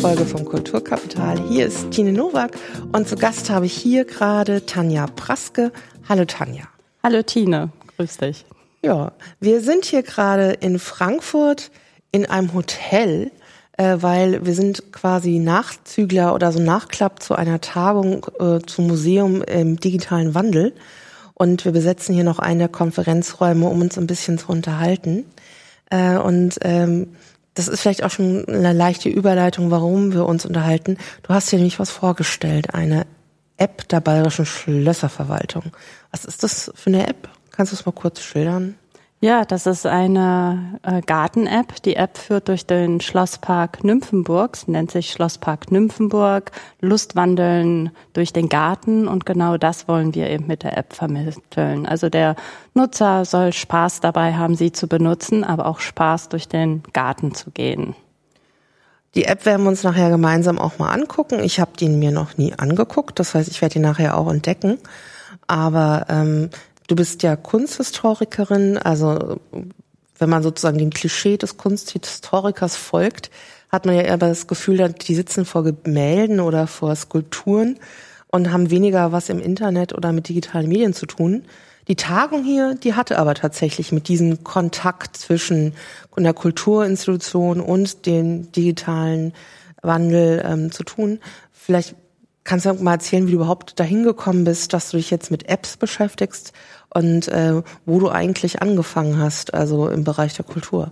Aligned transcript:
Folge 0.00 0.26
vom 0.26 0.44
Kulturkapital. 0.44 1.48
Hier 1.48 1.66
ist 1.66 1.90
Tine 1.90 2.12
Nowak 2.12 2.56
und 2.92 3.08
zu 3.08 3.16
Gast 3.16 3.50
habe 3.50 3.66
ich 3.66 3.72
hier 3.72 4.04
gerade 4.04 4.64
Tanja 4.64 5.08
Praske. 5.08 5.72
Hallo 6.08 6.24
Tanja. 6.24 6.68
Hallo 7.02 7.22
Tine, 7.22 7.70
grüß 7.96 8.18
dich. 8.18 8.44
Ja, 8.80 9.10
wir 9.40 9.60
sind 9.60 9.84
hier 9.86 10.04
gerade 10.04 10.52
in 10.52 10.78
Frankfurt 10.78 11.72
in 12.12 12.26
einem 12.26 12.54
Hotel, 12.54 13.32
äh, 13.76 13.96
weil 13.98 14.46
wir 14.46 14.54
sind 14.54 14.92
quasi 14.92 15.40
Nachzügler 15.40 16.32
oder 16.32 16.52
so 16.52 16.60
Nachklapp 16.60 17.20
zu 17.20 17.34
einer 17.34 17.60
Tagung 17.60 18.24
äh, 18.38 18.60
zum 18.64 18.86
Museum 18.86 19.42
im 19.42 19.80
digitalen 19.80 20.32
Wandel. 20.32 20.74
Und 21.34 21.64
wir 21.64 21.72
besetzen 21.72 22.14
hier 22.14 22.24
noch 22.24 22.38
einen 22.38 22.60
der 22.60 22.68
Konferenzräume, 22.68 23.66
um 23.66 23.80
uns 23.80 23.98
ein 23.98 24.06
bisschen 24.06 24.38
zu 24.38 24.48
unterhalten. 24.50 25.24
Äh, 25.90 26.18
und 26.18 26.58
ähm, 26.62 27.16
das 27.58 27.66
ist 27.66 27.80
vielleicht 27.80 28.04
auch 28.04 28.10
schon 28.10 28.46
eine 28.46 28.72
leichte 28.72 29.08
Überleitung, 29.08 29.72
warum 29.72 30.12
wir 30.12 30.26
uns 30.26 30.46
unterhalten. 30.46 30.96
Du 31.24 31.34
hast 31.34 31.50
hier 31.50 31.58
nämlich 31.58 31.80
was 31.80 31.90
vorgestellt, 31.90 32.72
eine 32.72 33.04
App 33.56 33.88
der 33.88 34.00
Bayerischen 34.00 34.46
Schlösserverwaltung. 34.46 35.72
Was 36.12 36.24
ist 36.24 36.44
das 36.44 36.70
für 36.76 36.90
eine 36.90 37.08
App? 37.08 37.28
Kannst 37.50 37.72
du 37.72 37.76
es 37.76 37.84
mal 37.84 37.90
kurz 37.90 38.22
schildern? 38.22 38.76
Ja, 39.20 39.44
das 39.44 39.66
ist 39.66 39.84
eine 39.84 40.78
äh, 40.84 41.00
Garten-App. 41.00 41.82
Die 41.82 41.96
App 41.96 42.16
führt 42.16 42.46
durch 42.46 42.66
den 42.66 43.00
Schlosspark 43.00 43.82
Nymphenburg, 43.82 44.54
es 44.54 44.68
nennt 44.68 44.92
sich 44.92 45.10
Schlosspark 45.10 45.72
Nymphenburg, 45.72 46.52
Lustwandeln 46.80 47.90
durch 48.12 48.32
den 48.32 48.48
Garten 48.48 49.08
und 49.08 49.26
genau 49.26 49.56
das 49.56 49.88
wollen 49.88 50.14
wir 50.14 50.30
eben 50.30 50.46
mit 50.46 50.62
der 50.62 50.78
App 50.78 50.92
vermitteln. 50.92 51.84
Also 51.84 52.08
der 52.08 52.36
Nutzer 52.74 53.24
soll 53.24 53.52
Spaß 53.52 53.98
dabei 53.98 54.34
haben, 54.34 54.54
sie 54.54 54.70
zu 54.70 54.86
benutzen, 54.86 55.42
aber 55.42 55.66
auch 55.66 55.80
Spaß 55.80 56.28
durch 56.28 56.46
den 56.46 56.84
Garten 56.92 57.34
zu 57.34 57.50
gehen. 57.50 57.96
Die 59.16 59.24
App 59.24 59.46
werden 59.46 59.64
wir 59.64 59.70
uns 59.70 59.82
nachher 59.82 60.10
gemeinsam 60.10 60.60
auch 60.60 60.78
mal 60.78 60.92
angucken. 60.92 61.40
Ich 61.40 61.58
habe 61.58 61.72
die 61.76 61.88
mir 61.88 62.12
noch 62.12 62.38
nie 62.38 62.54
angeguckt, 62.56 63.18
das 63.18 63.34
heißt, 63.34 63.50
ich 63.50 63.62
werde 63.62 63.72
die 63.72 63.80
nachher 63.80 64.16
auch 64.16 64.30
entdecken. 64.30 64.78
Aber 65.48 66.06
ähm, 66.08 66.50
Du 66.88 66.96
bist 66.96 67.22
ja 67.22 67.36
Kunsthistorikerin, 67.36 68.78
also 68.78 69.38
wenn 70.18 70.30
man 70.30 70.42
sozusagen 70.42 70.78
dem 70.78 70.90
Klischee 70.90 71.36
des 71.36 71.58
Kunsthistorikers 71.58 72.76
folgt, 72.76 73.30
hat 73.68 73.84
man 73.84 73.94
ja 73.94 74.02
eher 74.02 74.16
das 74.16 74.46
Gefühl, 74.46 74.92
die 74.92 75.14
sitzen 75.14 75.44
vor 75.44 75.64
Gemälden 75.64 76.40
oder 76.40 76.66
vor 76.66 76.96
Skulpturen 76.96 77.78
und 78.28 78.50
haben 78.50 78.70
weniger 78.70 79.12
was 79.12 79.28
im 79.28 79.38
Internet 79.38 79.92
oder 79.92 80.12
mit 80.12 80.28
digitalen 80.28 80.68
Medien 80.68 80.94
zu 80.94 81.04
tun. 81.04 81.44
Die 81.88 81.96
Tagung 81.96 82.42
hier, 82.42 82.74
die 82.74 82.94
hatte 82.94 83.18
aber 83.18 83.34
tatsächlich 83.34 83.92
mit 83.92 84.08
diesem 84.08 84.42
Kontakt 84.42 85.16
zwischen 85.16 85.74
der 86.16 86.34
Kulturinstitution 86.34 87.60
und 87.60 88.06
dem 88.06 88.50
digitalen 88.52 89.34
Wandel 89.82 90.42
ähm, 90.44 90.72
zu 90.72 90.84
tun. 90.84 91.20
Vielleicht 91.52 91.94
kannst 92.48 92.64
du 92.64 92.72
mal 92.72 92.94
erzählen, 92.94 93.26
wie 93.26 93.32
du 93.32 93.36
überhaupt 93.36 93.78
dahin 93.78 94.04
gekommen 94.04 94.44
bist, 94.44 94.72
dass 94.72 94.90
du 94.90 94.96
dich 94.96 95.10
jetzt 95.10 95.30
mit 95.30 95.50
Apps 95.50 95.76
beschäftigst 95.76 96.54
und 96.94 97.28
äh, 97.28 97.62
wo 97.84 98.00
du 98.00 98.08
eigentlich 98.08 98.62
angefangen 98.62 99.18
hast, 99.18 99.52
also 99.52 99.88
im 99.88 100.02
Bereich 100.02 100.34
der 100.34 100.46
Kultur. 100.46 100.90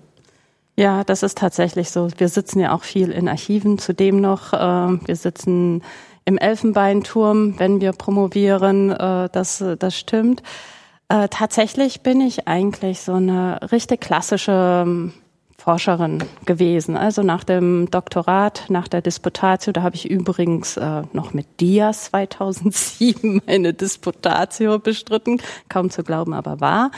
Ja, 0.77 1.03
das 1.03 1.23
ist 1.23 1.39
tatsächlich 1.39 1.91
so. 1.91 2.11
Wir 2.19 2.29
sitzen 2.29 2.61
ja 2.61 2.73
auch 2.75 2.85
viel 2.85 3.11
in 3.11 3.27
Archiven. 3.27 3.79
Zudem 3.79 4.21
noch, 4.21 4.53
äh, 4.53 4.59
wir 5.07 5.17
sitzen 5.17 5.83
im 6.27 6.37
Elfenbeinturm, 6.37 7.59
wenn 7.59 7.81
wir 7.81 7.93
promovieren. 7.93 8.91
Äh, 8.91 9.31
das, 9.33 9.65
das 9.79 9.97
stimmt. 9.97 10.43
Äh, 11.09 11.29
tatsächlich 11.31 12.03
bin 12.03 12.21
ich 12.21 12.47
eigentlich 12.47 13.01
so 13.01 13.15
eine 13.15 13.61
richtig 13.73 14.03
klassische 14.03 15.11
Forscherin 15.67 16.23
gewesen. 16.45 16.97
Also 16.97 17.25
nach 17.25 17.43
dem 17.43 17.91
Doktorat, 17.91 18.67
nach 18.69 18.87
der 18.87 19.03
Disputatio, 19.03 19.73
da 19.73 19.83
habe 19.83 19.97
ich 19.97 20.09
übrigens 20.09 20.77
äh, 20.77 21.03
noch 21.13 21.35
mit 21.35 21.59
Dias 21.59 22.05
2007 22.05 23.43
eine 23.49 23.75
Disputatio 23.75 24.79
bestritten, 24.79 25.43
kaum 25.69 25.91
zu 25.91 26.05
glauben, 26.05 26.35
aber 26.35 26.61
wahr. 26.61 26.93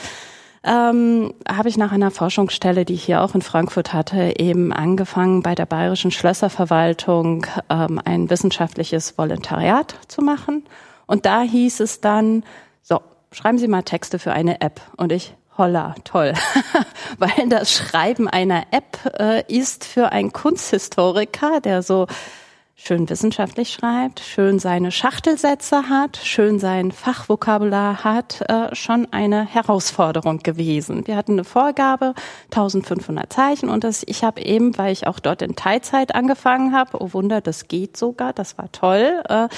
Ähm, 0.63 1.33
habe 1.49 1.71
ich 1.71 1.79
nach 1.79 1.93
einer 1.93 2.11
Forschungsstelle, 2.11 2.85
die 2.85 2.93
ich 2.93 3.05
hier 3.05 3.23
auch 3.23 3.35
in 3.35 3.41
Frankfurt 3.41 3.95
hatte, 3.95 4.35
eben 4.39 4.71
angefangen, 4.75 5.43
bei 5.43 5.55
der 5.55 5.65
Bayerischen 5.65 6.11
Schlösserverwaltung 6.11 7.47
ähm, 7.71 7.99
ein 8.05 8.29
wissenschaftliches 8.29 9.17
Volontariat 9.17 9.95
zu 10.09 10.21
machen. 10.21 10.65
Und 11.07 11.25
da 11.25 11.41
hieß 11.41 11.81
es 11.81 12.03
dann, 12.03 12.45
so, 12.83 13.01
schreiben 13.33 13.57
Sie 13.57 13.67
mal 13.67 13.83
Texte 13.83 14.19
für 14.19 14.33
eine 14.33 14.61
App. 14.61 14.83
Und 14.99 15.11
ich, 15.11 15.33
holla, 15.59 15.95
toll. 16.05 16.33
Weil 17.19 17.49
das 17.49 17.73
Schreiben 17.73 18.29
einer 18.29 18.65
App 18.71 18.99
äh, 19.19 19.43
ist 19.53 19.85
für 19.85 20.13
einen 20.13 20.33
Kunsthistoriker, 20.33 21.61
der 21.61 21.83
so 21.83 22.07
schön 22.81 23.11
wissenschaftlich 23.11 23.73
schreibt, 23.73 24.21
schön 24.21 24.61
seine 24.61 24.93
Schachtelsätze 24.93 25.89
hat, 25.89 26.17
schön 26.17 26.61
sein 26.61 26.93
Fachvokabular 26.93 28.05
hat, 28.05 28.41
äh, 28.49 28.75
schon 28.75 29.09
eine 29.11 29.45
Herausforderung 29.45 30.39
gewesen. 30.39 31.05
Wir 31.07 31.17
hatten 31.17 31.33
eine 31.33 31.45
Vorgabe, 31.45 32.15
1500 32.53 33.33
Zeichen 33.33 33.69
und 33.69 33.83
das, 33.83 34.05
ich 34.07 34.23
habe 34.23 34.41
eben, 34.41 34.79
weil 34.79 34.93
ich 34.93 35.09
auch 35.09 35.19
dort 35.19 35.43
in 35.43 35.57
Teilzeit 35.57 36.15
angefangen 36.15 36.73
habe, 36.73 37.03
oh 37.03 37.13
Wunder, 37.13 37.41
das 37.41 37.67
geht 37.67 37.97
sogar, 37.97 38.33
das 38.33 38.57
war 38.57 38.71
toll, 38.71 39.25
äh, 39.29 39.49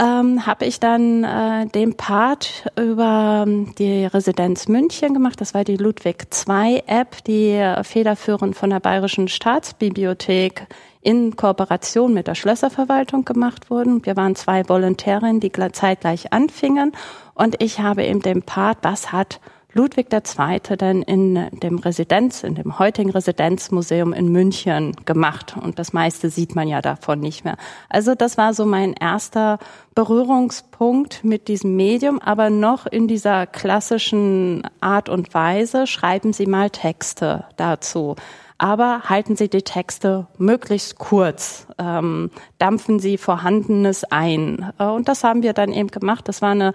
ähm, 0.00 0.44
habe 0.46 0.64
ich 0.64 0.80
dann 0.80 1.22
äh, 1.22 1.66
den 1.66 1.96
Part 1.96 2.68
über 2.76 3.44
ähm, 3.46 3.74
die 3.76 4.06
Residenz 4.06 4.66
München 4.68 5.14
gemacht. 5.14 5.40
Das 5.40 5.54
war 5.54 5.64
die 5.64 5.76
Ludwig 5.76 6.26
II 6.48 6.82
App, 6.86 7.22
die 7.24 7.74
federführend 7.82 8.56
von 8.56 8.70
der 8.70 8.80
Bayerischen 8.80 9.28
Staatsbibliothek 9.28 10.66
in 11.00 11.36
Kooperation 11.36 12.12
mit 12.12 12.26
der 12.26 12.34
Schlösserverwaltung 12.34 13.24
gemacht 13.24 13.70
wurden. 13.70 14.04
Wir 14.04 14.16
waren 14.16 14.34
zwei 14.34 14.68
Volontärinnen, 14.68 15.38
die 15.38 15.52
zeitgleich 15.72 16.32
anfingen 16.32 16.92
und 17.34 17.62
ich 17.62 17.80
habe 17.80 18.04
eben 18.04 18.20
den 18.20 18.42
Part, 18.42 18.78
was 18.82 19.12
hat 19.12 19.40
Ludwig 19.74 20.06
II. 20.12 20.76
dann 20.78 21.02
in 21.02 21.50
dem 21.60 21.78
Residenz, 21.78 22.44
in 22.44 22.54
dem 22.54 22.78
heutigen 22.78 23.10
Residenzmuseum 23.10 24.12
in 24.12 24.28
München 24.28 24.94
gemacht. 25.04 25.56
Und 25.60 25.78
das 25.78 25.92
meiste 25.92 26.30
sieht 26.30 26.54
man 26.54 26.68
ja 26.68 26.80
davon 26.80 27.20
nicht 27.20 27.44
mehr. 27.44 27.56
Also 27.88 28.14
das 28.14 28.38
war 28.38 28.54
so 28.54 28.64
mein 28.64 28.94
erster 28.94 29.58
Berührungspunkt 29.94 31.24
mit 31.24 31.48
diesem 31.48 31.74
Medium, 31.76 32.20
aber 32.20 32.50
noch 32.50 32.86
in 32.86 33.08
dieser 33.08 33.46
klassischen 33.46 34.62
Art 34.80 35.08
und 35.08 35.34
Weise 35.34 35.86
schreiben 35.86 36.32
Sie 36.32 36.46
mal 36.46 36.70
Texte 36.70 37.44
dazu 37.56 38.16
aber 38.58 39.02
halten 39.08 39.36
Sie 39.36 39.48
die 39.48 39.62
Texte 39.62 40.26
möglichst 40.38 40.96
kurz, 40.96 41.66
ähm, 41.78 42.30
dampfen 42.58 42.98
Sie 42.98 43.18
Vorhandenes 43.18 44.04
ein. 44.04 44.72
Äh, 44.78 44.84
und 44.84 45.08
das 45.08 45.24
haben 45.24 45.42
wir 45.42 45.52
dann 45.52 45.72
eben 45.72 45.90
gemacht. 45.90 46.28
Das 46.28 46.40
war 46.40 46.52
eine 46.52 46.72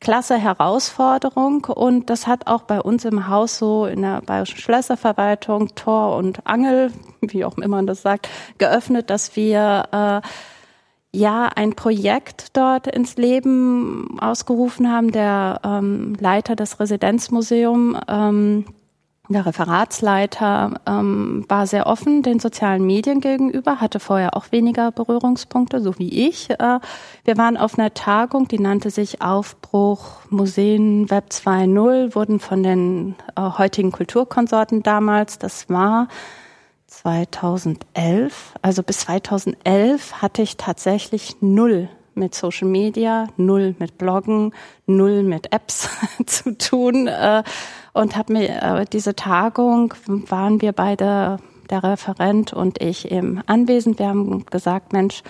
klasse 0.00 0.36
Herausforderung 0.36 1.64
und 1.64 2.08
das 2.08 2.26
hat 2.26 2.46
auch 2.46 2.62
bei 2.62 2.80
uns 2.80 3.04
im 3.04 3.28
Haus 3.28 3.58
so 3.58 3.86
in 3.86 4.02
der 4.02 4.22
Bayerischen 4.22 4.58
Schlösserverwaltung 4.58 5.74
Tor 5.74 6.16
und 6.16 6.46
Angel, 6.46 6.92
wie 7.20 7.44
auch 7.44 7.58
immer 7.58 7.78
man 7.78 7.86
das 7.86 8.02
sagt, 8.02 8.28
geöffnet, 8.58 9.10
dass 9.10 9.36
wir 9.36 10.22
äh, 10.22 10.28
ja 11.16 11.48
ein 11.54 11.74
Projekt 11.74 12.56
dort 12.56 12.86
ins 12.86 13.16
Leben 13.16 14.18
ausgerufen 14.20 14.90
haben. 14.90 15.10
Der 15.10 15.60
ähm, 15.64 16.16
Leiter 16.20 16.54
des 16.56 16.80
Residenzmuseums 16.80 17.98
ähm, 18.08 18.66
der 19.28 19.44
Referatsleiter 19.44 20.80
ähm, 20.86 21.44
war 21.48 21.66
sehr 21.66 21.86
offen 21.86 22.22
den 22.22 22.40
sozialen 22.40 22.84
Medien 22.86 23.20
gegenüber, 23.20 23.80
hatte 23.80 24.00
vorher 24.00 24.36
auch 24.36 24.52
weniger 24.52 24.90
Berührungspunkte, 24.90 25.80
so 25.80 25.98
wie 25.98 26.28
ich. 26.28 26.50
Äh, 26.50 26.80
wir 27.24 27.36
waren 27.36 27.56
auf 27.56 27.78
einer 27.78 27.92
Tagung, 27.92 28.48
die 28.48 28.58
nannte 28.58 28.90
sich 28.90 29.20
Aufbruch 29.20 30.22
Museen 30.30 31.10
Web 31.10 31.26
2.0, 31.30 32.14
wurden 32.14 32.40
von 32.40 32.62
den 32.62 33.16
äh, 33.36 33.42
heutigen 33.42 33.92
Kulturkonsorten 33.92 34.82
damals, 34.82 35.38
das 35.38 35.68
war 35.68 36.08
2011, 36.86 38.54
also 38.62 38.82
bis 38.82 39.00
2011 39.00 40.22
hatte 40.22 40.40
ich 40.40 40.56
tatsächlich 40.56 41.36
null 41.40 41.90
mit 42.14 42.34
Social 42.34 42.68
Media, 42.68 43.28
null 43.36 43.74
mit 43.78 43.96
Bloggen, 43.96 44.52
null 44.86 45.22
mit 45.22 45.52
Apps 45.52 45.88
zu 46.26 46.56
tun. 46.58 47.06
Äh, 47.06 47.42
und 47.92 48.16
habe 48.16 48.32
mir 48.32 48.62
äh, 48.62 48.84
diese 48.84 49.14
Tagung 49.14 49.94
waren 50.06 50.60
wir 50.60 50.72
beide, 50.72 51.38
der 51.70 51.82
Referent 51.82 52.52
und 52.52 52.80
ich 52.80 53.10
eben 53.10 53.42
anwesend. 53.46 53.98
Wir 53.98 54.08
haben 54.08 54.46
gesagt, 54.46 54.92
Mensch, 54.92 55.22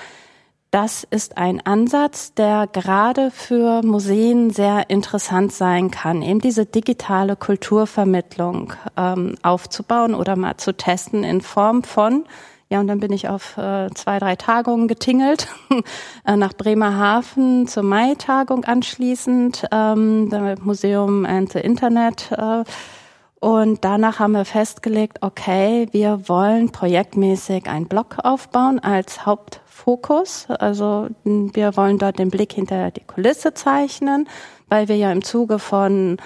das 0.71 1.07
ist 1.09 1.39
ein 1.39 1.65
Ansatz, 1.65 2.35
der 2.35 2.67
gerade 2.67 3.31
für 3.31 3.83
Museen 3.83 4.51
sehr 4.51 4.91
interessant 4.91 5.53
sein 5.53 5.91
kann, 5.91 6.21
eben 6.21 6.41
diese 6.41 6.67
digitale 6.67 7.37
Kulturvermittlung 7.37 8.75
ähm, 8.97 9.37
aufzubauen 9.43 10.15
oder 10.15 10.37
mal 10.37 10.59
zu 10.59 10.77
testen 10.77 11.25
in 11.25 11.41
Form 11.41 11.85
von 11.85 12.25
ja, 12.71 12.81
und 12.81 12.87
dann 12.87 13.01
bin 13.01 13.13
ich 13.13 13.29
auf 13.29 13.57
äh, 13.57 13.89
zwei, 13.95 14.19
drei 14.19 14.37
Tagungen 14.37 14.89
getingelt, 14.89 15.49
äh, 16.27 16.37
nach 16.37 16.53
Bremerhaven 16.53 17.67
zur 17.67 17.83
Mai-Tagung 17.83 18.65
anschließend, 18.65 19.67
ähm, 19.73 20.29
Museum 20.63 21.25
and 21.25 21.51
the 21.53 21.61
Internet. 21.61 22.31
Äh, 22.33 22.65
Und 23.41 23.85
danach 23.85 24.19
haben 24.19 24.33
wir 24.33 24.45
festgelegt, 24.45 25.19
okay, 25.21 25.87
wir 25.93 26.29
wollen 26.29 26.73
projektmäßig 26.73 27.69
einen 27.69 27.87
Blog 27.87 28.17
aufbauen 28.25 28.81
als 28.81 29.27
Hauptfokus. 29.27 30.47
Also 30.49 31.07
wir 31.23 31.77
wollen 31.77 31.99
dort 31.99 32.19
den 32.19 32.31
Blick 32.31 32.53
hinter 32.53 32.91
die 32.91 33.05
Kulisse 33.05 33.55
zeichnen, 33.55 34.29
weil 34.69 34.89
wir 34.89 34.97
ja 34.97 35.13
im 35.13 35.23
Zuge 35.23 35.61
von 35.61 36.17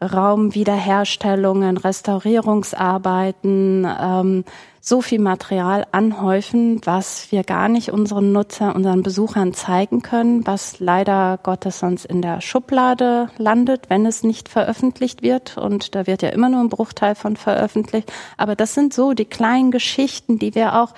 Raumwiederherstellungen, 0.00 1.76
Restaurierungsarbeiten, 1.76 3.86
ähm, 4.00 4.44
so 4.84 5.00
viel 5.00 5.20
Material 5.20 5.86
anhäufen, 5.92 6.80
was 6.84 7.30
wir 7.30 7.44
gar 7.44 7.68
nicht 7.68 7.92
unseren 7.92 8.32
Nutzer, 8.32 8.74
unseren 8.74 9.04
Besuchern 9.04 9.54
zeigen 9.54 10.02
können, 10.02 10.44
was 10.44 10.80
leider 10.80 11.38
Gottes 11.40 11.78
sonst 11.78 12.04
in 12.04 12.20
der 12.20 12.40
Schublade 12.40 13.30
landet, 13.38 13.88
wenn 13.90 14.04
es 14.06 14.24
nicht 14.24 14.48
veröffentlicht 14.48 15.22
wird. 15.22 15.56
Und 15.56 15.94
da 15.94 16.08
wird 16.08 16.22
ja 16.22 16.30
immer 16.30 16.48
nur 16.48 16.60
ein 16.60 16.68
Bruchteil 16.68 17.14
von 17.14 17.36
veröffentlicht. 17.36 18.12
Aber 18.36 18.56
das 18.56 18.74
sind 18.74 18.92
so 18.92 19.12
die 19.12 19.24
kleinen 19.24 19.70
Geschichten, 19.70 20.40
die 20.40 20.56
wir 20.56 20.74
auch 20.74 20.94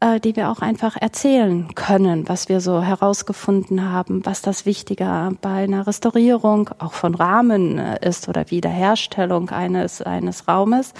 äh, 0.00 0.20
die 0.20 0.34
wir 0.34 0.48
auch 0.48 0.60
einfach 0.60 0.96
erzählen 0.96 1.74
können, 1.74 2.28
was 2.28 2.48
wir 2.48 2.60
so 2.60 2.82
herausgefunden 2.82 3.90
haben, 3.90 4.24
was 4.24 4.40
das 4.40 4.64
Wichtige 4.64 5.36
bei 5.42 5.64
einer 5.64 5.86
Restaurierung 5.86 6.70
auch 6.78 6.92
von 6.94 7.14
Rahmen 7.14 7.78
äh, 7.78 8.08
ist 8.08 8.26
oder 8.28 8.50
Wiederherstellung 8.50 9.50
eines, 9.50 10.00
eines 10.00 10.48
Raumes. 10.48 10.94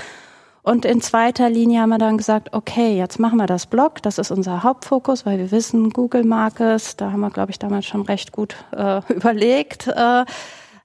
Und 0.68 0.84
in 0.84 1.00
zweiter 1.00 1.48
Linie 1.48 1.80
haben 1.80 1.88
wir 1.88 1.96
dann 1.96 2.18
gesagt, 2.18 2.52
okay, 2.52 2.94
jetzt 2.94 3.18
machen 3.18 3.38
wir 3.38 3.46
das 3.46 3.64
Blog, 3.64 4.02
das 4.02 4.18
ist 4.18 4.30
unser 4.30 4.62
Hauptfokus, 4.62 5.24
weil 5.24 5.38
wir 5.38 5.50
wissen, 5.50 5.88
Google 5.88 6.24
mag 6.24 6.60
es, 6.60 6.94
da 6.94 7.10
haben 7.10 7.20
wir, 7.20 7.30
glaube 7.30 7.52
ich, 7.52 7.58
damals 7.58 7.86
schon 7.86 8.02
recht 8.02 8.32
gut 8.32 8.54
äh, 8.76 9.00
überlegt. 9.14 9.86
Äh, 9.86 10.26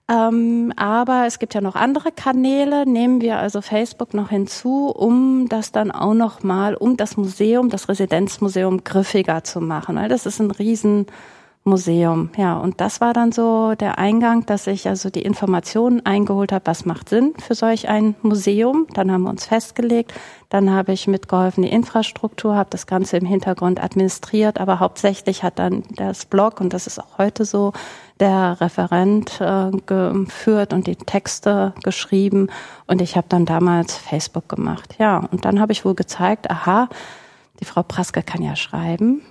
ähm, 0.10 0.72
aber 0.78 1.26
es 1.28 1.38
gibt 1.38 1.54
ja 1.54 1.60
noch 1.60 1.76
andere 1.76 2.14
Kanäle, 2.14 2.86
nehmen 2.86 3.20
wir 3.20 3.40
also 3.40 3.60
Facebook 3.60 4.14
noch 4.14 4.30
hinzu, 4.30 4.88
um 4.88 5.50
das 5.50 5.74
dann 5.74 5.92
auch 5.92 6.14
noch 6.14 6.44
mal, 6.44 6.76
um 6.76 6.96
das 6.96 7.18
Museum, 7.18 7.70
das 7.70 7.90
Residenzmuseum 7.90 8.86
griffiger 8.86 9.44
zu 9.44 9.60
machen. 9.60 9.98
Weil 9.98 10.08
das 10.08 10.26
ist 10.26 10.40
ein 10.40 10.52
riesen 10.52 11.08
Museum. 11.66 12.30
Ja, 12.36 12.58
und 12.58 12.82
das 12.82 13.00
war 13.00 13.14
dann 13.14 13.32
so 13.32 13.74
der 13.76 13.98
Eingang, 13.98 14.46
dass 14.46 14.68
ich 14.68 14.88
also 14.90 15.10
die 15.10 15.22
Informationen 15.22 16.06
eingeholt 16.06 16.52
habe, 16.52 16.66
was 16.66 16.86
macht 16.86 17.08
Sinn 17.08 17.34
für 17.40 17.56
solch 17.56 17.88
ein 17.88 18.16
Museum. 18.22 18.86
Dann 18.94 19.12
haben 19.12 19.24
wir 19.24 19.30
uns 19.30 19.46
festgelegt. 19.46 20.14
Dann 20.50 20.72
habe 20.72 20.92
ich 20.92 21.08
mitgeholfen, 21.08 21.64
die 21.64 21.72
Infrastruktur, 21.72 22.56
habe 22.56 22.70
das 22.70 22.86
Ganze 22.86 23.18
im 23.18 23.26
Hintergrund 23.26 23.82
administriert, 23.82 24.60
aber 24.60 24.80
hauptsächlich 24.80 25.42
hat 25.42 25.58
dann 25.58 25.84
das 25.96 26.26
Blog, 26.26 26.60
und 26.60 26.74
das 26.74 26.86
ist 26.86 27.00
auch 27.00 27.18
heute 27.18 27.46
so, 27.46 27.72
der 28.20 28.62
Referent 28.62 29.42
äh, 29.42 29.72
geführt 29.86 30.74
und 30.74 30.86
die 30.86 30.96
Texte 30.96 31.74
geschrieben. 31.84 32.50
Und 32.88 33.02
ich 33.02 33.16
habe 33.16 33.28
dann 33.30 33.46
damals 33.46 33.96
Facebook 33.96 34.50
gemacht. 34.50 34.96
Ja, 35.00 35.28
und 35.32 35.46
dann 35.46 35.60
habe 35.60 35.72
ich 35.72 35.86
wohl 35.86 35.96
gezeigt, 35.96 36.52
aha, 36.52 36.90
die 37.60 37.66
Frau 37.66 37.84
Praske 37.84 38.22
kann 38.22 38.42
ja 38.42 38.56
schreiben 38.56 39.22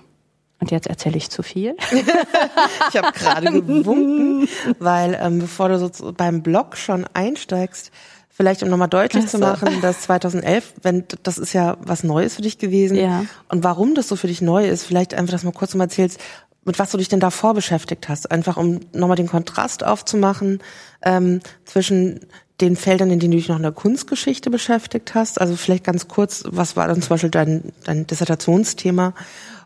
und 0.63 0.71
jetzt 0.71 0.87
erzähle 0.87 1.17
ich 1.17 1.29
zu 1.29 1.43
viel. 1.43 1.75
ich 1.91 2.97
habe 2.97 3.11
gerade 3.11 3.51
gewunken, 3.51 4.47
weil 4.79 5.19
ähm, 5.21 5.39
bevor 5.39 5.67
du 5.67 5.77
so 5.77 6.13
beim 6.13 6.41
Blog 6.41 6.77
schon 6.77 7.05
einsteigst, 7.13 7.91
vielleicht 8.29 8.63
um 8.63 8.69
nochmal 8.69 8.87
deutlich 8.87 9.25
so. 9.25 9.31
zu 9.31 9.39
machen, 9.39 9.81
dass 9.81 10.03
2011, 10.03 10.75
wenn 10.81 11.03
das 11.23 11.37
ist 11.37 11.51
ja 11.51 11.75
was 11.81 12.05
Neues 12.05 12.35
für 12.35 12.43
dich 12.43 12.59
gewesen 12.59 12.95
ja. 12.95 13.25
und 13.49 13.65
warum 13.65 13.93
das 13.93 14.07
so 14.07 14.15
für 14.15 14.27
dich 14.27 14.41
neu 14.41 14.65
ist, 14.65 14.85
vielleicht 14.85 15.13
einfach, 15.13 15.33
dass 15.33 15.43
mal 15.43 15.51
kurz 15.51 15.75
mal 15.75 15.83
erzählst, 15.83 16.17
mit 16.63 16.79
was 16.79 16.91
du 16.91 16.97
dich 16.97 17.09
denn 17.09 17.19
davor 17.19 17.53
beschäftigt 17.53 18.07
hast, 18.07 18.31
einfach 18.31 18.55
um 18.55 18.79
nochmal 18.93 19.17
den 19.17 19.27
Kontrast 19.27 19.83
aufzumachen 19.83 20.61
ähm, 21.03 21.41
zwischen 21.65 22.21
den 22.61 22.77
Feldern, 22.77 23.11
in 23.11 23.19
denen 23.19 23.31
du 23.31 23.37
dich 23.37 23.49
noch 23.49 23.57
in 23.57 23.63
der 23.63 23.73
Kunstgeschichte 23.73 24.49
beschäftigt 24.49 25.13
hast. 25.13 25.41
Also 25.41 25.57
vielleicht 25.57 25.83
ganz 25.83 26.07
kurz, 26.07 26.45
was 26.47 26.77
war 26.77 26.87
dann 26.87 27.01
zum 27.01 27.09
Beispiel 27.09 27.31
dein, 27.31 27.73
dein 27.83 28.07
Dissertationsthema 28.07 29.13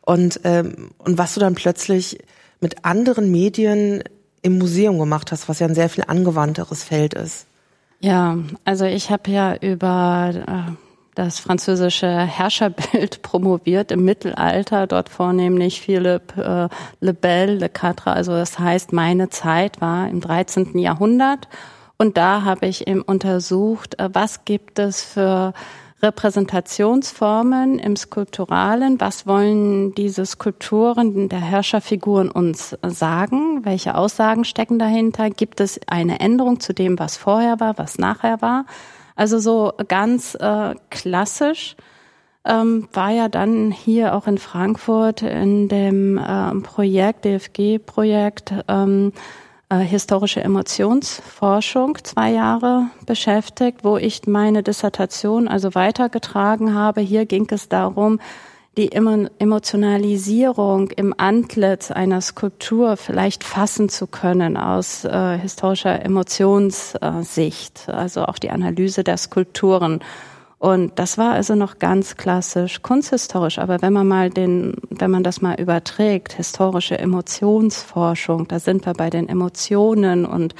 und, 0.07 0.39
ähm, 0.45 0.91
und 0.99 1.17
was 1.17 1.33
du 1.33 1.41
dann 1.41 1.53
plötzlich 1.53 2.17
mit 2.61 2.85
anderen 2.85 3.29
Medien 3.29 4.01
im 4.41 4.57
Museum 4.57 4.99
gemacht 4.99 5.33
hast, 5.33 5.49
was 5.49 5.59
ja 5.59 5.67
ein 5.67 5.75
sehr 5.75 5.89
viel 5.89 6.05
angewandteres 6.07 6.81
Feld 6.81 7.13
ist. 7.13 7.45
Ja, 7.99 8.37
also 8.63 8.85
ich 8.85 9.09
habe 9.11 9.29
ja 9.29 9.57
über 9.57 10.31
äh, 10.33 10.71
das 11.15 11.39
französische 11.39 12.07
Herrscherbild 12.07 13.21
promoviert 13.21 13.91
im 13.91 14.05
Mittelalter, 14.05 14.87
dort 14.87 15.09
vornehmlich 15.09 15.81
Philippe 15.81 16.69
äh, 16.71 17.05
le 17.05 17.13
Bel, 17.13 17.57
Le 17.57 17.67
Quatre, 17.67 18.13
also 18.13 18.31
das 18.31 18.57
heißt, 18.57 18.93
meine 18.93 19.27
Zeit 19.27 19.81
war 19.81 20.07
im 20.07 20.21
13. 20.21 20.79
Jahrhundert 20.79 21.49
und 21.97 22.15
da 22.15 22.43
habe 22.43 22.67
ich 22.67 22.87
eben 22.87 23.01
untersucht, 23.01 23.99
äh, 23.99 24.07
was 24.13 24.45
gibt 24.45 24.79
es 24.79 25.01
für 25.01 25.53
Repräsentationsformen 26.01 27.79
im 27.79 27.95
Skulpturalen. 27.95 29.01
Was 29.01 29.25
wollen 29.25 29.95
diese 29.95 30.25
Skulpturen 30.25 31.27
der 31.27 31.41
Herrscherfiguren 31.41 32.29
uns 32.29 32.77
sagen? 32.83 33.65
Welche 33.65 33.95
Aussagen 33.95 34.45
stecken 34.45 34.77
dahinter? 34.77 35.29
Gibt 35.29 35.59
es 35.59 35.79
eine 35.87 36.19
Änderung 36.19 36.59
zu 36.59 36.73
dem, 36.73 36.99
was 36.99 37.17
vorher 37.17 37.59
war, 37.59 37.77
was 37.77 37.97
nachher 37.97 38.41
war? 38.41 38.65
Also 39.15 39.39
so 39.39 39.73
ganz 39.87 40.35
äh, 40.35 40.75
klassisch 40.91 41.75
ähm, 42.45 42.87
war 42.93 43.09
ja 43.09 43.27
dann 43.27 43.71
hier 43.71 44.15
auch 44.15 44.27
in 44.27 44.37
Frankfurt 44.37 45.23
in 45.23 45.67
dem 45.67 46.17
äh, 46.17 46.51
Projekt, 46.61 47.25
DFG-Projekt, 47.25 48.53
ähm, 48.67 49.11
äh, 49.69 49.79
historische 49.79 50.41
Emotionsforschung 50.41 51.97
zwei 52.03 52.31
Jahre 52.31 52.87
beschäftigt, 53.05 53.83
wo 53.83 53.97
ich 53.97 54.25
meine 54.25 54.63
Dissertation 54.63 55.47
also 55.47 55.75
weitergetragen 55.75 56.73
habe. 56.73 57.01
Hier 57.01 57.25
ging 57.25 57.47
es 57.51 57.67
darum, 57.67 58.19
die 58.77 58.91
Emotionalisierung 58.91 60.91
im 60.91 61.13
Antlitz 61.17 61.89
einer 61.89 62.21
Skulptur 62.21 62.95
vielleicht 62.95 63.43
fassen 63.43 63.89
zu 63.89 64.05
können 64.05 64.55
aus 64.55 65.03
äh, 65.03 65.39
historischer 65.39 66.05
Emotionssicht, 66.05 67.89
also 67.89 68.25
auch 68.25 68.37
die 68.37 68.51
Analyse 68.51 69.03
der 69.03 69.17
Skulpturen. 69.17 70.01
Und 70.59 70.97
das 70.97 71.19
war 71.19 71.33
also 71.33 71.53
noch 71.53 71.77
ganz 71.77 72.17
klassisch 72.17 72.81
kunsthistorisch. 72.81 73.59
Aber 73.59 73.81
wenn 73.81 73.93
man 73.93 74.07
mal 74.07 74.29
den, 74.29 74.73
wenn 74.89 75.11
man 75.11 75.23
das 75.23 75.41
mal 75.41 75.59
überträgt, 75.59 76.33
historische 76.33 76.97
Emotionsforschung, 76.97 78.47
da 78.47 78.59
sind 78.59 78.85
wir 78.85 78.93
bei 78.93 79.09
den 79.09 79.29
Emotionen 79.29 80.25
und 80.25 80.55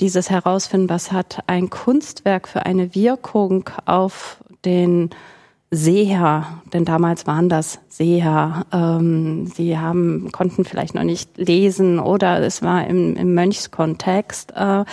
dieses 0.00 0.30
herausfinden, 0.30 0.88
was 0.88 1.12
hat 1.12 1.40
ein 1.46 1.70
Kunstwerk 1.70 2.48
für 2.48 2.66
eine 2.66 2.94
Wirkung 2.94 3.68
auf 3.84 4.38
den 4.64 5.10
Seher, 5.74 6.60
denn 6.72 6.84
damals 6.84 7.26
waren 7.26 7.48
das 7.48 7.80
Seher. 7.88 8.66
Ähm, 8.72 9.46
sie 9.46 9.78
haben, 9.78 10.30
konnten 10.30 10.64
vielleicht 10.64 10.94
noch 10.94 11.02
nicht 11.02 11.38
lesen 11.38 11.98
oder 11.98 12.40
es 12.40 12.62
war 12.62 12.86
im, 12.86 13.16
im 13.16 13.34
Mönchskontext. 13.34 14.52
Äh, 14.54 14.84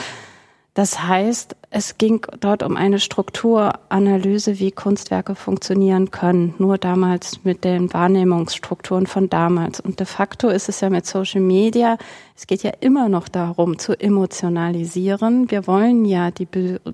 das 0.74 1.04
heißt, 1.04 1.58
es 1.72 2.00
ging 2.00 2.26
dort 2.40 2.64
um 2.64 2.76
eine 2.76 3.00
Strukturanalyse, 3.00 4.58
wie 4.58 4.72
Kunstwerke 4.72 5.36
funktionieren 5.36 6.10
können, 6.10 6.56
nur 6.58 6.80
damals 6.80 7.44
mit 7.44 7.64
den 7.64 7.94
Wahrnehmungsstrukturen 7.94 9.06
von 9.06 9.30
damals. 9.30 9.80
Und 9.80 10.00
de 10.00 10.08
facto 10.08 10.50
ist 10.50 10.68
es 10.68 10.82
ja 10.82 10.90
mit 10.90 11.06
Social 11.06 11.42
Media, 11.42 11.98
es 12.36 12.48
geht 12.48 12.64
ja 12.64 12.72
immer 12.80 13.08
noch 13.08 13.28
darum, 13.28 13.78
zu 13.78 13.94
emotionalisieren. 13.94 15.52
Wir 15.52 15.68
wollen 15.68 16.06
ja 16.06 16.32
die 16.32 16.48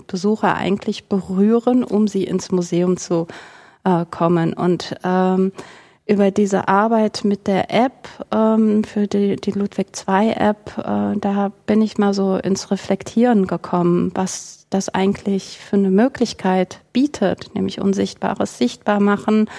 Besucher 0.07 0.55
eigentlich 0.55 1.05
berühren, 1.05 1.83
um 1.83 2.09
sie 2.09 2.25
ins 2.25 2.51
Museum 2.51 2.97
zu 2.97 3.27
äh, 3.85 4.05
kommen. 4.09 4.53
Und 4.53 4.95
ähm, 5.05 5.53
über 6.07 6.31
diese 6.31 6.67
Arbeit 6.67 7.23
mit 7.23 7.47
der 7.47 7.73
App, 7.73 8.09
ähm, 8.31 8.83
für 8.83 9.07
die, 9.07 9.37
die 9.37 9.51
Ludwig 9.51 9.87
II 10.07 10.33
App, 10.33 10.77
äh, 10.77 11.17
da 11.17 11.51
bin 11.65 11.81
ich 11.81 11.97
mal 11.97 12.13
so 12.13 12.35
ins 12.35 12.69
Reflektieren 12.71 13.47
gekommen, 13.47 14.11
was 14.13 14.54
das 14.69 14.89
eigentlich 14.89 15.59
für 15.59 15.77
eine 15.77 15.91
Möglichkeit 15.91 16.81
bietet, 16.93 17.53
nämlich 17.55 17.79
Unsichtbares 17.79 18.57
sichtbar 18.57 18.99
machen, 18.99 19.49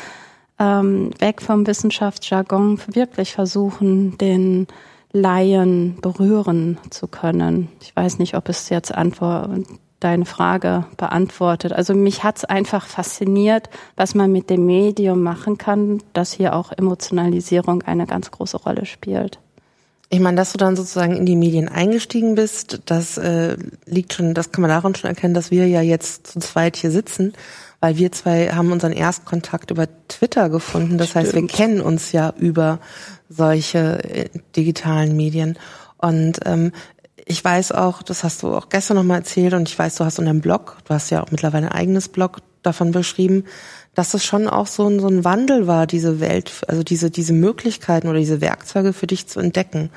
ähm, 0.59 1.11
weg 1.19 1.43
vom 1.43 1.67
Wissenschaftsjargon, 1.67 2.81
wirklich 2.89 3.33
versuchen, 3.33 4.19
den 4.19 4.67
Laien 5.13 5.99
berühren 6.01 6.79
zu 6.91 7.09
können. 7.09 7.69
Ich 7.81 7.95
weiß 7.95 8.19
nicht, 8.19 8.35
ob 8.35 8.49
es 8.49 8.69
jetzt 8.69 8.95
Antwort 8.95 9.51
deine 10.01 10.27
Frage 10.27 10.85
beantwortet. 10.97 11.73
Also 11.73 11.95
mich 11.95 12.23
hat's 12.23 12.45
einfach 12.45 12.87
fasziniert, 12.87 13.71
was 13.97 14.15
man 14.15 14.31
mit 14.31 14.51
dem 14.51 14.67
Medium 14.67 15.23
machen 15.23 15.57
kann, 15.57 16.03
dass 16.13 16.33
hier 16.33 16.55
auch 16.55 16.73
Emotionalisierung 16.73 17.83
eine 17.83 18.07
ganz 18.07 18.31
große 18.31 18.59
Rolle 18.59 18.85
spielt. 18.85 19.39
Ich 20.09 20.21
meine, 20.21 20.37
dass 20.37 20.53
du 20.53 20.59
dann 20.59 20.77
sozusagen 20.77 21.17
in 21.17 21.27
die 21.27 21.35
Medien 21.35 21.69
eingestiegen 21.69 22.37
bist, 22.37 22.81
das 22.87 23.19
äh, 23.19 23.57
liegt 23.87 24.15
schon, 24.15 24.35
das 24.35 24.53
kann 24.53 24.63
man 24.63 24.71
daran 24.71 24.95
schon 24.95 25.11
erkennen, 25.11 25.35
dass 25.35 25.51
wir 25.51 25.67
ja 25.67 25.83
jetzt 25.83 26.29
zu 26.29 26.39
zweit 26.39 26.77
hier 26.77 26.93
sitzen, 26.93 27.33
weil 27.81 27.97
wir 27.97 28.13
zwei 28.13 28.51
haben 28.51 28.71
unseren 28.71 28.93
Erstkontakt 28.93 29.73
über 29.73 29.89
Twitter 30.07 30.49
gefunden. 30.49 30.97
Das 30.97 31.11
Stimmt. 31.11 31.27
heißt, 31.27 31.35
wir 31.35 31.47
kennen 31.49 31.81
uns 31.81 32.13
ja 32.13 32.33
über 32.39 32.79
solche 33.29 34.05
äh, 34.05 34.29
digitalen 34.55 35.17
Medien. 35.17 35.59
Und 35.99 36.39
ähm, 36.45 36.71
ich 37.25 37.45
weiß 37.45 37.73
auch, 37.73 38.03
das 38.03 38.23
hast 38.23 38.45
du 38.45 38.55
auch 38.55 38.69
gestern 38.69 38.97
nochmal 38.97 39.19
erzählt 39.19 39.55
und 39.55 39.69
ich 39.69 39.77
weiß, 39.77 39.97
du 39.97 40.05
hast 40.05 40.21
in 40.21 40.27
deinem 40.27 40.41
Blog, 40.41 40.79
du 40.85 40.95
hast 40.95 41.11
ja 41.11 41.23
auch 41.23 41.33
mittlerweile 41.33 41.67
ein 41.67 41.73
eigenes 41.73 42.09
Blog 42.09 42.39
davon 42.63 42.93
beschrieben, 42.93 43.45
dass 43.97 44.13
es 44.13 44.25
schon 44.27 44.47
auch 44.47 44.67
so 44.67 44.87
ein, 44.87 45.01
so 45.01 45.09
ein 45.09 45.25
Wandel 45.25 45.67
war, 45.67 45.87
diese 45.87 46.21
Welt, 46.21 46.53
also 46.69 46.83
diese, 46.83 47.11
diese 47.11 47.33
Möglichkeiten 47.33 48.09
oder 48.09 48.19
diese 48.19 48.43
Werkzeuge 48.43 48.93
für 48.93 49.07
dich 49.07 49.27
zu 49.27 49.41
entdecken. 49.41 49.89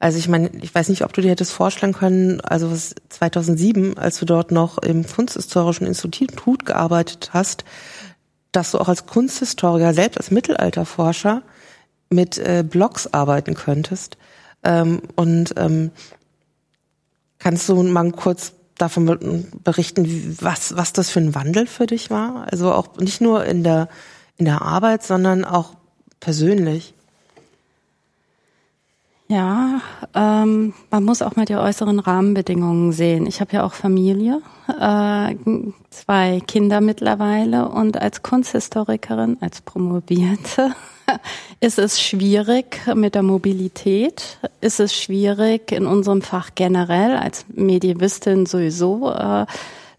Also 0.00 0.18
ich 0.18 0.26
meine, 0.26 0.50
ich 0.60 0.74
weiß 0.74 0.88
nicht, 0.88 1.04
ob 1.04 1.12
du 1.12 1.20
dir 1.20 1.30
hättest 1.30 1.52
vorstellen 1.52 1.92
können, 1.92 2.40
also 2.40 2.76
2007, 3.08 3.96
als 3.98 4.18
du 4.18 4.26
dort 4.26 4.50
noch 4.50 4.78
im 4.78 5.06
Kunsthistorischen 5.06 5.86
Institut 5.86 6.66
gearbeitet 6.66 7.30
hast, 7.32 7.64
dass 8.50 8.72
du 8.72 8.78
auch 8.78 8.88
als 8.88 9.06
Kunsthistoriker, 9.06 9.94
selbst 9.94 10.18
als 10.18 10.32
Mittelalterforscher, 10.32 11.42
mit 12.10 12.38
äh, 12.38 12.64
Blogs 12.68 13.06
arbeiten 13.14 13.54
könntest. 13.54 14.18
Ähm, 14.64 15.02
und 15.14 15.54
ähm, 15.56 15.92
kannst 17.38 17.68
du 17.68 17.80
mal 17.80 18.10
kurz 18.10 18.54
davon 18.78 19.46
berichten, 19.64 20.36
was, 20.40 20.76
was 20.76 20.92
das 20.92 21.10
für 21.10 21.20
ein 21.20 21.34
Wandel 21.34 21.66
für 21.66 21.86
dich 21.86 22.10
war? 22.10 22.46
Also 22.50 22.72
auch 22.72 22.96
nicht 22.98 23.20
nur 23.20 23.44
in 23.44 23.64
der, 23.64 23.88
in 24.36 24.44
der 24.44 24.62
Arbeit, 24.62 25.02
sondern 25.02 25.44
auch 25.44 25.74
persönlich. 26.20 26.94
Ja, 29.28 29.80
ähm, 30.14 30.72
man 30.90 31.04
muss 31.04 31.20
auch 31.20 31.34
mal 31.34 31.46
die 31.46 31.56
äußeren 31.56 31.98
Rahmenbedingungen 31.98 32.92
sehen. 32.92 33.26
Ich 33.26 33.40
habe 33.40 33.54
ja 33.54 33.64
auch 33.64 33.72
Familie, 33.72 34.40
äh, 34.68 35.34
zwei 35.90 36.40
Kinder 36.46 36.80
mittlerweile 36.80 37.68
und 37.68 38.00
als 38.00 38.22
Kunsthistorikerin, 38.22 39.38
als 39.40 39.62
Promovierte, 39.62 40.76
ist 41.60 41.80
es 41.80 42.00
schwierig 42.00 42.80
mit 42.94 43.16
der 43.16 43.24
Mobilität, 43.24 44.38
ist 44.60 44.78
es 44.78 44.94
schwierig 44.94 45.72
in 45.72 45.86
unserem 45.86 46.22
Fach 46.22 46.50
generell, 46.54 47.16
als 47.16 47.46
Medievistin 47.52 48.46
sowieso. 48.46 49.10
Äh, 49.10 49.46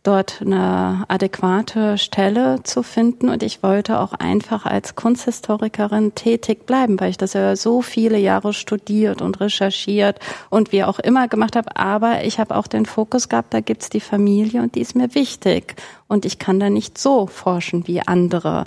dort 0.07 0.41
eine 0.41 1.03
adäquate 1.09 1.97
Stelle 1.97 2.63
zu 2.63 2.81
finden. 2.81 3.27
Und 3.27 3.43
ich 3.43 3.61
wollte 3.61 3.99
auch 3.99 4.13
einfach 4.13 4.65
als 4.65 4.95
Kunsthistorikerin 4.95 6.15
tätig 6.15 6.65
bleiben, 6.65 6.99
weil 6.99 7.09
ich 7.09 7.17
das 7.17 7.33
ja 7.33 7.55
so 7.57 7.81
viele 7.81 8.17
Jahre 8.17 8.53
studiert 8.53 9.21
und 9.21 9.41
recherchiert 9.41 10.19
und 10.49 10.71
wie 10.71 10.85
auch 10.85 10.99
immer 10.99 11.27
gemacht 11.27 11.57
habe. 11.57 11.75
Aber 11.75 12.23
ich 12.23 12.39
habe 12.39 12.55
auch 12.55 12.67
den 12.67 12.85
Fokus 12.85 13.27
gehabt, 13.27 13.53
da 13.53 13.59
gibt's 13.59 13.89
die 13.89 13.99
Familie 13.99 14.61
und 14.61 14.75
die 14.75 14.81
ist 14.81 14.95
mir 14.95 15.13
wichtig. 15.13 15.75
Und 16.07 16.25
ich 16.25 16.39
kann 16.39 16.59
da 16.59 16.69
nicht 16.69 16.97
so 16.97 17.27
forschen 17.27 17.85
wie 17.87 18.01
andere. 18.01 18.65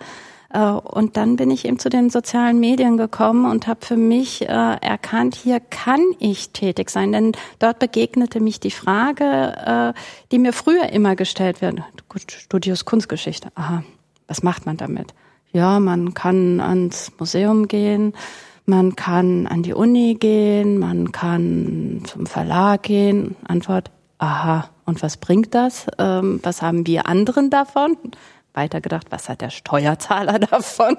Äh, 0.53 0.61
und 0.61 1.17
dann 1.17 1.37
bin 1.37 1.51
ich 1.51 1.65
eben 1.65 1.79
zu 1.79 1.89
den 1.89 2.11
sozialen 2.11 2.61
Medien 2.61 2.97
gekommen 2.97 3.51
und 3.51 3.67
habe 3.67 3.85
für 3.85 3.97
mich 3.97 4.43
äh, 4.43 4.47
erkannt, 4.47 5.35
hier 5.35 5.61
kann 5.61 6.03
ich 6.19 6.51
tätig 6.51 6.91
sein. 6.91 7.13
Denn 7.13 7.33
dort 7.59 7.79
begegnete 7.79 8.41
mich 8.41 8.61
die 8.61 8.71
Frage, 8.71 9.95
äh, 9.95 10.01
die 10.33 10.39
mir 10.39 10.53
früher 10.53 10.91
immer 10.91 11.17
gestellt 11.17 11.63
wird. 11.63 11.81
Du 12.09 12.19
studierst 12.19 12.85
Kunstgeschichte. 12.85 13.49
Aha, 13.55 13.83
was 14.27 14.43
macht 14.43 14.67
man 14.67 14.77
damit? 14.77 15.15
Ja, 15.53 15.81
man 15.81 16.15
kann 16.15 16.61
ans 16.61 17.11
Museum 17.19 17.67
gehen, 17.67 18.15
man 18.67 18.95
kann 18.95 19.49
an 19.49 19.65
die 19.65 19.75
Uni 19.75 20.15
gehen, 20.15 20.79
man 20.79 21.11
kann 21.11 22.03
zum 22.07 22.27
Verlag 22.27 22.85
gehen. 22.85 23.35
Antwort, 23.49 23.91
aha, 24.19 24.71
und 24.85 25.03
was 25.03 25.17
bringt 25.17 25.55
das? 25.55 25.87
Ähm, 25.99 26.39
was 26.45 26.63
haben 26.63 26.87
wir 26.87 27.07
anderen 27.09 27.51
davon? 27.51 27.97
Weitergedacht, 28.61 29.07
was 29.11 29.29
hat 29.29 29.41
der 29.41 29.51
Steuerzahler 29.51 30.39
davon? 30.39 30.97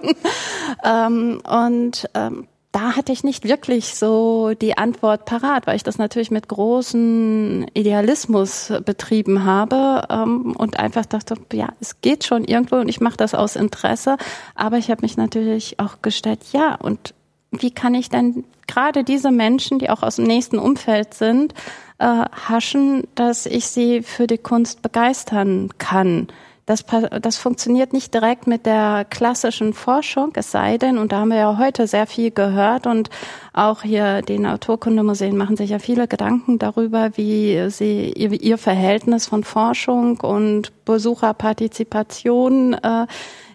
ähm, 0.83 1.41
und 1.47 2.09
ähm, 2.13 2.47
da 2.71 2.95
hatte 2.95 3.11
ich 3.11 3.23
nicht 3.23 3.43
wirklich 3.43 3.95
so 3.95 4.53
die 4.53 4.77
Antwort 4.77 5.25
parat, 5.25 5.67
weil 5.67 5.75
ich 5.75 5.83
das 5.83 5.97
natürlich 5.97 6.31
mit 6.31 6.47
großem 6.47 7.65
Idealismus 7.73 8.71
betrieben 8.85 9.43
habe 9.43 10.07
ähm, 10.09 10.55
und 10.57 10.79
einfach 10.79 11.05
dachte, 11.05 11.35
ja, 11.51 11.69
es 11.81 11.99
geht 11.99 12.23
schon 12.23 12.45
irgendwo 12.45 12.77
und 12.77 12.87
ich 12.87 13.01
mache 13.01 13.17
das 13.17 13.35
aus 13.35 13.57
Interesse. 13.57 14.15
Aber 14.55 14.77
ich 14.77 14.89
habe 14.89 15.01
mich 15.01 15.17
natürlich 15.17 15.79
auch 15.79 16.01
gestellt, 16.01 16.39
ja, 16.53 16.75
und 16.75 17.13
wie 17.51 17.71
kann 17.71 17.93
ich 17.93 18.07
denn 18.07 18.45
gerade 18.67 19.03
diese 19.03 19.31
Menschen, 19.31 19.77
die 19.79 19.89
auch 19.89 20.01
aus 20.01 20.15
dem 20.15 20.25
nächsten 20.25 20.57
Umfeld 20.57 21.13
sind, 21.13 21.53
äh, 21.99 22.05
haschen, 22.05 23.03
dass 23.15 23.45
ich 23.45 23.67
sie 23.67 24.01
für 24.01 24.27
die 24.27 24.37
Kunst 24.37 24.81
begeistern 24.81 25.69
kann? 25.77 26.27
Das, 26.65 26.85
das 27.21 27.37
funktioniert 27.37 27.91
nicht 27.91 28.13
direkt 28.13 28.45
mit 28.45 28.65
der 28.65 29.05
klassischen 29.09 29.73
Forschung, 29.73 30.31
es 30.35 30.51
sei 30.51 30.77
denn, 30.77 30.97
und 30.99 31.11
da 31.11 31.21
haben 31.21 31.29
wir 31.29 31.37
ja 31.37 31.57
heute 31.57 31.87
sehr 31.87 32.05
viel 32.05 32.31
gehört 32.31 32.85
und 32.85 33.09
auch 33.51 33.81
hier 33.81 34.21
die 34.21 34.37
Naturkundemuseen 34.37 35.35
machen 35.35 35.57
sich 35.57 35.71
ja 35.71 35.79
viele 35.79 36.07
Gedanken 36.07 36.59
darüber, 36.59 37.17
wie 37.17 37.69
sie 37.69 38.11
ihr, 38.11 38.31
ihr 38.31 38.57
Verhältnis 38.57 39.25
von 39.25 39.43
Forschung 39.43 40.19
und 40.21 40.85
Besucherpartizipation 40.85 42.75
äh, 42.75 43.07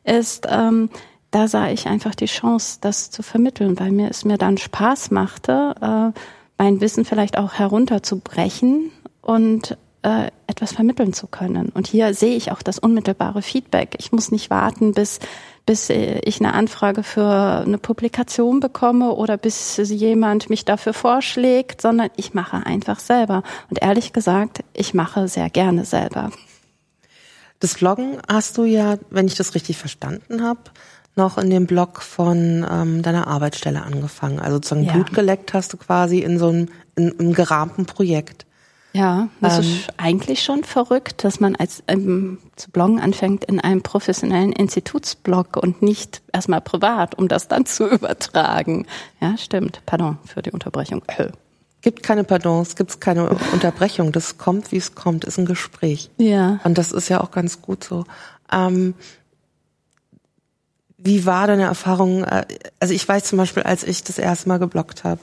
ist. 0.04 0.46
Ähm, 0.50 0.90
da 1.30 1.48
sah 1.48 1.68
ich 1.68 1.86
einfach 1.86 2.14
die 2.14 2.26
Chance, 2.26 2.78
das 2.80 3.10
zu 3.10 3.22
vermitteln, 3.22 3.78
weil 3.78 3.92
mir 3.92 4.10
es 4.10 4.24
mir 4.24 4.38
dann 4.38 4.58
Spaß 4.58 5.10
machte, 5.10 5.74
äh, 5.80 6.18
mein 6.58 6.80
Wissen 6.80 7.04
vielleicht 7.04 7.38
auch 7.38 7.54
herunterzubrechen 7.54 8.90
und 9.20 9.76
äh, 10.06 10.30
etwas 10.46 10.72
vermitteln 10.72 11.12
zu 11.12 11.26
können. 11.26 11.70
Und 11.70 11.88
hier 11.88 12.14
sehe 12.14 12.36
ich 12.36 12.52
auch 12.52 12.62
das 12.62 12.78
unmittelbare 12.78 13.42
Feedback. 13.42 13.96
Ich 13.98 14.12
muss 14.12 14.30
nicht 14.30 14.50
warten, 14.50 14.92
bis 14.92 15.18
bis 15.66 15.90
äh, 15.90 16.20
ich 16.24 16.40
eine 16.40 16.54
Anfrage 16.54 17.02
für 17.02 17.64
eine 17.66 17.78
Publikation 17.78 18.60
bekomme 18.60 19.12
oder 19.12 19.36
bis 19.36 19.76
jemand 19.78 20.48
mich 20.48 20.64
dafür 20.64 20.94
vorschlägt, 20.94 21.82
sondern 21.82 22.08
ich 22.16 22.34
mache 22.34 22.64
einfach 22.64 23.00
selber. 23.00 23.42
Und 23.68 23.82
ehrlich 23.82 24.12
gesagt, 24.12 24.62
ich 24.72 24.94
mache 24.94 25.26
sehr 25.26 25.50
gerne 25.50 25.84
selber. 25.84 26.30
Das 27.58 27.74
Bloggen 27.74 28.18
hast 28.28 28.58
du 28.58 28.64
ja, 28.64 28.96
wenn 29.10 29.26
ich 29.26 29.34
das 29.34 29.54
richtig 29.56 29.76
verstanden 29.76 30.42
habe, 30.42 30.60
noch 31.16 31.38
in 31.38 31.50
dem 31.50 31.66
Blog 31.66 32.02
von 32.02 32.64
ähm, 32.70 33.02
deiner 33.02 33.26
Arbeitsstelle 33.26 33.82
angefangen. 33.82 34.38
Also 34.38 34.56
sozusagen 34.56 34.84
ja. 34.84 34.92
Blut 34.92 35.12
geleckt 35.14 35.52
hast 35.52 35.72
du 35.72 35.78
quasi 35.78 36.20
in 36.20 36.38
so 36.38 36.48
einem, 36.48 36.68
in, 36.94 37.08
in 37.08 37.20
einem 37.20 37.32
gerahmten 37.32 37.86
Projekt. 37.86 38.46
Ja, 38.96 39.28
das 39.40 39.58
ähm, 39.58 39.60
ist 39.62 39.88
eigentlich 39.98 40.42
schon 40.42 40.64
verrückt, 40.64 41.22
dass 41.24 41.38
man 41.38 41.54
als 41.54 41.82
ähm, 41.86 42.38
zu 42.56 42.70
bloggen 42.70 42.98
anfängt 42.98 43.44
in 43.44 43.60
einem 43.60 43.82
professionellen 43.82 44.52
Institutsblog 44.52 45.58
und 45.58 45.82
nicht 45.82 46.22
erstmal 46.32 46.62
privat, 46.62 47.14
um 47.14 47.28
das 47.28 47.48
dann 47.48 47.66
zu 47.66 47.86
übertragen. 47.90 48.86
Ja, 49.20 49.36
stimmt. 49.36 49.82
Pardon 49.84 50.18
für 50.24 50.40
die 50.40 50.50
Unterbrechung. 50.50 51.02
Äh. 51.08 51.28
Gibt 51.82 52.02
keine 52.02 52.24
Pardons, 52.24 52.74
gibt 52.74 53.00
keine 53.00 53.28
Unterbrechung. 53.52 54.12
Das 54.12 54.38
kommt, 54.38 54.72
wie 54.72 54.78
es 54.78 54.94
kommt, 54.94 55.24
ist 55.24 55.38
ein 55.38 55.46
Gespräch. 55.46 56.10
Ja. 56.16 56.58
Und 56.64 56.78
das 56.78 56.90
ist 56.90 57.10
ja 57.10 57.20
auch 57.20 57.30
ganz 57.30 57.60
gut 57.60 57.84
so. 57.84 58.04
Ähm, 58.50 58.94
wie 60.96 61.26
war 61.26 61.46
deine 61.46 61.64
Erfahrung? 61.64 62.24
Äh, 62.24 62.46
also 62.80 62.94
ich 62.94 63.06
weiß 63.06 63.24
zum 63.24 63.36
Beispiel, 63.36 63.62
als 63.62 63.84
ich 63.84 64.04
das 64.04 64.18
erste 64.18 64.48
Mal 64.48 64.58
geblockt 64.58 65.04
habe, 65.04 65.20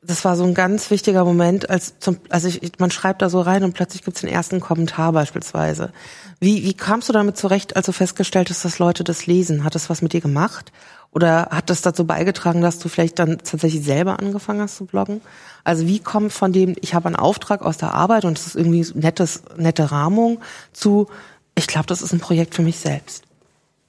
das 0.00 0.24
war 0.24 0.36
so 0.36 0.44
ein 0.44 0.54
ganz 0.54 0.90
wichtiger 0.90 1.24
Moment, 1.24 1.70
als 1.70 1.98
zum, 1.98 2.18
also 2.28 2.46
ich, 2.46 2.60
man 2.78 2.90
schreibt 2.90 3.20
da 3.20 3.28
so 3.28 3.40
rein 3.40 3.64
und 3.64 3.72
plötzlich 3.72 4.04
gibt's 4.04 4.20
den 4.20 4.30
ersten 4.30 4.60
Kommentar 4.60 5.12
beispielsweise. 5.12 5.92
Wie, 6.38 6.62
wie 6.62 6.74
kamst 6.74 7.08
du 7.08 7.12
damit 7.12 7.36
zurecht, 7.36 7.76
als 7.76 7.86
du 7.86 7.92
festgestellt 7.92 8.48
hast, 8.48 8.64
dass 8.64 8.78
Leute 8.78 9.02
das 9.02 9.26
lesen? 9.26 9.64
Hat 9.64 9.74
das 9.74 9.90
was 9.90 10.00
mit 10.00 10.12
dir 10.12 10.20
gemacht? 10.20 10.72
Oder 11.10 11.48
hat 11.50 11.68
das 11.70 11.82
dazu 11.82 12.06
beigetragen, 12.06 12.60
dass 12.60 12.78
du 12.78 12.88
vielleicht 12.88 13.18
dann 13.18 13.38
tatsächlich 13.38 13.82
selber 13.82 14.20
angefangen 14.20 14.60
hast 14.60 14.76
zu 14.76 14.84
bloggen? 14.84 15.20
Also 15.64 15.86
wie 15.86 15.98
kommt 15.98 16.32
von 16.32 16.52
dem, 16.52 16.76
ich 16.80 16.94
habe 16.94 17.06
einen 17.06 17.16
Auftrag 17.16 17.62
aus 17.62 17.76
der 17.78 17.94
Arbeit 17.94 18.24
und 18.24 18.38
es 18.38 18.46
ist 18.46 18.56
irgendwie 18.56 18.86
nettes, 18.94 19.42
nette 19.56 19.90
Rahmung 19.90 20.38
zu, 20.72 21.08
ich 21.56 21.66
glaube, 21.66 21.86
das 21.86 22.02
ist 22.02 22.12
ein 22.12 22.20
Projekt 22.20 22.54
für 22.54 22.62
mich 22.62 22.78
selbst? 22.78 23.27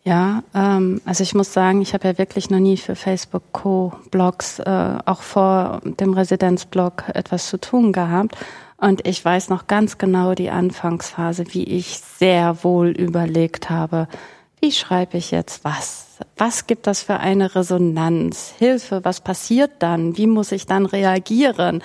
Ja, 0.03 0.43
ähm, 0.55 1.01
also 1.05 1.23
ich 1.23 1.35
muss 1.35 1.53
sagen, 1.53 1.81
ich 1.81 1.93
habe 1.93 2.07
ja 2.07 2.17
wirklich 2.17 2.49
noch 2.49 2.59
nie 2.59 2.77
für 2.77 2.95
Facebook 2.95 3.43
Co-Blogs, 3.51 4.59
äh, 4.59 4.97
auch 5.05 5.21
vor 5.21 5.81
dem 5.83 6.13
Residenzblog 6.13 7.03
etwas 7.13 7.49
zu 7.49 7.59
tun 7.59 7.91
gehabt. 7.91 8.37
Und 8.77 9.05
ich 9.05 9.23
weiß 9.23 9.49
noch 9.49 9.67
ganz 9.67 9.97
genau 9.97 10.35
die 10.35 10.49
Anfangsphase, 10.49 11.53
wie 11.53 11.65
ich 11.65 11.99
sehr 11.99 12.63
wohl 12.63 12.89
überlegt 12.89 13.69
habe, 13.69 14.07
wie 14.61 14.71
schreibe 14.71 15.17
ich 15.17 15.31
jetzt 15.31 15.63
was? 15.63 16.07
Was 16.37 16.67
gibt 16.67 16.87
das 16.87 17.01
für 17.01 17.17
eine 17.17 17.55
Resonanz? 17.55 18.53
Hilfe, 18.57 19.05
was 19.05 19.21
passiert 19.21 19.71
dann? 19.79 20.17
Wie 20.17 20.27
muss 20.27 20.51
ich 20.51 20.65
dann 20.65 20.85
reagieren? 20.85 21.81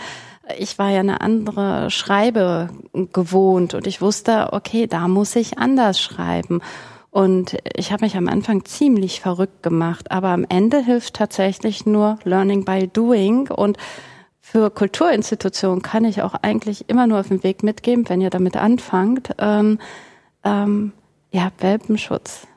Ich 0.58 0.78
war 0.78 0.90
ja 0.90 1.00
eine 1.00 1.20
andere 1.20 1.90
Schreibe 1.90 2.68
gewohnt 3.12 3.74
und 3.74 3.86
ich 3.86 4.00
wusste, 4.00 4.52
okay, 4.52 4.86
da 4.86 5.06
muss 5.08 5.36
ich 5.36 5.58
anders 5.58 6.00
schreiben. 6.00 6.60
Und 7.14 7.56
ich 7.76 7.92
habe 7.92 8.04
mich 8.04 8.16
am 8.16 8.26
Anfang 8.26 8.64
ziemlich 8.64 9.20
verrückt 9.20 9.62
gemacht, 9.62 10.10
aber 10.10 10.30
am 10.30 10.44
Ende 10.48 10.82
hilft 10.82 11.14
tatsächlich 11.14 11.86
nur 11.86 12.18
Learning 12.24 12.64
by 12.64 12.88
Doing 12.88 13.48
und 13.50 13.78
für 14.40 14.68
Kulturinstitutionen 14.68 15.80
kann 15.80 16.04
ich 16.04 16.22
auch 16.22 16.34
eigentlich 16.34 16.88
immer 16.88 17.06
nur 17.06 17.20
auf 17.20 17.28
den 17.28 17.44
Weg 17.44 17.62
mitgeben, 17.62 18.08
wenn 18.08 18.20
ihr 18.20 18.30
damit 18.30 18.56
anfangt. 18.56 19.30
Ähm, 19.38 19.78
ähm, 20.42 20.90
ja, 21.30 21.52
Welpenschutz. 21.58 22.48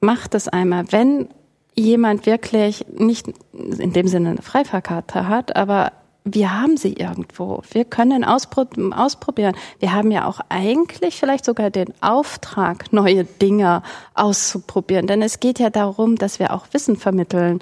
Macht 0.00 0.34
es 0.34 0.46
einmal. 0.46 0.92
Wenn 0.92 1.28
jemand 1.74 2.26
wirklich 2.26 2.84
nicht 2.94 3.28
in 3.54 3.94
dem 3.94 4.08
Sinne 4.08 4.32
eine 4.32 4.42
Freifahrkarte 4.42 5.26
hat, 5.26 5.56
aber 5.56 5.92
wir 6.24 6.60
haben 6.60 6.76
sie 6.76 6.92
irgendwo. 6.92 7.62
Wir 7.70 7.84
können 7.84 8.24
auspro 8.24 8.66
ausprobieren. 8.92 9.56
Wir 9.80 9.92
haben 9.92 10.10
ja 10.10 10.26
auch 10.26 10.40
eigentlich 10.48 11.16
vielleicht 11.16 11.44
sogar 11.44 11.70
den 11.70 11.92
Auftrag, 12.00 12.92
neue 12.92 13.24
Dinge 13.24 13.82
auszuprobieren. 14.14 15.06
Denn 15.06 15.22
es 15.22 15.40
geht 15.40 15.58
ja 15.58 15.70
darum, 15.70 16.16
dass 16.16 16.38
wir 16.38 16.52
auch 16.52 16.66
Wissen 16.72 16.96
vermitteln 16.96 17.60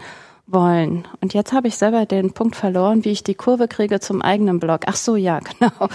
wollen. 0.52 1.06
Und 1.20 1.34
jetzt 1.34 1.52
habe 1.52 1.68
ich 1.68 1.76
selber 1.76 2.06
den 2.06 2.32
Punkt 2.32 2.56
verloren, 2.56 3.04
wie 3.04 3.10
ich 3.10 3.24
die 3.24 3.34
Kurve 3.34 3.68
kriege 3.68 4.00
zum 4.00 4.22
eigenen 4.22 4.60
Blog. 4.60 4.82
Ach 4.86 4.96
so, 4.96 5.16
ja, 5.16 5.38
genau. 5.58 5.88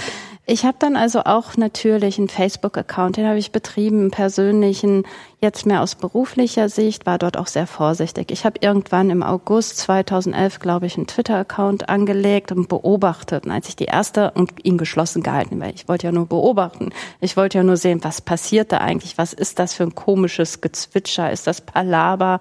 Ich 0.48 0.64
habe 0.64 0.78
dann 0.78 0.96
also 0.96 1.22
auch 1.22 1.58
natürlich 1.58 2.20
einen 2.20 2.30
Facebook-Account, 2.30 3.18
den 3.18 3.26
habe 3.26 3.40
ich 3.40 3.52
betrieben, 3.52 4.00
einen 4.00 4.12
persönlichen, 4.12 5.04
jetzt 5.42 5.66
mehr 5.66 5.82
aus 5.82 5.96
beruflicher 5.96 6.70
Sicht, 6.70 7.08
war 7.08 7.18
dort 7.18 7.36
auch 7.36 7.48
sehr 7.48 7.66
vorsichtig. 7.66 8.30
Ich 8.30 8.46
habe 8.46 8.60
irgendwann 8.62 9.10
im 9.10 9.24
August 9.24 9.78
2011, 9.80 10.60
glaube 10.60 10.86
ich, 10.86 10.98
einen 10.98 11.08
Twitter-Account 11.08 11.90
angelegt 11.90 12.52
und 12.52 12.70
beobachtet. 12.70 13.48
Und 13.48 13.52
als 13.52 13.70
ich 13.70 13.76
die 13.76 13.86
erste 13.86 14.32
und 14.32 14.64
ihn 14.64 14.78
geschlossen 14.78 15.24
gehalten, 15.24 15.60
weil 15.60 15.74
ich 15.74 15.88
wollte 15.88 16.06
ja 16.06 16.12
nur 16.12 16.28
beobachten. 16.28 16.92
Ich 17.22 17.36
wollte 17.38 17.58
ja 17.58 17.64
nur 17.64 17.78
sehen, 17.78 18.04
was 18.04 18.22
passiert 18.22 18.72
da 18.72 18.78
eigentlich? 18.78 19.18
Was 19.18 19.34
ist 19.34 19.58
das 19.58 19.74
für 19.74 19.84
ein 19.84 19.96
komisches 19.96 20.62
Gezwitscher? 20.62 21.32
Ist 21.32 21.48
das 21.48 21.62
Palaber? 21.62 22.40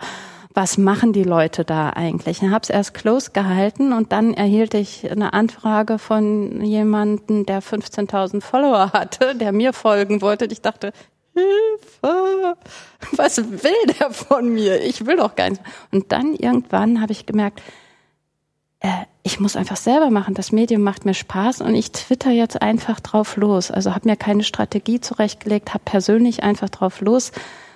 Was 0.54 0.78
machen 0.78 1.12
die 1.12 1.24
Leute 1.24 1.64
da 1.64 1.90
eigentlich? 1.90 2.40
Ich 2.40 2.48
habe 2.48 2.62
es 2.62 2.70
erst 2.70 2.94
close 2.94 3.32
gehalten 3.32 3.92
und 3.92 4.12
dann 4.12 4.34
erhielt 4.34 4.74
ich 4.74 5.10
eine 5.10 5.32
Anfrage 5.32 5.98
von 5.98 6.64
jemandem, 6.64 7.44
der 7.44 7.60
15.000 7.60 8.40
Follower 8.40 8.92
hatte, 8.92 9.34
der 9.34 9.50
mir 9.50 9.72
folgen 9.72 10.22
wollte. 10.22 10.44
Und 10.44 10.52
ich 10.52 10.62
dachte, 10.62 10.92
Hilfe, 11.34 12.56
was 13.16 13.38
will 13.38 13.94
der 13.98 14.10
von 14.10 14.48
mir? 14.48 14.80
Ich 14.84 15.04
will 15.04 15.16
doch 15.16 15.34
gar 15.34 15.50
nichts. 15.50 15.64
Und 15.90 16.12
dann 16.12 16.34
irgendwann 16.34 17.00
habe 17.00 17.10
ich 17.10 17.26
gemerkt, 17.26 17.60
äh, 18.78 18.88
ich 19.24 19.40
muss 19.40 19.56
einfach 19.56 19.76
selber 19.76 20.10
machen. 20.10 20.34
Das 20.34 20.52
Medium 20.52 20.82
macht 20.82 21.04
mir 21.04 21.14
Spaß 21.14 21.62
und 21.62 21.74
ich 21.74 21.90
twitter 21.90 22.30
jetzt 22.30 22.62
einfach 22.62 23.00
drauf 23.00 23.36
los. 23.36 23.72
Also 23.72 23.92
habe 23.92 24.08
mir 24.08 24.16
keine 24.16 24.44
Strategie 24.44 25.00
zurechtgelegt, 25.00 25.74
habe 25.74 25.84
persönlich 25.84 26.44
einfach 26.44 26.68
drauf 26.68 27.00
los 27.00 27.32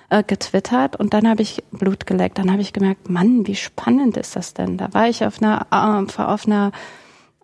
äh, 0.09 0.23
getwittert 0.23 0.95
und 0.95 1.13
dann 1.13 1.27
habe 1.27 1.41
ich 1.41 1.63
Blut 1.71 2.05
geleckt. 2.05 2.37
Dann 2.37 2.51
habe 2.51 2.61
ich 2.61 2.73
gemerkt, 2.73 3.09
Mann, 3.09 3.47
wie 3.47 3.55
spannend 3.55 4.17
ist 4.17 4.35
das 4.35 4.53
denn? 4.53 4.77
Da 4.77 4.93
war 4.93 5.07
ich 5.07 5.25
auf 5.25 5.41
einer, 5.41 5.67
äh, 5.71 6.21
auf 6.21 6.47
einer 6.47 6.71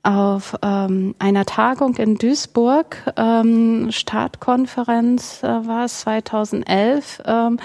auf 0.06 0.56
ähm, 0.62 1.16
einer 1.18 1.46
Tagung 1.46 1.96
in 1.96 2.20
Duisburg, 2.20 3.12
ähm, 3.18 3.88
Startkonferenz 3.90 5.42
äh, 5.42 5.48
war 5.48 5.86
es 5.86 6.02
2011. 6.02 7.24
Ähm, 7.26 7.58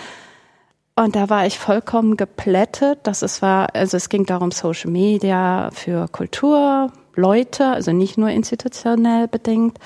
und 0.96 1.16
da 1.16 1.28
war 1.28 1.46
ich 1.46 1.58
vollkommen 1.58 2.16
geplättet. 2.16 3.00
dass 3.04 3.22
es 3.22 3.42
war, 3.42 3.74
also 3.74 3.96
es 3.98 4.08
ging 4.08 4.24
darum 4.24 4.52
Social 4.52 4.90
Media 4.90 5.70
für 5.72 6.08
Kultur, 6.08 6.92
Leute, 7.14 7.66
also 7.66 7.92
nicht 7.92 8.16
nur 8.16 8.30
institutionell 8.30 9.28
bedingt. 9.28 9.78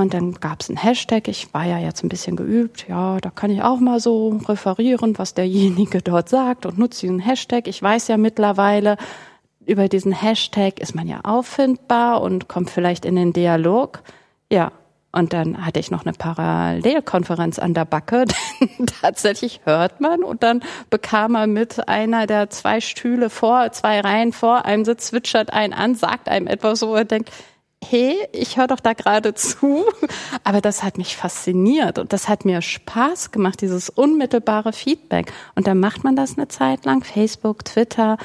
Und 0.00 0.14
dann 0.14 0.32
gab 0.32 0.62
es 0.62 0.70
einen 0.70 0.78
Hashtag. 0.78 1.28
Ich 1.28 1.52
war 1.52 1.66
ja 1.66 1.78
jetzt 1.78 2.02
ein 2.02 2.08
bisschen 2.08 2.34
geübt. 2.34 2.86
Ja, 2.88 3.18
da 3.20 3.28
kann 3.28 3.50
ich 3.50 3.62
auch 3.62 3.80
mal 3.80 4.00
so 4.00 4.28
referieren, 4.48 5.18
was 5.18 5.34
derjenige 5.34 6.00
dort 6.02 6.28
sagt 6.30 6.64
und 6.64 6.78
nutze 6.78 7.02
diesen 7.02 7.18
Hashtag. 7.18 7.68
Ich 7.68 7.82
weiß 7.82 8.08
ja 8.08 8.16
mittlerweile, 8.16 8.96
über 9.66 9.88
diesen 9.88 10.12
Hashtag 10.12 10.80
ist 10.80 10.94
man 10.94 11.06
ja 11.06 11.20
auffindbar 11.22 12.22
und 12.22 12.48
kommt 12.48 12.70
vielleicht 12.70 13.04
in 13.04 13.14
den 13.14 13.34
Dialog. 13.34 14.02
Ja, 14.50 14.72
und 15.12 15.32
dann 15.32 15.66
hatte 15.66 15.80
ich 15.80 15.90
noch 15.90 16.06
eine 16.06 16.14
Parallelkonferenz 16.14 17.58
an 17.58 17.74
der 17.74 17.84
Backe. 17.84 18.24
Tatsächlich 19.02 19.60
hört 19.64 20.00
man 20.00 20.22
und 20.22 20.42
dann 20.42 20.62
bekam 20.88 21.34
er 21.34 21.46
mit 21.46 21.88
einer 21.88 22.26
der 22.26 22.48
zwei 22.48 22.80
Stühle 22.80 23.28
vor, 23.28 23.70
zwei 23.72 24.00
Reihen 24.00 24.32
vor 24.32 24.64
einem 24.64 24.84
sitzt, 24.84 25.08
zwitschert 25.08 25.52
einen 25.52 25.74
an, 25.74 25.94
sagt 25.94 26.28
einem 26.28 26.46
etwas, 26.46 26.80
wo 26.82 26.94
er 26.94 27.04
denkt, 27.04 27.30
hey, 27.84 28.16
ich 28.32 28.56
höre 28.56 28.66
doch 28.66 28.80
da 28.80 28.92
gerade 28.92 29.34
zu. 29.34 29.84
Aber 30.44 30.60
das 30.60 30.82
hat 30.82 30.98
mich 30.98 31.16
fasziniert 31.16 31.98
und 31.98 32.12
das 32.12 32.28
hat 32.28 32.44
mir 32.44 32.62
Spaß 32.62 33.30
gemacht, 33.30 33.60
dieses 33.60 33.88
unmittelbare 33.88 34.72
Feedback. 34.72 35.32
Und 35.54 35.66
dann 35.66 35.80
macht 35.80 36.04
man 36.04 36.16
das 36.16 36.36
eine 36.36 36.48
Zeit 36.48 36.84
lang, 36.84 37.02
Facebook, 37.04 37.64
Twitter. 37.64 38.18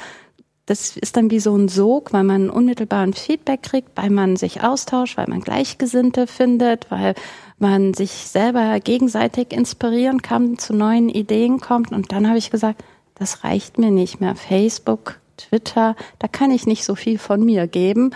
Das 0.66 0.96
ist 0.96 1.16
dann 1.16 1.30
wie 1.30 1.40
so 1.40 1.56
ein 1.56 1.68
Sog, 1.68 2.12
weil 2.12 2.24
man 2.24 2.50
unmittelbaren 2.50 3.14
Feedback 3.14 3.62
kriegt, 3.62 3.90
weil 3.96 4.10
man 4.10 4.36
sich 4.36 4.62
austauscht, 4.62 5.16
weil 5.16 5.28
man 5.28 5.40
Gleichgesinnte 5.40 6.26
findet, 6.26 6.90
weil 6.90 7.14
man 7.58 7.94
sich 7.94 8.10
selber 8.10 8.78
gegenseitig 8.80 9.52
inspirieren 9.52 10.22
kann, 10.22 10.58
zu 10.58 10.74
neuen 10.74 11.08
Ideen 11.08 11.60
kommt. 11.60 11.92
Und 11.92 12.12
dann 12.12 12.28
habe 12.28 12.38
ich 12.38 12.50
gesagt, 12.50 12.84
das 13.14 13.44
reicht 13.44 13.78
mir 13.78 13.90
nicht 13.90 14.20
mehr. 14.20 14.34
Facebook, 14.34 15.20
Twitter, 15.36 15.96
da 16.18 16.28
kann 16.28 16.50
ich 16.50 16.66
nicht 16.66 16.84
so 16.84 16.94
viel 16.94 17.18
von 17.18 17.44
mir 17.44 17.66
geben 17.66 18.10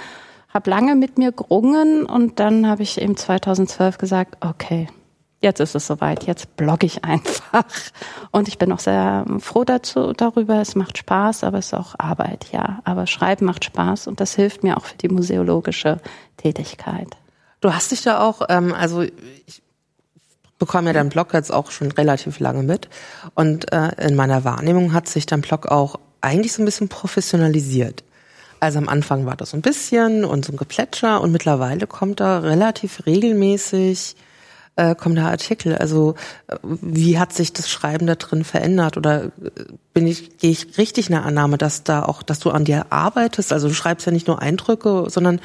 habe 0.52 0.70
lange 0.70 0.96
mit 0.96 1.18
mir 1.18 1.32
gerungen 1.32 2.04
und 2.06 2.40
dann 2.40 2.66
habe 2.66 2.82
ich 2.82 3.00
eben 3.00 3.16
2012 3.16 3.98
gesagt, 3.98 4.36
okay, 4.40 4.88
jetzt 5.40 5.60
ist 5.60 5.74
es 5.74 5.86
soweit, 5.86 6.24
jetzt 6.24 6.56
blogge 6.56 6.86
ich 6.86 7.04
einfach. 7.04 7.64
Und 8.30 8.48
ich 8.48 8.58
bin 8.58 8.72
auch 8.72 8.78
sehr 8.78 9.24
froh 9.38 9.64
dazu, 9.64 10.12
darüber. 10.12 10.60
Es 10.60 10.74
macht 10.74 10.98
Spaß, 10.98 11.44
aber 11.44 11.58
es 11.58 11.66
ist 11.66 11.74
auch 11.74 11.94
Arbeit, 11.98 12.48
ja. 12.52 12.80
Aber 12.84 13.06
Schreiben 13.06 13.46
macht 13.46 13.64
Spaß 13.64 14.06
und 14.06 14.20
das 14.20 14.34
hilft 14.34 14.62
mir 14.62 14.76
auch 14.76 14.84
für 14.84 14.96
die 14.96 15.08
museologische 15.08 16.00
Tätigkeit. 16.36 17.08
Du 17.60 17.72
hast 17.74 17.90
dich 17.90 18.02
da 18.02 18.20
auch, 18.20 18.42
ähm, 18.48 18.74
also 18.74 19.02
ich 19.02 19.62
bekomme 20.58 20.88
ja 20.88 20.92
deinen 20.94 21.10
Blog 21.10 21.32
jetzt 21.32 21.52
auch 21.52 21.70
schon 21.70 21.90
relativ 21.90 22.38
lange 22.38 22.62
mit. 22.62 22.88
Und 23.34 23.72
äh, 23.72 23.90
in 24.06 24.14
meiner 24.14 24.44
Wahrnehmung 24.44 24.92
hat 24.92 25.08
sich 25.08 25.26
dein 25.26 25.40
Blog 25.40 25.66
auch 25.66 25.98
eigentlich 26.20 26.52
so 26.52 26.62
ein 26.62 26.66
bisschen 26.66 26.88
professionalisiert. 26.88 28.04
Also 28.60 28.78
am 28.78 28.88
Anfang 28.88 29.26
war 29.26 29.36
das 29.36 29.50
so 29.50 29.56
ein 29.56 29.62
bisschen 29.62 30.24
und 30.24 30.44
so 30.44 30.52
ein 30.52 30.56
Geplätscher 30.56 31.20
und 31.20 31.32
mittlerweile 31.32 31.86
kommt 31.86 32.20
da 32.20 32.40
relativ 32.40 33.06
regelmäßig 33.06 34.16
äh, 34.76 34.94
kommen 34.94 35.16
da 35.16 35.28
Artikel. 35.28 35.76
Also 35.76 36.14
äh, 36.46 36.56
wie 36.62 37.18
hat 37.18 37.32
sich 37.32 37.52
das 37.52 37.68
Schreiben 37.68 38.06
da 38.06 38.14
drin 38.14 38.44
verändert? 38.44 38.96
Oder 38.96 39.24
äh, 39.24 39.30
bin 39.92 40.06
ich, 40.06 40.38
gehe 40.38 40.50
ich 40.50 40.78
richtig 40.78 41.08
in 41.08 41.14
der 41.14 41.24
Annahme, 41.24 41.58
dass 41.58 41.84
da 41.84 42.02
auch, 42.02 42.22
dass 42.22 42.38
du 42.38 42.50
an 42.50 42.64
dir 42.64 42.86
arbeitest? 42.90 43.52
Also 43.52 43.68
du 43.68 43.74
schreibst 43.74 44.06
ja 44.06 44.12
nicht 44.12 44.26
nur 44.26 44.40
Eindrücke, 44.40 45.06
sondern 45.08 45.40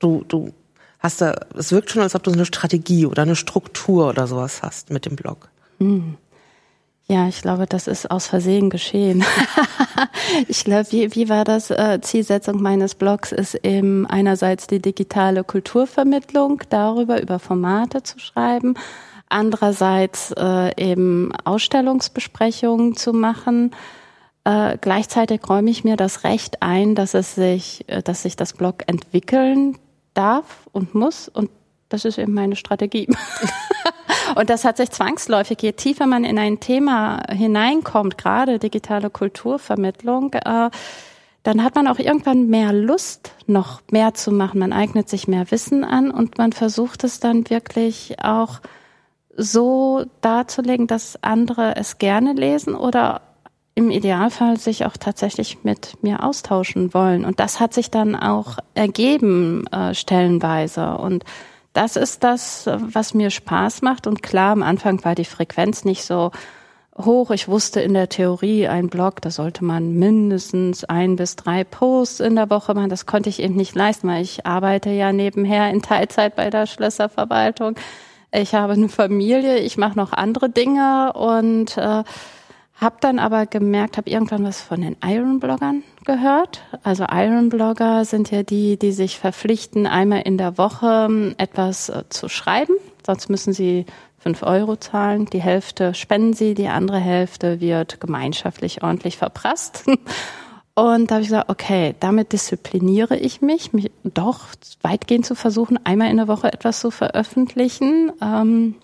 du, 0.00 0.24
du 0.28 0.52
hast 0.98 1.20
da, 1.20 1.34
es 1.56 1.72
wirkt 1.72 1.90
schon, 1.90 2.02
als 2.02 2.14
ob 2.14 2.22
du 2.22 2.30
so 2.30 2.36
eine 2.36 2.46
Strategie 2.46 3.06
oder 3.06 3.22
eine 3.22 3.36
Struktur 3.36 4.08
oder 4.08 4.26
sowas 4.26 4.62
hast 4.62 4.90
mit 4.90 5.06
dem 5.06 5.16
Blog. 5.16 5.48
Hm. 5.78 6.16
Ja, 7.06 7.28
ich 7.28 7.42
glaube, 7.42 7.66
das 7.66 7.86
ist 7.86 8.10
aus 8.10 8.26
Versehen 8.26 8.70
geschehen. 8.70 9.24
ich 10.48 10.64
glaube, 10.64 10.90
wie, 10.90 11.14
wie 11.14 11.28
war 11.28 11.44
das? 11.44 11.70
Äh, 11.70 12.00
Zielsetzung 12.00 12.62
meines 12.62 12.94
Blogs 12.94 13.30
ist 13.30 13.56
eben 13.56 14.06
einerseits 14.06 14.66
die 14.66 14.80
digitale 14.80 15.44
Kulturvermittlung, 15.44 16.62
darüber 16.70 17.20
über 17.20 17.38
Formate 17.38 18.02
zu 18.02 18.18
schreiben, 18.18 18.74
andererseits 19.28 20.32
äh, 20.32 20.72
eben 20.82 21.30
Ausstellungsbesprechungen 21.44 22.96
zu 22.96 23.12
machen. 23.12 23.72
Äh, 24.44 24.78
gleichzeitig 24.80 25.42
räume 25.46 25.70
ich 25.70 25.84
mir 25.84 25.98
das 25.98 26.24
Recht 26.24 26.62
ein, 26.62 26.94
dass 26.94 27.12
es 27.12 27.34
sich, 27.34 27.84
dass 28.04 28.22
sich 28.22 28.36
das 28.36 28.54
Blog 28.54 28.84
entwickeln 28.86 29.76
darf 30.14 30.68
und 30.72 30.94
muss 30.94 31.28
und 31.28 31.50
das 31.90 32.06
ist 32.06 32.18
eben 32.18 32.32
meine 32.32 32.56
Strategie. 32.56 33.08
Und 34.34 34.50
das 34.50 34.64
hat 34.64 34.76
sich 34.76 34.90
zwangsläufig, 34.90 35.60
je 35.62 35.72
tiefer 35.72 36.06
man 36.06 36.24
in 36.24 36.38
ein 36.38 36.60
Thema 36.60 37.22
hineinkommt, 37.30 38.18
gerade 38.18 38.58
digitale 38.58 39.10
Kulturvermittlung, 39.10 40.32
äh, 40.34 40.70
dann 41.42 41.62
hat 41.62 41.74
man 41.74 41.86
auch 41.88 41.98
irgendwann 41.98 42.48
mehr 42.48 42.72
Lust, 42.72 43.32
noch 43.46 43.82
mehr 43.90 44.14
zu 44.14 44.32
machen. 44.32 44.60
Man 44.60 44.72
eignet 44.72 45.10
sich 45.10 45.28
mehr 45.28 45.50
Wissen 45.50 45.84
an 45.84 46.10
und 46.10 46.38
man 46.38 46.52
versucht 46.52 47.04
es 47.04 47.20
dann 47.20 47.48
wirklich 47.50 48.16
auch 48.22 48.60
so 49.36 50.06
darzulegen, 50.22 50.86
dass 50.86 51.22
andere 51.22 51.76
es 51.76 51.98
gerne 51.98 52.32
lesen 52.32 52.74
oder 52.74 53.20
im 53.74 53.90
Idealfall 53.90 54.56
sich 54.56 54.86
auch 54.86 54.96
tatsächlich 54.96 55.64
mit 55.64 56.02
mir 56.02 56.22
austauschen 56.22 56.94
wollen. 56.94 57.24
Und 57.24 57.40
das 57.40 57.60
hat 57.60 57.74
sich 57.74 57.90
dann 57.90 58.14
auch 58.14 58.58
ergeben, 58.74 59.66
äh, 59.66 59.94
stellenweise. 59.94 60.96
Und 60.96 61.24
das 61.74 61.96
ist 61.96 62.24
das, 62.24 62.66
was 62.66 63.12
mir 63.12 63.30
Spaß 63.30 63.82
macht. 63.82 64.06
Und 64.06 64.22
klar, 64.22 64.52
am 64.52 64.62
Anfang 64.62 65.04
war 65.04 65.14
die 65.14 65.24
Frequenz 65.24 65.84
nicht 65.84 66.04
so 66.04 66.30
hoch. 66.96 67.32
Ich 67.32 67.48
wusste 67.48 67.80
in 67.80 67.94
der 67.94 68.08
Theorie, 68.08 68.68
ein 68.68 68.88
Blog, 68.88 69.20
da 69.20 69.30
sollte 69.30 69.64
man 69.64 69.94
mindestens 69.94 70.84
ein 70.84 71.16
bis 71.16 71.36
drei 71.36 71.64
Posts 71.64 72.20
in 72.20 72.36
der 72.36 72.48
Woche 72.48 72.74
machen. 72.74 72.90
Das 72.90 73.06
konnte 73.06 73.28
ich 73.28 73.42
eben 73.42 73.56
nicht 73.56 73.74
leisten, 73.74 74.08
weil 74.08 74.22
ich 74.22 74.46
arbeite 74.46 74.90
ja 74.90 75.12
nebenher 75.12 75.68
in 75.70 75.82
Teilzeit 75.82 76.36
bei 76.36 76.48
der 76.48 76.66
Schlösserverwaltung. 76.66 77.74
Ich 78.30 78.54
habe 78.54 78.74
eine 78.74 78.88
Familie, 78.88 79.58
ich 79.58 79.76
mache 79.76 79.96
noch 79.96 80.12
andere 80.12 80.50
Dinge 80.50 81.12
und 81.14 81.76
äh, 81.76 82.04
hab 82.76 83.00
dann 83.00 83.18
aber 83.18 83.46
gemerkt, 83.46 83.96
habe 83.96 84.10
irgendwann 84.10 84.44
was 84.44 84.60
von 84.60 84.80
den 84.80 84.96
Iron-Bloggern 85.04 85.84
gehört. 86.04 86.62
Also 86.82 87.04
Iron-Blogger 87.10 88.04
sind 88.04 88.30
ja 88.30 88.42
die, 88.42 88.78
die 88.78 88.92
sich 88.92 89.18
verpflichten, 89.18 89.86
einmal 89.86 90.22
in 90.22 90.38
der 90.38 90.58
Woche 90.58 91.06
ähm, 91.08 91.34
etwas 91.38 91.88
äh, 91.88 92.04
zu 92.08 92.28
schreiben. 92.28 92.74
Sonst 93.06 93.30
müssen 93.30 93.52
sie 93.52 93.86
fünf 94.18 94.42
Euro 94.42 94.76
zahlen. 94.76 95.26
Die 95.26 95.40
Hälfte 95.40 95.94
spenden 95.94 96.32
sie, 96.32 96.54
die 96.54 96.68
andere 96.68 96.98
Hälfte 96.98 97.60
wird 97.60 98.00
gemeinschaftlich 98.00 98.82
ordentlich 98.82 99.18
verprasst. 99.18 99.84
Und 100.74 101.10
da 101.10 101.16
habe 101.16 101.22
ich 101.22 101.28
gesagt, 101.28 101.50
okay, 101.50 101.94
damit 102.00 102.32
diszipliniere 102.32 103.16
ich 103.16 103.40
mich, 103.40 103.72
mich 103.72 103.92
doch 104.02 104.46
weitgehend 104.82 105.24
zu 105.24 105.36
versuchen, 105.36 105.78
einmal 105.84 106.10
in 106.10 106.16
der 106.16 106.26
Woche 106.26 106.52
etwas 106.52 106.80
zu 106.80 106.90
veröffentlichen. 106.90 108.10
Ähm, 108.20 108.74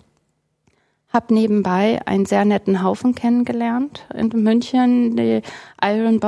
habe 1.13 1.33
nebenbei 1.33 2.01
einen 2.05 2.25
sehr 2.25 2.45
netten 2.45 2.83
Haufen 2.83 3.15
kennengelernt 3.15 4.05
in 4.13 4.29
München. 4.29 5.15
Die 5.15 5.41
Iron 5.83 6.19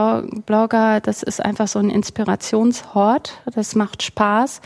Blogger, 0.45 0.99
das 0.99 1.23
ist 1.23 1.43
einfach 1.43 1.67
so 1.67 1.79
ein 1.79 1.89
Inspirationshort. 1.89 3.41
Das 3.53 3.75
macht 3.75 4.03
Spaß. 4.03 4.61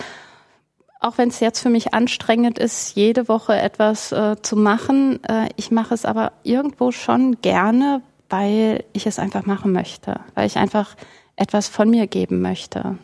Auch 0.99 1.19
wenn 1.19 1.29
es 1.29 1.39
jetzt 1.39 1.59
für 1.59 1.69
mich 1.69 1.93
anstrengend 1.93 2.57
ist, 2.57 2.95
jede 2.95 3.27
Woche 3.27 3.55
etwas 3.55 4.11
äh, 4.11 4.41
zu 4.41 4.55
machen. 4.55 5.23
Äh, 5.23 5.49
ich 5.55 5.69
mache 5.69 5.93
es 5.93 6.05
aber 6.05 6.31
irgendwo 6.41 6.91
schon 6.91 7.39
gerne, 7.41 8.01
weil 8.29 8.83
ich 8.93 9.05
es 9.05 9.19
einfach 9.19 9.45
machen 9.45 9.71
möchte, 9.71 10.19
weil 10.33 10.47
ich 10.47 10.57
einfach 10.57 10.95
etwas 11.35 11.67
von 11.67 11.91
mir 11.91 12.07
geben 12.07 12.41
möchte. 12.41 12.97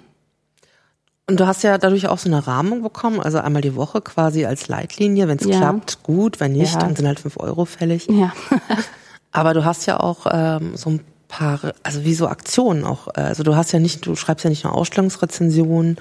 Und 1.25 1.39
du 1.39 1.47
hast 1.47 1.63
ja 1.63 1.77
dadurch 1.77 2.07
auch 2.07 2.17
so 2.17 2.27
eine 2.27 2.45
Rahmung 2.45 2.81
bekommen, 2.83 3.21
also 3.21 3.37
einmal 3.37 3.61
die 3.61 3.75
Woche 3.75 4.01
quasi 4.01 4.45
als 4.45 4.67
Leitlinie. 4.67 5.27
Wenn 5.27 5.37
es 5.37 5.45
ja. 5.45 5.57
klappt, 5.57 6.03
gut, 6.03 6.39
wenn 6.39 6.51
nicht, 6.51 6.73
ja. 6.73 6.79
dann 6.79 6.95
sind 6.95 7.07
halt 7.07 7.19
fünf 7.19 7.37
Euro 7.37 7.65
fällig. 7.65 8.07
Ja. 8.09 8.33
Aber 9.31 9.53
du 9.53 9.63
hast 9.63 9.85
ja 9.85 9.99
auch 9.99 10.25
ähm, 10.29 10.75
so 10.75 10.91
ein 10.91 11.01
paar, 11.29 11.59
also 11.81 12.03
wie 12.03 12.13
so 12.13 12.27
Aktionen 12.27 12.83
auch. 12.83 13.07
Äh, 13.15 13.21
also 13.21 13.43
du 13.43 13.55
hast 13.55 13.71
ja 13.71 13.79
nicht, 13.79 14.05
du 14.05 14.15
schreibst 14.15 14.43
ja 14.43 14.49
nicht 14.49 14.65
nur 14.65 14.75
Ausstellungsrezensionen 14.75 15.97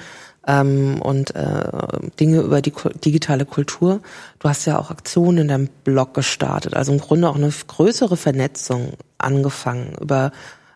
ähm, 0.47 1.01
und 1.01 1.35
äh, 1.37 1.71
Dinge 2.19 2.41
über 2.41 2.61
die 2.61 2.73
digitale 3.05 3.47
Kultur. 3.47 4.01
Du 4.41 4.49
hast 4.49 4.67
ja 4.67 4.79
auch 4.79 4.91
Aktionen 4.91 5.39
in 5.39 5.49
deinem 5.49 5.69
Blog 5.85 6.15
gestartet. 6.15 6.75
Also 6.75 6.93
im 6.93 6.99
Grunde 6.99 7.29
auch 7.29 7.37
eine 7.37 7.51
größere 7.51 8.17
Vernetzung 8.17 8.95
angefangen 9.19 9.95
über 10.01 10.33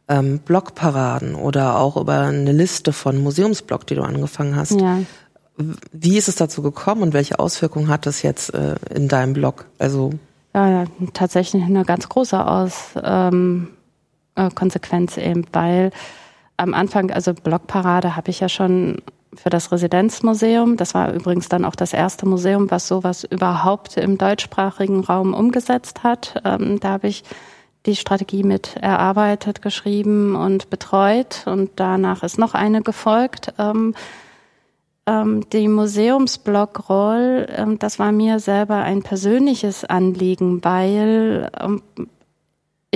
ähm, 0.08 0.38
Blogparaden 0.38 1.34
oder 1.34 1.78
auch 1.78 1.96
über 1.96 2.20
eine 2.20 2.52
Liste 2.52 2.92
von 2.92 3.22
Museumsblog, 3.22 3.86
die 3.86 3.94
du 3.94 4.02
angefangen 4.02 4.56
hast. 4.56 4.80
Ja. 4.80 4.98
Wie 5.92 6.18
ist 6.18 6.28
es 6.28 6.36
dazu 6.36 6.62
gekommen 6.62 7.02
und 7.02 7.14
welche 7.14 7.38
Auswirkungen 7.38 7.88
hat 7.88 8.06
das 8.06 8.22
jetzt 8.22 8.52
äh, 8.54 8.76
in 8.94 9.08
deinem 9.08 9.32
Blog? 9.32 9.66
Also 9.78 10.10
ja, 10.54 10.84
tatsächlich 11.12 11.62
eine 11.62 11.84
ganz 11.84 12.08
große 12.08 12.46
Aus 12.46 12.90
ähm, 13.02 13.68
äh, 14.36 14.50
Konsequenz 14.50 15.16
eben, 15.18 15.46
weil 15.52 15.90
am 16.56 16.72
Anfang, 16.72 17.10
also 17.10 17.34
Blogparade 17.34 18.16
habe 18.16 18.30
ich 18.30 18.40
ja 18.40 18.48
schon 18.48 19.02
für 19.34 19.50
das 19.50 19.70
Residenzmuseum. 19.72 20.76
Das 20.76 20.94
war 20.94 21.12
übrigens 21.12 21.48
dann 21.48 21.64
auch 21.64 21.74
das 21.74 21.92
erste 21.92 22.26
Museum, 22.26 22.70
was 22.70 22.88
sowas 22.88 23.24
überhaupt 23.24 23.96
im 23.98 24.16
deutschsprachigen 24.16 25.00
Raum 25.04 25.34
umgesetzt 25.34 26.02
hat. 26.02 26.40
Ähm, 26.44 26.80
da 26.80 26.90
habe 26.90 27.08
ich 27.08 27.22
die 27.86 27.96
Strategie 27.96 28.42
mit 28.42 28.76
erarbeitet, 28.76 29.62
geschrieben 29.62 30.36
und 30.36 30.70
betreut 30.70 31.44
und 31.46 31.70
danach 31.76 32.22
ist 32.22 32.38
noch 32.38 32.54
eine 32.54 32.82
gefolgt. 32.82 33.52
Ähm, 33.58 33.94
ähm, 35.06 35.48
die 35.50 35.68
Museumsblog-Roll, 35.68 37.46
ähm, 37.50 37.78
das 37.78 37.98
war 37.98 38.12
mir 38.12 38.40
selber 38.40 38.76
ein 38.76 39.02
persönliches 39.02 39.84
Anliegen, 39.84 40.64
weil 40.64 41.50
ähm, 41.60 41.82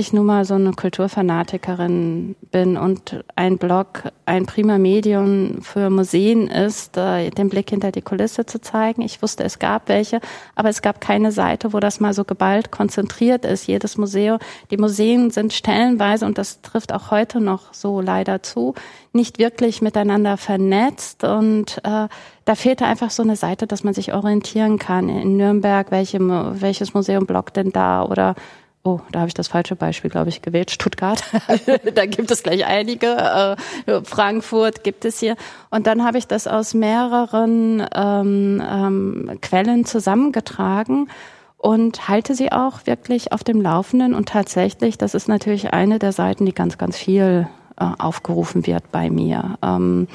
ich 0.01 0.13
nun 0.13 0.27
mal 0.27 0.45
so 0.45 0.55
eine 0.55 0.73
Kulturfanatikerin 0.73 2.35
bin 2.51 2.77
und 2.77 3.23
ein 3.37 3.59
Blog 3.59 4.05
ein 4.27 4.47
prima 4.47 4.79
Medium 4.79 5.63
für 5.63 5.91
Museen 5.91 6.49
ist, 6.49 6.97
den 6.97 7.49
Blick 7.49 7.71
hinter 7.71 7.93
die 7.93 8.03
Kulisse 8.03 8.47
zu 8.47 8.61
zeigen. 8.61 9.03
Ich 9.03 9.23
wusste, 9.23 9.45
es 9.45 9.59
gab 9.59 9.89
welche, 9.89 10.21
aber 10.55 10.71
es 10.71 10.83
gab 10.83 11.01
keine 11.01 11.33
Seite, 11.33 11.73
wo 11.73 11.81
das 11.81 12.01
mal 12.01 12.15
so 12.15 12.25
geballt 12.25 12.71
konzentriert 12.71 13.45
ist. 13.45 13.67
Jedes 13.67 13.97
Museum, 13.97 14.39
die 14.71 14.77
Museen 14.77 15.31
sind 15.31 15.53
stellenweise, 15.53 16.27
und 16.27 16.39
das 16.39 16.63
trifft 16.63 16.93
auch 16.93 17.11
heute 17.11 17.41
noch 17.41 17.73
so 17.75 18.01
leider 18.01 18.43
zu, 18.43 18.75
nicht 19.13 19.39
wirklich 19.39 19.83
miteinander 19.83 20.37
vernetzt 20.37 21.25
und 21.25 21.79
äh, 21.85 22.09
da 22.45 22.55
fehlte 22.55 22.85
einfach 22.85 23.11
so 23.11 23.23
eine 23.23 23.37
Seite, 23.37 23.67
dass 23.67 23.85
man 23.85 23.95
sich 23.95 24.13
orientieren 24.13 24.79
kann. 24.79 25.09
In 25.09 25.37
Nürnberg, 25.37 25.91
welche, 25.91 26.19
welches 26.21 26.95
Museum 26.95 27.27
bloggt 27.27 27.57
denn 27.57 27.71
da 27.71 28.05
oder 28.05 28.35
Oh, 28.83 29.01
da 29.13 29.21
habe 29.21 29.29
ich 29.29 29.35
das 29.35 29.49
falsche 29.49 29.77
Beispiel, 29.77 30.11
glaube 30.11 30.31
ich, 30.31 30.41
gewählt. 30.41 30.71
Stuttgart. 30.71 31.23
da 31.95 32.07
gibt 32.07 32.31
es 32.31 32.43
gleich 32.43 32.65
einige. 32.65 33.57
Äh, 33.87 34.01
Frankfurt 34.05 34.85
gibt 34.85 35.05
es 35.05 35.21
hier. 35.21 35.37
Und 35.71 35.87
dann 35.87 36.03
habe 36.03 36.17
ich 36.17 36.27
das 36.27 36.47
aus 36.47 36.73
mehreren 36.73 37.87
ähm, 37.95 38.63
ähm, 38.67 39.39
Quellen 39.43 39.85
zusammengetragen 39.85 41.11
und 41.59 42.09
halte 42.09 42.35
sie 42.35 42.53
auch 42.53 42.87
wirklich 42.87 43.33
auf 43.33 43.45
dem 43.45 43.61
Laufenden. 43.61 44.15
Und 44.15 44.31
tatsächlich, 44.31 44.97
das 44.97 45.15
ist 45.15 45.29
natürlich 45.29 45.75
eine 45.75 45.99
der 45.99 46.13
Seiten, 46.13 46.47
die 46.47 46.55
ganz, 46.55 46.79
ganz 46.79 46.97
viel 46.97 47.49
äh, 47.79 47.85
aufgerufen 47.99 48.67
wird 48.67 48.91
bei 48.91 49.11
mir. 49.11 49.59
Ähm, 49.63 50.09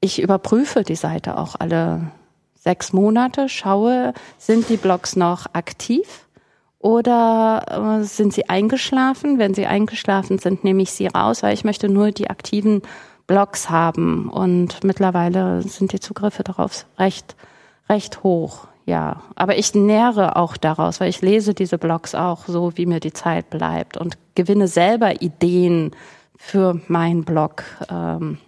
ich 0.00 0.22
überprüfe 0.22 0.82
die 0.82 0.96
Seite 0.96 1.36
auch 1.36 1.56
alle 1.58 2.10
sechs 2.54 2.94
Monate, 2.94 3.50
schaue, 3.50 4.14
sind 4.38 4.70
die 4.70 4.78
Blogs 4.78 5.14
noch 5.14 5.46
aktiv? 5.52 6.25
Oder 6.78 8.00
äh, 8.00 8.04
sind 8.04 8.32
sie 8.32 8.48
eingeschlafen? 8.48 9.38
Wenn 9.38 9.54
sie 9.54 9.66
eingeschlafen 9.66 10.38
sind, 10.38 10.64
nehme 10.64 10.82
ich 10.82 10.92
sie 10.92 11.06
raus, 11.06 11.42
weil 11.42 11.54
ich 11.54 11.64
möchte 11.64 11.88
nur 11.88 12.12
die 12.12 12.30
aktiven 12.30 12.82
Blogs 13.26 13.70
haben. 13.70 14.28
Und 14.28 14.84
mittlerweile 14.84 15.62
sind 15.62 15.92
die 15.92 16.00
Zugriffe 16.00 16.44
darauf 16.44 16.86
recht, 16.98 17.34
recht 17.88 18.22
hoch. 18.22 18.68
Ja, 18.84 19.22
aber 19.34 19.58
ich 19.58 19.74
nähere 19.74 20.36
auch 20.36 20.56
daraus, 20.56 21.00
weil 21.00 21.08
ich 21.08 21.20
lese 21.20 21.54
diese 21.54 21.76
Blogs 21.76 22.14
auch 22.14 22.46
so, 22.46 22.76
wie 22.76 22.86
mir 22.86 23.00
die 23.00 23.12
Zeit 23.12 23.50
bleibt 23.50 23.96
und 23.96 24.16
gewinne 24.36 24.68
selber 24.68 25.20
Ideen 25.20 25.90
für 26.36 26.80
meinen 26.86 27.24
Blog. 27.24 27.64
Ähm, 27.90 28.38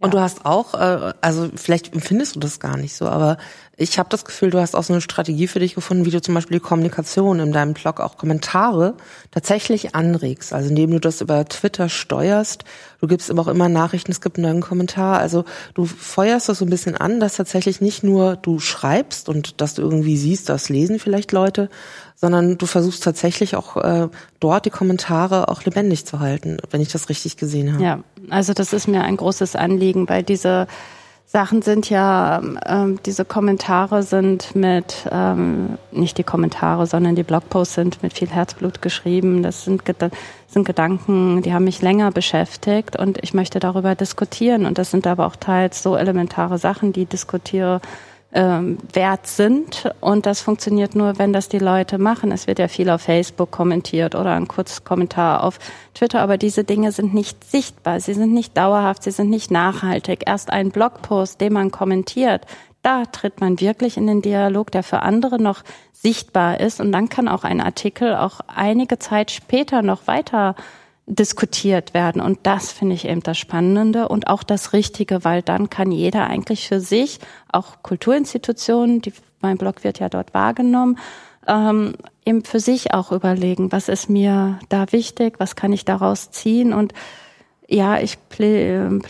und 0.00 0.14
du 0.14 0.20
hast 0.20 0.46
auch, 0.46 0.74
äh, 0.74 1.12
also 1.20 1.50
vielleicht 1.54 1.92
empfindest 1.92 2.34
du 2.34 2.40
das 2.40 2.60
gar 2.60 2.78
nicht 2.78 2.94
so, 2.94 3.06
aber 3.08 3.36
ich 3.78 3.98
habe 3.98 4.10
das 4.10 4.26
Gefühl, 4.26 4.50
du 4.50 4.60
hast 4.60 4.76
auch 4.76 4.82
so 4.82 4.92
eine 4.92 5.00
Strategie 5.00 5.48
für 5.48 5.58
dich 5.58 5.74
gefunden, 5.74 6.04
wie 6.04 6.10
du 6.10 6.20
zum 6.20 6.34
Beispiel 6.34 6.58
die 6.58 6.62
Kommunikation 6.62 7.40
in 7.40 7.52
deinem 7.52 7.72
Blog, 7.72 8.00
auch 8.00 8.18
Kommentare 8.18 8.94
tatsächlich 9.30 9.94
anregst. 9.94 10.52
Also 10.52 10.68
indem 10.68 10.90
du 10.90 11.00
das 11.00 11.22
über 11.22 11.44
Twitter 11.46 11.88
steuerst, 11.88 12.64
du 13.00 13.06
gibst 13.06 13.30
aber 13.30 13.42
auch 13.42 13.48
immer 13.48 13.70
Nachrichten, 13.70 14.12
es 14.12 14.20
gibt 14.20 14.36
einen 14.36 14.46
neuen 14.46 14.60
Kommentar. 14.60 15.18
Also 15.18 15.44
du 15.72 15.86
feuerst 15.86 16.50
das 16.50 16.58
so 16.58 16.66
ein 16.66 16.70
bisschen 16.70 16.96
an, 16.96 17.18
dass 17.18 17.36
tatsächlich 17.36 17.80
nicht 17.80 18.04
nur 18.04 18.36
du 18.36 18.58
schreibst 18.58 19.30
und 19.30 19.60
dass 19.62 19.74
du 19.74 19.82
irgendwie 19.82 20.18
siehst, 20.18 20.50
das 20.50 20.68
lesen 20.68 20.98
vielleicht 20.98 21.32
Leute, 21.32 21.70
sondern 22.14 22.58
du 22.58 22.66
versuchst 22.66 23.02
tatsächlich 23.02 23.56
auch 23.56 23.78
äh, 23.78 24.08
dort 24.38 24.66
die 24.66 24.70
Kommentare 24.70 25.48
auch 25.48 25.64
lebendig 25.64 26.04
zu 26.04 26.20
halten, 26.20 26.58
wenn 26.70 26.82
ich 26.82 26.92
das 26.92 27.08
richtig 27.08 27.38
gesehen 27.38 27.72
habe. 27.72 27.82
Ja, 27.82 27.98
also 28.28 28.52
das 28.52 28.74
ist 28.74 28.86
mir 28.86 29.02
ein 29.02 29.16
großes 29.16 29.56
Anliegen, 29.56 30.10
weil 30.10 30.22
diese 30.22 30.66
Sachen 31.26 31.62
sind 31.62 31.88
ja, 31.88 32.42
ähm, 32.66 32.98
diese 33.06 33.24
Kommentare 33.24 34.02
sind 34.02 34.54
mit, 34.54 35.08
ähm, 35.10 35.78
nicht 35.90 36.18
die 36.18 36.24
Kommentare, 36.24 36.86
sondern 36.86 37.14
die 37.14 37.22
Blogposts 37.22 37.74
sind 37.74 38.02
mit 38.02 38.12
viel 38.12 38.28
Herzblut 38.28 38.82
geschrieben. 38.82 39.42
Das 39.42 39.64
sind, 39.64 39.82
sind 40.46 40.66
Gedanken, 40.66 41.40
die 41.40 41.54
haben 41.54 41.64
mich 41.64 41.80
länger 41.80 42.10
beschäftigt 42.10 42.98
und 42.98 43.18
ich 43.22 43.32
möchte 43.32 43.60
darüber 43.60 43.94
diskutieren. 43.94 44.66
Und 44.66 44.76
das 44.76 44.90
sind 44.90 45.06
aber 45.06 45.26
auch 45.26 45.36
teils 45.36 45.82
so 45.82 45.96
elementare 45.96 46.58
Sachen, 46.58 46.92
die 46.92 47.06
diskutiere 47.06 47.80
ähm, 48.32 48.78
wert 48.92 49.26
sind. 49.26 49.90
Und 50.00 50.26
das 50.26 50.40
funktioniert 50.40 50.94
nur, 50.94 51.18
wenn 51.18 51.32
das 51.32 51.48
die 51.48 51.58
Leute 51.58 51.98
machen. 51.98 52.32
Es 52.32 52.46
wird 52.46 52.58
ja 52.58 52.68
viel 52.68 52.88
auf 52.90 53.02
Facebook 53.02 53.50
kommentiert 53.50 54.14
oder 54.14 54.32
ein 54.32 54.48
kurzes 54.48 54.84
Kommentar 54.84 55.44
auf 55.44 55.58
Twitter, 55.94 56.20
aber 56.20 56.38
diese 56.38 56.64
Dinge 56.64 56.92
sind 56.92 57.12
nicht 57.12 57.44
sichtbar, 57.44 58.00
sie 58.00 58.14
sind 58.14 58.32
nicht 58.32 58.56
dauerhaft, 58.56 59.02
sie 59.02 59.10
sind 59.10 59.30
nicht 59.30 59.50
nachhaltig. 59.50 60.24
Erst 60.26 60.50
ein 60.50 60.70
Blogpost, 60.70 61.40
den 61.40 61.52
man 61.52 61.70
kommentiert, 61.70 62.46
da 62.82 63.04
tritt 63.04 63.40
man 63.40 63.60
wirklich 63.60 63.96
in 63.96 64.06
den 64.06 64.22
Dialog, 64.22 64.70
der 64.72 64.82
für 64.82 65.02
andere 65.02 65.40
noch 65.40 65.62
sichtbar 65.92 66.58
ist. 66.58 66.80
Und 66.80 66.90
dann 66.90 67.08
kann 67.08 67.28
auch 67.28 67.44
ein 67.44 67.60
Artikel 67.60 68.16
auch 68.16 68.40
einige 68.48 68.98
Zeit 68.98 69.30
später 69.30 69.82
noch 69.82 70.06
weiter 70.06 70.56
diskutiert 71.06 71.94
werden. 71.94 72.22
Und 72.22 72.40
das 72.44 72.70
finde 72.72 72.94
ich 72.94 73.06
eben 73.06 73.22
das 73.22 73.38
Spannende 73.38 74.08
und 74.08 74.28
auch 74.28 74.42
das 74.42 74.72
Richtige, 74.72 75.24
weil 75.24 75.42
dann 75.42 75.68
kann 75.68 75.90
jeder 75.90 76.26
eigentlich 76.26 76.68
für 76.68 76.80
sich, 76.80 77.18
auch 77.50 77.82
Kulturinstitutionen, 77.82 79.02
die, 79.02 79.12
mein 79.40 79.58
Blog 79.58 79.84
wird 79.84 79.98
ja 79.98 80.08
dort 80.08 80.32
wahrgenommen, 80.32 80.98
ähm, 81.48 81.94
eben 82.24 82.44
für 82.44 82.60
sich 82.60 82.94
auch 82.94 83.10
überlegen, 83.10 83.72
was 83.72 83.88
ist 83.88 84.08
mir 84.08 84.60
da 84.68 84.92
wichtig, 84.92 85.34
was 85.38 85.56
kann 85.56 85.72
ich 85.72 85.84
daraus 85.84 86.30
ziehen. 86.30 86.72
Und 86.72 86.92
ja, 87.68 87.98
ich 87.98 88.18
plädiere 88.28 89.00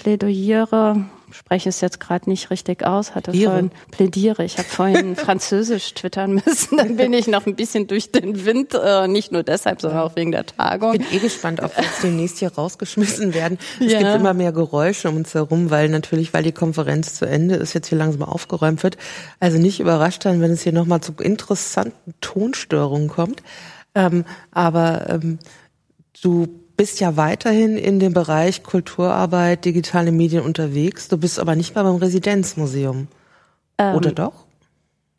spreche 1.33 1.69
es 1.69 1.81
jetzt 1.81 2.01
gerade 2.01 2.29
nicht 2.29 2.51
richtig 2.51 2.85
aus, 2.85 3.15
hatte 3.15 3.31
Plädiere. 3.31 3.51
vorhin 3.51 3.71
plädiere. 3.91 4.45
Ich 4.45 4.59
habe 4.59 4.69
vorhin 4.69 5.17
Französisch 5.17 5.95
twittern 5.95 6.41
müssen, 6.47 6.77
dann 6.77 6.97
bin 6.97 7.13
ich 7.13 7.27
noch 7.27 7.47
ein 7.47 7.57
bisschen 7.57 7.87
durch 7.87 8.13
den 8.13 8.45
Wind, 8.45 8.75
äh, 8.75 9.09
nicht 9.09 9.33
nur 9.33 9.43
deshalb, 9.43 9.81
sondern 9.81 10.01
auch 10.01 10.17
wegen 10.17 10.33
der 10.33 10.47
Tagung. 10.47 10.95
Ich 10.95 11.09
bin 11.09 11.19
eh 11.19 11.21
gespannt, 11.21 11.61
ob 11.63 11.77
wir 11.77 11.85
jetzt 11.85 12.03
demnächst 12.03 12.39
hier 12.39 12.53
rausgeschmissen 12.53 13.35
werden. 13.35 13.59
Es 13.81 13.93
ja. 13.93 13.99
gibt 13.99 14.15
immer 14.15 14.35
mehr 14.35 14.53
Geräusche 14.53 15.09
um 15.09 15.17
uns 15.17 15.35
herum, 15.35 15.71
weil 15.71 15.89
natürlich, 15.89 16.33
weil 16.35 16.43
die 16.43 16.53
Konferenz 16.53 17.15
zu 17.15 17.27
Ende 17.27 17.57
ist, 17.57 17.73
jetzt 17.73 17.89
hier 17.89 17.99
langsam 17.99 18.23
aufgeräumt 18.23 18.83
wird. 18.83 18.97
Also 19.41 19.59
nicht 19.59 19.81
überrascht 19.81 20.23
sein, 20.23 20.41
wenn 20.41 20.53
es 20.53 20.63
hier 20.63 20.73
nochmal 20.73 21.01
zu 21.01 21.13
interessanten 21.21 22.15
Tonstörungen 22.21 23.09
kommt. 23.09 23.43
Ähm, 23.95 24.25
aber 24.51 25.09
ähm, 25.09 25.39
du 26.23 26.62
bist 26.77 27.01
ja 27.01 27.17
weiterhin 27.17 27.77
in 27.77 28.01
dem 28.01 28.13
Bereich 28.13 28.63
Kulturarbeit, 28.63 29.65
digitale 29.65 30.13
Medien 30.13 30.43
unterwegs. 30.45 31.09
Du 31.09 31.17
bist 31.19 31.39
aber 31.39 31.55
nicht 31.55 31.75
mehr 31.75 31.85
beim 31.85 31.97
Residenzmuseum. 31.97 33.09
Ähm, 33.79 33.95
Oder 33.95 34.13
doch? 34.13 34.45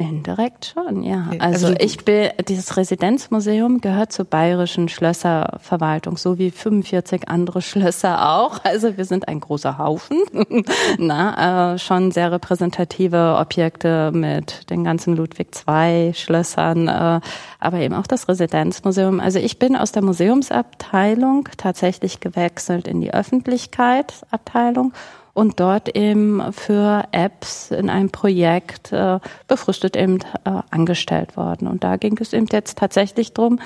Indirekt 0.09 0.73
schon, 0.73 1.03
ja. 1.03 1.29
Also, 1.39 1.67
also 1.67 1.79
ich 1.79 2.03
bin, 2.03 2.29
dieses 2.47 2.77
Residenzmuseum 2.77 3.81
gehört 3.81 4.11
zur 4.11 4.25
Bayerischen 4.25 4.89
Schlösserverwaltung, 4.89 6.17
so 6.17 6.37
wie 6.37 6.51
45 6.51 7.29
andere 7.29 7.61
Schlösser 7.61 8.35
auch. 8.35 8.63
Also 8.63 8.97
wir 8.97 9.05
sind 9.05 9.27
ein 9.27 9.39
großer 9.39 9.77
Haufen. 9.77 10.17
Na, 10.97 11.73
äh, 11.73 11.79
schon 11.79 12.11
sehr 12.11 12.31
repräsentative 12.31 13.37
Objekte 13.39 14.11
mit 14.11 14.69
den 14.69 14.83
ganzen 14.83 15.15
Ludwig 15.15 15.49
II 15.67 16.13
Schlössern, 16.13 16.87
äh, 16.87 17.19
aber 17.59 17.79
eben 17.79 17.95
auch 17.95 18.07
das 18.07 18.27
Residenzmuseum. 18.27 19.19
Also 19.19 19.39
ich 19.39 19.59
bin 19.59 19.75
aus 19.75 19.91
der 19.91 20.03
Museumsabteilung 20.03 21.49
tatsächlich 21.57 22.19
gewechselt 22.19 22.87
in 22.87 23.01
die 23.01 23.13
Öffentlichkeitsabteilung 23.13 24.93
und 25.33 25.59
dort 25.59 25.95
eben 25.95 26.53
für 26.53 27.05
Apps 27.11 27.71
in 27.71 27.89
einem 27.89 28.09
Projekt 28.09 28.91
äh, 28.91 29.19
befristet 29.47 29.95
eben 29.95 30.19
äh, 30.45 30.61
angestellt 30.69 31.35
worden. 31.37 31.67
Und 31.67 31.83
da 31.83 31.97
ging 31.97 32.17
es 32.19 32.33
eben 32.33 32.47
jetzt 32.51 32.77
tatsächlich 32.77 33.33
drum, 33.33 33.59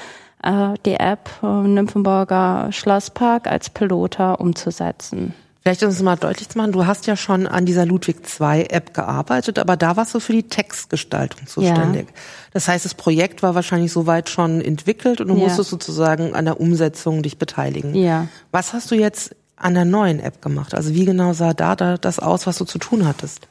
äh, 0.43 0.75
die 0.85 0.95
App 0.95 1.29
äh, 1.43 1.45
Nymphenburger 1.45 2.69
Schlosspark 2.71 3.47
als 3.47 3.69
Piloter 3.69 4.39
umzusetzen. 4.39 5.33
Vielleicht 5.61 5.83
um 5.83 5.89
es 5.89 6.01
mal 6.01 6.15
deutlich 6.15 6.47
zu 6.47 6.57
machen, 6.57 6.71
du 6.71 6.85
hast 6.85 7.07
ja 7.07 7.17
schon 7.17 7.45
an 7.45 7.65
dieser 7.65 7.85
Ludwig 7.85 8.21
II 8.39 8.67
App 8.69 8.93
gearbeitet, 8.93 9.59
aber 9.59 9.75
da 9.75 9.97
warst 9.97 10.15
du 10.15 10.21
für 10.21 10.31
die 10.31 10.43
Textgestaltung 10.43 11.45
zuständig. 11.45 12.07
Ja. 12.07 12.13
Das 12.53 12.69
heißt, 12.69 12.85
das 12.85 12.93
Projekt 12.93 13.43
war 13.43 13.53
wahrscheinlich 13.53 13.91
soweit 13.91 14.29
schon 14.29 14.61
entwickelt 14.61 15.19
und 15.19 15.27
du 15.27 15.35
ja. 15.35 15.41
musstest 15.41 15.69
sozusagen 15.69 16.33
an 16.33 16.45
der 16.45 16.61
Umsetzung 16.61 17.21
dich 17.21 17.37
beteiligen. 17.37 17.95
Ja. 17.95 18.29
Was 18.53 18.71
hast 18.71 18.91
du 18.91 18.95
jetzt 18.95 19.35
an 19.57 19.73
der 19.73 19.85
neuen 19.85 20.19
App 20.19 20.41
gemacht? 20.41 20.73
Also 20.73 20.93
wie 20.93 21.05
genau 21.05 21.33
sah 21.33 21.53
da, 21.53 21.75
da 21.75 21.97
das 21.97 22.19
aus, 22.19 22.47
was 22.47 22.57
du 22.57 22.65
zu 22.65 22.79
tun 22.79 23.07
hattest? 23.07 23.47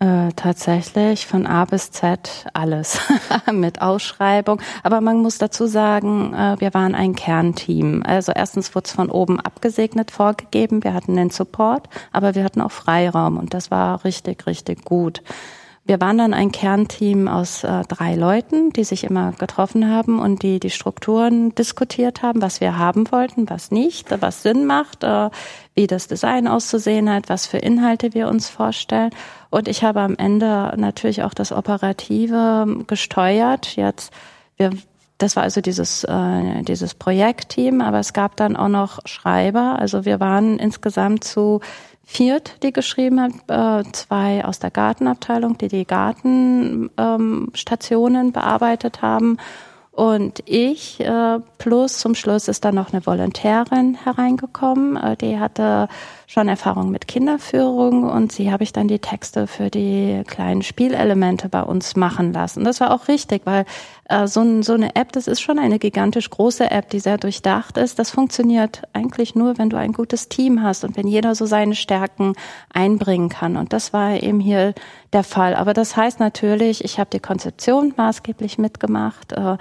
Äh, 0.00 0.28
tatsächlich 0.36 1.26
von 1.26 1.44
A 1.44 1.64
bis 1.64 1.90
Z 1.90 2.46
alles 2.54 3.00
mit 3.52 3.82
Ausschreibung. 3.82 4.60
Aber 4.84 5.00
man 5.00 5.16
muss 5.16 5.38
dazu 5.38 5.66
sagen, 5.66 6.34
äh, 6.34 6.54
wir 6.60 6.72
waren 6.72 6.94
ein 6.94 7.16
Kernteam. 7.16 8.04
Also 8.06 8.30
erstens 8.32 8.76
wurde 8.76 8.84
es 8.86 8.92
von 8.92 9.10
oben 9.10 9.40
abgesegnet 9.40 10.12
vorgegeben. 10.12 10.84
Wir 10.84 10.94
hatten 10.94 11.16
den 11.16 11.30
Support, 11.30 11.88
aber 12.12 12.36
wir 12.36 12.44
hatten 12.44 12.60
auch 12.60 12.70
Freiraum 12.70 13.38
und 13.38 13.54
das 13.54 13.72
war 13.72 14.04
richtig, 14.04 14.46
richtig 14.46 14.84
gut. 14.84 15.20
Wir 15.88 16.02
waren 16.02 16.18
dann 16.18 16.34
ein 16.34 16.52
Kernteam 16.52 17.28
aus 17.28 17.64
äh, 17.64 17.82
drei 17.88 18.14
Leuten, 18.14 18.74
die 18.74 18.84
sich 18.84 19.04
immer 19.04 19.32
getroffen 19.32 19.88
haben 19.88 20.18
und 20.18 20.42
die 20.42 20.60
die 20.60 20.68
Strukturen 20.68 21.54
diskutiert 21.54 22.20
haben, 22.20 22.42
was 22.42 22.60
wir 22.60 22.76
haben 22.76 23.10
wollten, 23.10 23.48
was 23.48 23.70
nicht, 23.70 24.10
was 24.20 24.42
Sinn 24.42 24.66
macht, 24.66 25.02
äh, 25.02 25.30
wie 25.74 25.86
das 25.86 26.06
Design 26.06 26.46
auszusehen 26.46 27.08
hat, 27.08 27.30
was 27.30 27.46
für 27.46 27.56
Inhalte 27.56 28.12
wir 28.12 28.28
uns 28.28 28.50
vorstellen. 28.50 29.12
Und 29.48 29.66
ich 29.66 29.82
habe 29.82 30.00
am 30.00 30.14
Ende 30.16 30.74
natürlich 30.76 31.22
auch 31.22 31.32
das 31.32 31.52
Operative 31.52 32.84
gesteuert. 32.86 33.74
Jetzt 33.76 34.12
wir 34.58 34.72
das 35.18 35.34
war 35.34 35.42
also 35.42 35.60
dieses, 35.60 36.04
äh, 36.04 36.62
dieses 36.62 36.94
Projektteam, 36.94 37.80
aber 37.80 37.98
es 37.98 38.12
gab 38.12 38.36
dann 38.36 38.56
auch 38.56 38.68
noch 38.68 39.00
Schreiber. 39.04 39.76
Also 39.78 40.04
wir 40.04 40.20
waren 40.20 40.60
insgesamt 40.60 41.24
zu 41.24 41.60
viert, 42.10 42.62
die 42.62 42.72
geschrieben 42.72 43.20
hat, 43.20 43.32
äh, 43.48 43.82
zwei 43.92 44.42
aus 44.42 44.58
der 44.58 44.70
Gartenabteilung, 44.70 45.58
die 45.58 45.68
die 45.68 45.84
Gartenstationen 45.84 48.26
ähm, 48.26 48.32
bearbeitet 48.32 49.02
haben. 49.02 49.36
Und 49.92 50.42
ich, 50.46 51.00
äh, 51.00 51.38
plus 51.58 51.98
zum 51.98 52.14
Schluss 52.14 52.48
ist 52.48 52.64
dann 52.64 52.76
noch 52.76 52.94
eine 52.94 53.04
Volontärin 53.04 53.98
hereingekommen, 54.02 54.96
äh, 54.96 55.18
die 55.18 55.38
hatte 55.38 55.88
schon 56.30 56.46
Erfahrung 56.46 56.90
mit 56.90 57.08
Kinderführung 57.08 58.04
und 58.04 58.32
sie 58.32 58.52
habe 58.52 58.62
ich 58.62 58.74
dann 58.74 58.86
die 58.86 58.98
Texte 58.98 59.46
für 59.46 59.70
die 59.70 60.22
kleinen 60.26 60.60
Spielelemente 60.60 61.48
bei 61.48 61.62
uns 61.62 61.96
machen 61.96 62.34
lassen. 62.34 62.64
Das 62.64 62.80
war 62.80 62.90
auch 62.90 63.08
richtig, 63.08 63.46
weil 63.46 63.64
äh, 64.10 64.26
so, 64.26 64.60
so 64.60 64.74
eine 64.74 64.94
App, 64.94 65.10
das 65.12 65.26
ist 65.26 65.40
schon 65.40 65.58
eine 65.58 65.78
gigantisch 65.78 66.28
große 66.28 66.70
App, 66.70 66.90
die 66.90 67.00
sehr 67.00 67.16
durchdacht 67.16 67.78
ist. 67.78 67.98
Das 67.98 68.10
funktioniert 68.10 68.82
eigentlich 68.92 69.36
nur, 69.36 69.56
wenn 69.56 69.70
du 69.70 69.78
ein 69.78 69.94
gutes 69.94 70.28
Team 70.28 70.62
hast 70.62 70.84
und 70.84 70.98
wenn 70.98 71.08
jeder 71.08 71.34
so 71.34 71.46
seine 71.46 71.74
Stärken 71.74 72.34
einbringen 72.74 73.30
kann. 73.30 73.56
Und 73.56 73.72
das 73.72 73.94
war 73.94 74.22
eben 74.22 74.38
hier 74.38 74.74
der 75.14 75.24
Fall. 75.24 75.54
Aber 75.54 75.72
das 75.72 75.96
heißt 75.96 76.20
natürlich, 76.20 76.84
ich 76.84 77.00
habe 77.00 77.08
die 77.10 77.20
Konzeption 77.20 77.94
maßgeblich 77.96 78.58
mitgemacht. 78.58 79.32
Äh, 79.32 79.56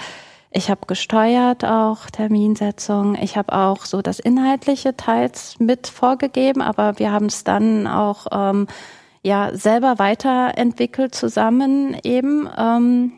ich 0.52 0.70
habe 0.70 0.82
gesteuert 0.88 1.66
auch 1.66 2.10
Terminsetzung. 2.10 3.16
Ich 3.16 3.38
habe 3.38 3.54
auch 3.54 3.86
so 3.86 4.02
das 4.02 4.20
Inhaltliche 4.20 4.96
teils 4.96 5.60
mit 5.60 5.88
vorgegeben, 5.88 6.62
aber 6.62 7.00
wir 7.00 7.12
haben 7.12 7.26
es 7.26 7.44
dann 7.44 7.86
auch 7.86 8.28
ähm, 8.32 8.68
ja 9.24 9.54
selber 9.54 10.00
weiterentwickelt 10.00 11.14
zusammen 11.14 11.98
eben. 12.04 12.50
Ähm, 12.58 13.12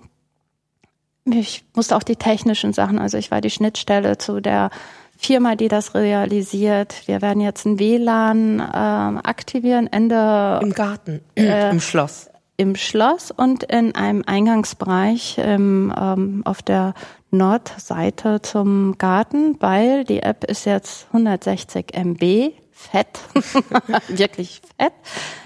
ich 1.26 1.64
musste 1.76 1.96
auch 1.96 2.04
die 2.04 2.16
technischen 2.16 2.74
Sachen, 2.74 2.98
also 2.98 3.18
ich 3.18 3.30
war 3.30 3.42
die 3.42 3.52
Schnittstelle 3.52 4.18
zu 4.18 4.42
der 4.42 4.72
Firma, 5.16 5.56
die 5.56 5.68
das 5.68 5.94
realisiert. 5.94 7.08
Wir 7.08 7.22
werden 7.22 7.42
jetzt 7.42 7.66
ein 7.66 7.78
WLAN 7.78 8.60
ähm, 8.60 9.20
aktivieren 9.24 9.88
Ende 9.88 10.60
im 10.64 10.74
Garten, 10.74 11.22
äh, 11.36 11.70
im 11.70 11.82
Schloss 11.82 12.29
im 12.60 12.76
Schloss 12.76 13.32
und 13.32 13.64
in 13.64 13.96
einem 13.96 14.24
Eingangsbereich 14.26 15.38
im, 15.38 15.94
ähm, 15.98 16.42
auf 16.44 16.62
der 16.62 16.94
Nordseite 17.32 18.42
zum 18.42 18.98
Garten, 18.98 19.56
weil 19.62 20.04
die 20.04 20.22
App 20.22 20.44
ist 20.44 20.66
jetzt 20.66 21.08
160 21.14 21.94
MB, 21.94 22.52
fett, 22.72 23.20
wirklich 24.10 24.62
fett. 24.78 24.94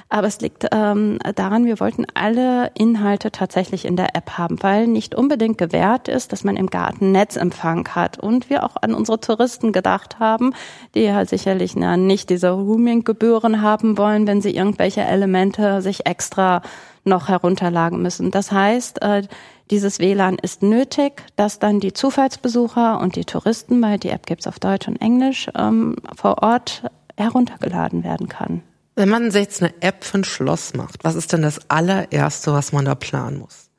Aber 0.10 0.28
es 0.28 0.42
liegt 0.42 0.68
ähm, 0.72 1.18
daran, 1.36 1.66
wir 1.66 1.80
wollten 1.80 2.06
alle 2.14 2.72
Inhalte 2.76 3.32
tatsächlich 3.32 3.86
in 3.86 3.96
der 3.96 4.16
App 4.16 4.38
haben, 4.38 4.62
weil 4.62 4.88
nicht 4.88 5.16
unbedingt 5.16 5.58
gewährt 5.58 6.08
ist, 6.08 6.32
dass 6.32 6.44
man 6.44 6.56
im 6.56 6.68
Garten 6.68 7.12
Netzempfang 7.12 7.88
hat. 7.90 8.20
Und 8.20 8.50
wir 8.50 8.64
auch 8.64 8.76
an 8.82 8.94
unsere 8.94 9.20
Touristen 9.20 9.72
gedacht 9.72 10.20
haben, 10.20 10.54
die 10.94 11.02
ja 11.02 11.26
sicherlich 11.26 11.76
na, 11.76 11.98
nicht 11.98 12.30
diese 12.30 12.52
Roaming-Gebühren 12.52 13.62
haben 13.62 13.98
wollen, 13.98 14.28
wenn 14.28 14.42
sie 14.42 14.56
irgendwelche 14.56 15.02
Elemente 15.02 15.82
sich 15.82 16.06
extra 16.06 16.62
noch 17.06 17.28
herunterladen 17.28 18.02
müssen. 18.02 18.32
Das 18.32 18.52
heißt, 18.52 19.02
äh, 19.02 19.24
dieses 19.72 20.00
WLAN 20.00 20.38
ist 20.38 20.62
nötig, 20.62 21.24
dass 21.36 21.60
dann 21.60 21.80
die 21.80 21.94
Zufallsbesucher 21.94 23.00
und 23.00 23.16
die 23.16 23.26
Touristen, 23.26 23.82
weil 23.82 23.98
die 23.98 24.10
App 24.10 24.26
gibt's 24.26 24.48
auf 24.48 24.60
Deutsch 24.60 24.88
und 24.88 25.02
Englisch, 25.02 25.50
ähm, 25.56 25.96
vor 26.16 26.44
Ort 26.44 26.84
heruntergeladen 27.18 28.04
werden 28.04 28.28
kann. 28.28 28.62
Wenn 28.96 29.10
man 29.10 29.32
jetzt 29.32 29.64
eine 29.64 29.74
App 29.82 30.04
für 30.04 30.20
ein 30.20 30.24
Schloss 30.24 30.74
macht, 30.76 31.04
was 31.04 31.16
ist 31.16 31.34
denn 31.34 31.42
das 31.42 31.70
allererste, 31.70 32.54
was 32.54 32.72
man 32.72 32.86
da 32.86 32.96
planen 32.96 33.40
muss? 33.40 33.70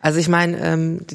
Also 0.00 0.18
ich 0.18 0.28
meine, 0.28 0.58
ähm, 0.58 1.06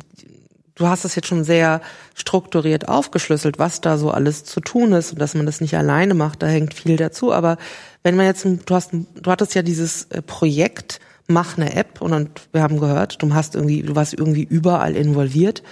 du 0.75 0.87
hast 0.87 1.03
es 1.03 1.15
jetzt 1.15 1.27
schon 1.27 1.43
sehr 1.43 1.81
strukturiert 2.15 2.87
aufgeschlüsselt, 2.87 3.59
was 3.59 3.81
da 3.81 3.97
so 3.97 4.11
alles 4.11 4.45
zu 4.45 4.61
tun 4.61 4.93
ist 4.93 5.11
und 5.11 5.19
dass 5.19 5.35
man 5.35 5.45
das 5.45 5.61
nicht 5.61 5.75
alleine 5.75 6.13
macht, 6.13 6.41
da 6.41 6.47
hängt 6.47 6.73
viel 6.73 6.95
dazu. 6.95 7.33
Aber 7.33 7.57
wenn 8.03 8.15
man 8.15 8.25
jetzt, 8.25 8.45
du 8.45 8.75
hast, 8.75 8.91
du 8.93 9.31
hattest 9.31 9.53
ja 9.55 9.61
dieses 9.61 10.05
äh, 10.05 10.21
Projekt, 10.21 11.01
mach 11.29 11.57
eine 11.57 11.75
App 11.75 12.01
und, 12.01 12.13
und 12.13 12.29
wir 12.51 12.61
haben 12.61 12.79
gehört, 12.79 13.21
du 13.21 13.33
hast 13.33 13.55
irgendwie, 13.55 13.81
du 13.83 13.95
warst 13.95 14.13
irgendwie 14.13 14.43
überall 14.43 14.95
involviert. 14.95 15.63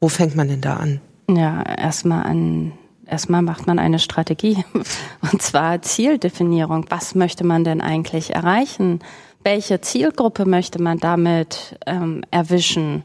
Wo 0.00 0.08
fängt 0.08 0.36
man 0.36 0.48
denn 0.48 0.60
da 0.60 0.76
an? 0.76 1.00
Ja, 1.28 1.62
erstmal 1.62 2.24
an 2.24 2.72
erstmal 3.08 3.42
macht 3.42 3.66
man 3.66 3.78
eine 3.78 3.98
Strategie 3.98 4.64
und 5.32 5.42
zwar 5.42 5.82
Zieldefinierung. 5.82 6.86
Was 6.90 7.14
möchte 7.14 7.44
man 7.44 7.64
denn 7.64 7.80
eigentlich 7.80 8.34
erreichen? 8.34 9.00
Welche 9.42 9.80
Zielgruppe 9.80 10.44
möchte 10.46 10.80
man 10.80 10.98
damit 10.98 11.78
ähm, 11.86 12.22
erwischen? 12.30 13.02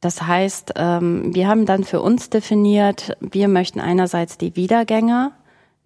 Das 0.00 0.22
heißt, 0.22 0.74
ähm, 0.76 1.34
wir 1.34 1.48
haben 1.48 1.66
dann 1.66 1.82
für 1.82 2.00
uns 2.00 2.30
definiert, 2.30 3.16
wir 3.20 3.48
möchten 3.48 3.80
einerseits 3.80 4.38
die 4.38 4.54
Wiedergänger, 4.54 5.32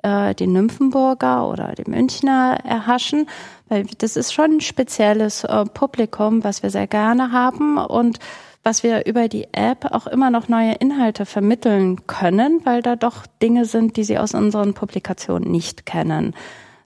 äh, 0.03 0.35
die 0.35 0.47
Nymphenburger 0.47 1.49
oder 1.49 1.75
die 1.75 1.91
Münchner 1.91 2.59
erhaschen, 2.65 3.29
weil 3.69 3.87
das 3.99 4.17
ist 4.17 4.33
schon 4.33 4.57
ein 4.57 4.61
spezielles 4.61 5.45
äh, 5.45 5.65
Publikum, 5.65 6.45
was 6.45 6.63
wir 6.63 6.71
sehr 6.71 6.87
gerne 6.87 7.33
haben 7.33 7.79
und 7.79 8.19
was 8.65 8.83
wir 8.83 9.07
über 9.07 9.29
die 9.29 9.49
App 9.53 9.87
auch 9.91 10.07
immer 10.07 10.31
noch 10.31 10.49
neue 10.49 10.75
Inhalte 10.75 11.27
vermitteln 11.27 12.07
können, 12.07 12.61
weil 12.65 12.81
da 12.81 12.95
doch 12.95 13.27
Dinge 13.43 13.65
sind, 13.65 13.97
die 13.97 14.05
sie 14.05 14.19
aus 14.19 14.35
unseren 14.35 14.75
Publikationen 14.75 15.51
nicht 15.51 15.85
kennen. 15.85 16.35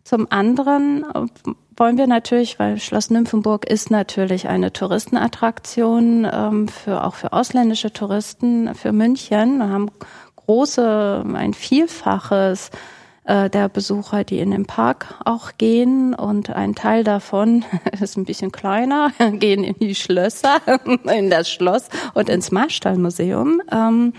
Zum 0.02 0.26
anderen 0.30 1.04
äh, 1.14 1.52
wollen 1.76 1.98
wir 1.98 2.06
natürlich, 2.06 2.58
weil 2.58 2.78
Schloss 2.78 3.10
Nymphenburg 3.10 3.66
ist 3.66 3.90
natürlich 3.90 4.48
eine 4.48 4.72
Touristenattraktion 4.72 6.26
ähm, 6.30 6.68
für 6.68 7.04
auch 7.04 7.14
für 7.14 7.32
ausländische 7.32 7.92
Touristen 7.92 8.74
für 8.74 8.92
München. 8.92 9.58
Wir 9.58 9.68
haben 9.68 9.90
große, 10.36 11.24
ein 11.34 11.52
Vielfaches 11.52 12.70
äh, 13.26 13.50
der 13.50 13.68
Besucher, 13.68 14.24
die 14.24 14.38
in 14.38 14.50
den 14.50 14.66
Park 14.66 15.14
auch 15.24 15.52
gehen 15.58 16.14
und 16.14 16.50
ein 16.50 16.74
Teil 16.74 17.04
davon 17.04 17.64
ist 18.00 18.16
ein 18.16 18.24
bisschen 18.24 18.52
kleiner, 18.52 19.12
gehen 19.32 19.64
in 19.64 19.74
die 19.78 19.94
Schlösser, 19.94 20.60
in 21.04 21.30
das 21.30 21.50
Schloss 21.50 21.88
und 22.14 22.28
ins 22.28 22.50
Marstallmuseum. 22.50 23.60
Ähm, 23.70 24.12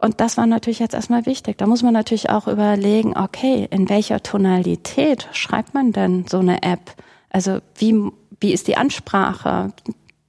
Und 0.00 0.20
das 0.20 0.36
war 0.36 0.46
natürlich 0.46 0.78
jetzt 0.78 0.94
erstmal 0.94 1.26
wichtig. 1.26 1.58
Da 1.58 1.66
muss 1.66 1.82
man 1.82 1.92
natürlich 1.92 2.30
auch 2.30 2.46
überlegen, 2.46 3.16
okay, 3.16 3.66
in 3.68 3.88
welcher 3.88 4.22
Tonalität 4.22 5.28
schreibt 5.32 5.74
man 5.74 5.90
denn 5.90 6.24
so 6.28 6.38
eine 6.38 6.62
App? 6.62 6.94
Also 7.30 7.58
wie, 7.74 7.94
wie 8.40 8.52
ist 8.52 8.68
die 8.68 8.76
Ansprache? 8.76 9.72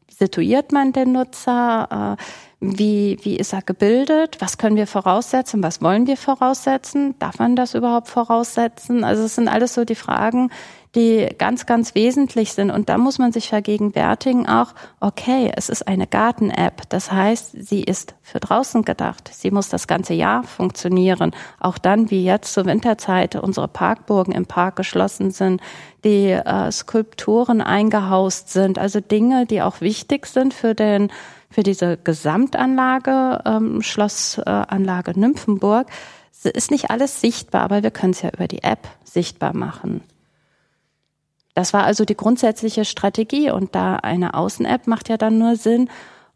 Situiert 0.10 0.72
man 0.72 0.92
den 0.92 1.12
Nutzer? 1.12 2.18
Äh, 2.18 2.24
wie, 2.62 3.18
wie 3.22 3.38
ist 3.38 3.54
er 3.54 3.62
gebildet? 3.62 4.38
Was 4.40 4.58
können 4.58 4.76
wir 4.76 4.88
voraussetzen? 4.88 5.64
Was 5.64 5.82
wollen 5.82 6.08
wir 6.08 6.18
voraussetzen? 6.18 7.16
Darf 7.18 7.40
man 7.40 7.56
das 7.56 7.74
überhaupt 7.74 8.10
voraussetzen? 8.10 9.06
Also 9.06 9.24
es 9.24 9.36
sind 9.36 9.48
alles 9.48 9.74
so 9.74 9.86
die 9.86 9.96
Fragen, 9.96 10.52
die 10.94 11.30
ganz, 11.38 11.66
ganz 11.66 11.96
wesentlich 11.96 12.52
sind. 12.52 12.70
Und 12.72 12.90
da 12.90 12.98
muss 12.98 13.18
man 13.18 13.32
sich 13.32 13.48
vergegenwärtigen 13.48 14.48
auch, 14.50 14.74
okay, 15.00 15.52
es 15.56 15.70
ist 15.70 15.88
eine 15.88 16.06
Garten-App. 16.06 16.90
Das 16.90 17.12
heißt, 17.12 17.52
sie 17.58 17.84
ist 17.84 18.16
für 18.24 18.42
draußen 18.42 18.84
gedacht. 18.84 19.30
Sie 19.32 19.52
muss 19.52 19.70
das 19.70 19.88
ganze 19.88 20.14
Jahr 20.14 20.44
funktionieren. 20.44 21.32
Auch 21.60 21.78
dann, 21.78 22.12
wie 22.12 22.26
jetzt 22.26 22.54
zur 22.54 22.66
Winterzeit 22.66 23.36
unsere 23.36 23.70
Parkburgen 23.70 24.34
im 24.34 24.48
Park 24.48 24.76
geschlossen 24.76 25.32
sind, 25.32 25.62
die 26.04 26.32
äh, 26.32 26.72
Skulpturen 26.72 27.62
eingehaust 27.62 28.50
sind. 28.50 28.80
Also 28.80 29.00
Dinge, 29.00 29.46
die 29.46 29.62
auch 29.62 29.80
wichtig 29.80 30.26
sind 30.26 30.54
für 30.54 30.74
den, 30.74 31.10
für 31.50 31.64
diese 31.64 31.98
Gesamtanlage, 31.98 33.42
ähm, 33.46 33.82
Schlossanlage 33.82 35.12
äh, 35.12 35.20
Nymphenburg. 35.20 35.88
Ist 36.44 36.72
nicht 36.72 36.90
alles 36.90 37.20
sichtbar, 37.20 37.62
aber 37.64 37.84
wir 37.84 37.92
können 37.92 38.12
es 38.12 38.22
ja 38.22 38.30
über 38.30 38.48
die 38.48 38.64
App 38.64 38.88
sichtbar 39.04 39.54
machen. 39.54 40.02
Das 41.54 41.74
war 41.74 41.84
also 41.84 42.06
die 42.06 42.16
grundsätzliche 42.16 42.86
Strategie 42.86 43.52
und 43.52 43.76
da 43.76 43.98
eine 43.98 44.36
Außen-App 44.36 44.88
macht 44.88 45.10
ja 45.10 45.18
dann 45.18 45.38
nur 45.38 45.58
Sinn, 45.58 45.90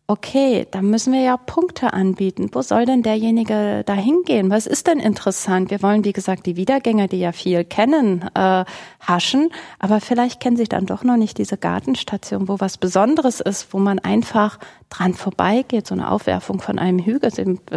okay, 0.06 0.68
da 0.70 0.82
müssen 0.82 1.14
wir 1.14 1.22
ja 1.22 1.38
Punkte 1.38 1.94
anbieten. 1.94 2.50
Wo 2.52 2.62
soll 2.62 2.86
denn 2.86 3.04
derjenige 3.04 3.84
da 3.86 3.94
hingehen? 3.94 4.50
Was 4.50 4.68
ist 4.68 4.88
denn 4.88 5.00
interessant? 5.00 5.72
Wir 5.72 5.82
wollen, 5.82 6.04
wie 6.04 6.12
gesagt, 6.12 6.46
die 6.46 6.58
Wiedergänger, 6.58 7.08
die 7.08 7.20
ja 7.20 7.32
viel 7.32 7.64
kennen, 7.64 8.30
äh, 8.36 8.66
haschen, 9.00 9.50
aber 9.80 10.02
vielleicht 10.02 10.42
kennen 10.42 10.58
sie 10.58 10.66
dann 10.66 10.86
doch 10.86 11.04
noch 11.04 11.16
nicht 11.16 11.38
diese 11.38 11.58
Gartenstation, 11.58 12.50
wo 12.50 12.60
was 12.60 12.78
Besonderes 12.78 13.40
ist, 13.40 13.74
wo 13.74 13.80
man 13.80 14.00
einfach 14.00 14.60
dran 14.90 15.14
vorbeigeht, 15.14 15.88
so 15.88 15.96
eine 15.96 16.12
Aufwerfung 16.12 16.60
von 16.60 16.80
einem 16.80 17.00
Hügel. 17.00 17.32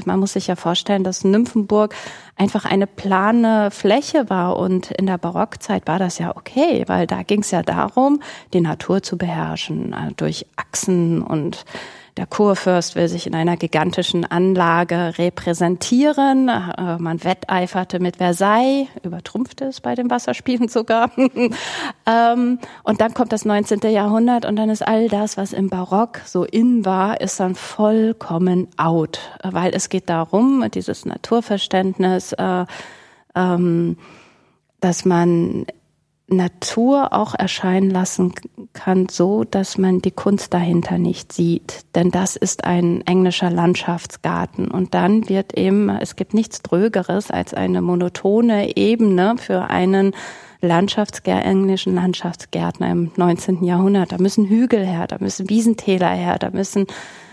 Man 0.04 0.18
muss 0.18 0.32
sich 0.32 0.48
ja 0.48 0.56
vorstellen, 0.56 1.04
dass 1.04 1.24
Nymphenburg 1.24 1.94
einfach 2.34 2.64
eine 2.64 2.88
plane 2.88 3.70
Fläche 3.70 4.28
war 4.28 4.58
und 4.58 4.90
in 4.90 5.06
der 5.06 5.18
Barockzeit 5.18 5.86
war 5.86 6.00
das 6.00 6.18
ja 6.18 6.36
okay, 6.36 6.84
weil 6.88 7.06
da 7.06 7.22
ging 7.22 7.40
es 7.40 7.52
ja 7.52 7.62
darum, 7.62 8.20
die 8.52 8.60
Natur 8.60 9.02
zu 9.02 9.16
beherrschen 9.16 9.92
äh, 9.92 10.12
durch 10.16 10.46
Achsen 10.56 11.22
und 11.22 11.64
der 12.16 12.26
Kurfürst 12.26 12.96
will 12.96 13.08
sich 13.08 13.26
in 13.26 13.34
einer 13.34 13.56
gigantischen 13.56 14.24
Anlage 14.24 15.18
repräsentieren. 15.18 16.48
Äh, 16.48 16.96
man 16.98 17.22
wetteiferte 17.22 18.00
mit 18.00 18.16
Versailles, 18.16 18.88
übertrumpfte 19.02 19.66
es 19.66 19.80
bei 19.80 19.94
den 19.94 20.10
Wasserspielen 20.10 20.68
sogar. 20.68 21.10
Ähm, 22.08 22.60
und 22.84 23.00
dann 23.00 23.14
kommt 23.14 23.32
das 23.32 23.44
19. 23.44 23.80
Jahrhundert 23.90 24.44
und 24.44 24.54
dann 24.54 24.70
ist 24.70 24.86
all 24.86 25.08
das, 25.08 25.36
was 25.36 25.52
im 25.52 25.68
Barock 25.68 26.20
so 26.24 26.44
in 26.44 26.84
war, 26.84 27.20
ist 27.20 27.40
dann 27.40 27.56
vollkommen 27.56 28.68
out, 28.76 29.18
weil 29.42 29.74
es 29.74 29.88
geht 29.88 30.08
darum, 30.08 30.64
dieses 30.72 31.04
Naturverständnis, 31.04 32.32
äh, 32.32 32.64
ähm, 33.34 33.98
dass 34.80 35.04
man 35.04 35.66
Natur 36.28 37.12
auch 37.12 37.34
erscheinen 37.34 37.90
lassen 37.90 38.34
kann, 38.72 39.08
so 39.08 39.44
dass 39.44 39.78
man 39.78 40.00
die 40.00 40.10
Kunst 40.10 40.52
dahinter 40.52 40.98
nicht 40.98 41.32
sieht. 41.32 41.84
Denn 41.94 42.10
das 42.10 42.34
ist 42.34 42.64
ein 42.64 43.06
englischer 43.06 43.50
Landschaftsgarten. 43.50 44.68
Und 44.68 44.94
dann 44.94 45.28
wird 45.28 45.56
eben, 45.56 45.88
es 45.88 46.16
gibt 46.16 46.34
nichts 46.34 46.62
Drögeres 46.62 47.30
als 47.30 47.54
eine 47.54 47.80
monotone 47.80 48.76
Ebene 48.76 49.36
für 49.38 49.70
einen 49.70 50.14
Landschaftsgär 50.60 51.44
englischen 51.44 51.94
Landschaftsgärtner 51.94 52.90
im 52.90 53.12
19. 53.14 53.62
Jahrhundert. 53.62 54.10
Da 54.10 54.18
müssen 54.18 54.46
Hügel 54.46 54.84
her, 54.84 55.06
da 55.06 55.18
müssen 55.20 55.48
Wiesentäler 55.48 56.10
her, 56.10 56.38
da 56.40 56.50
müssen 56.50 56.86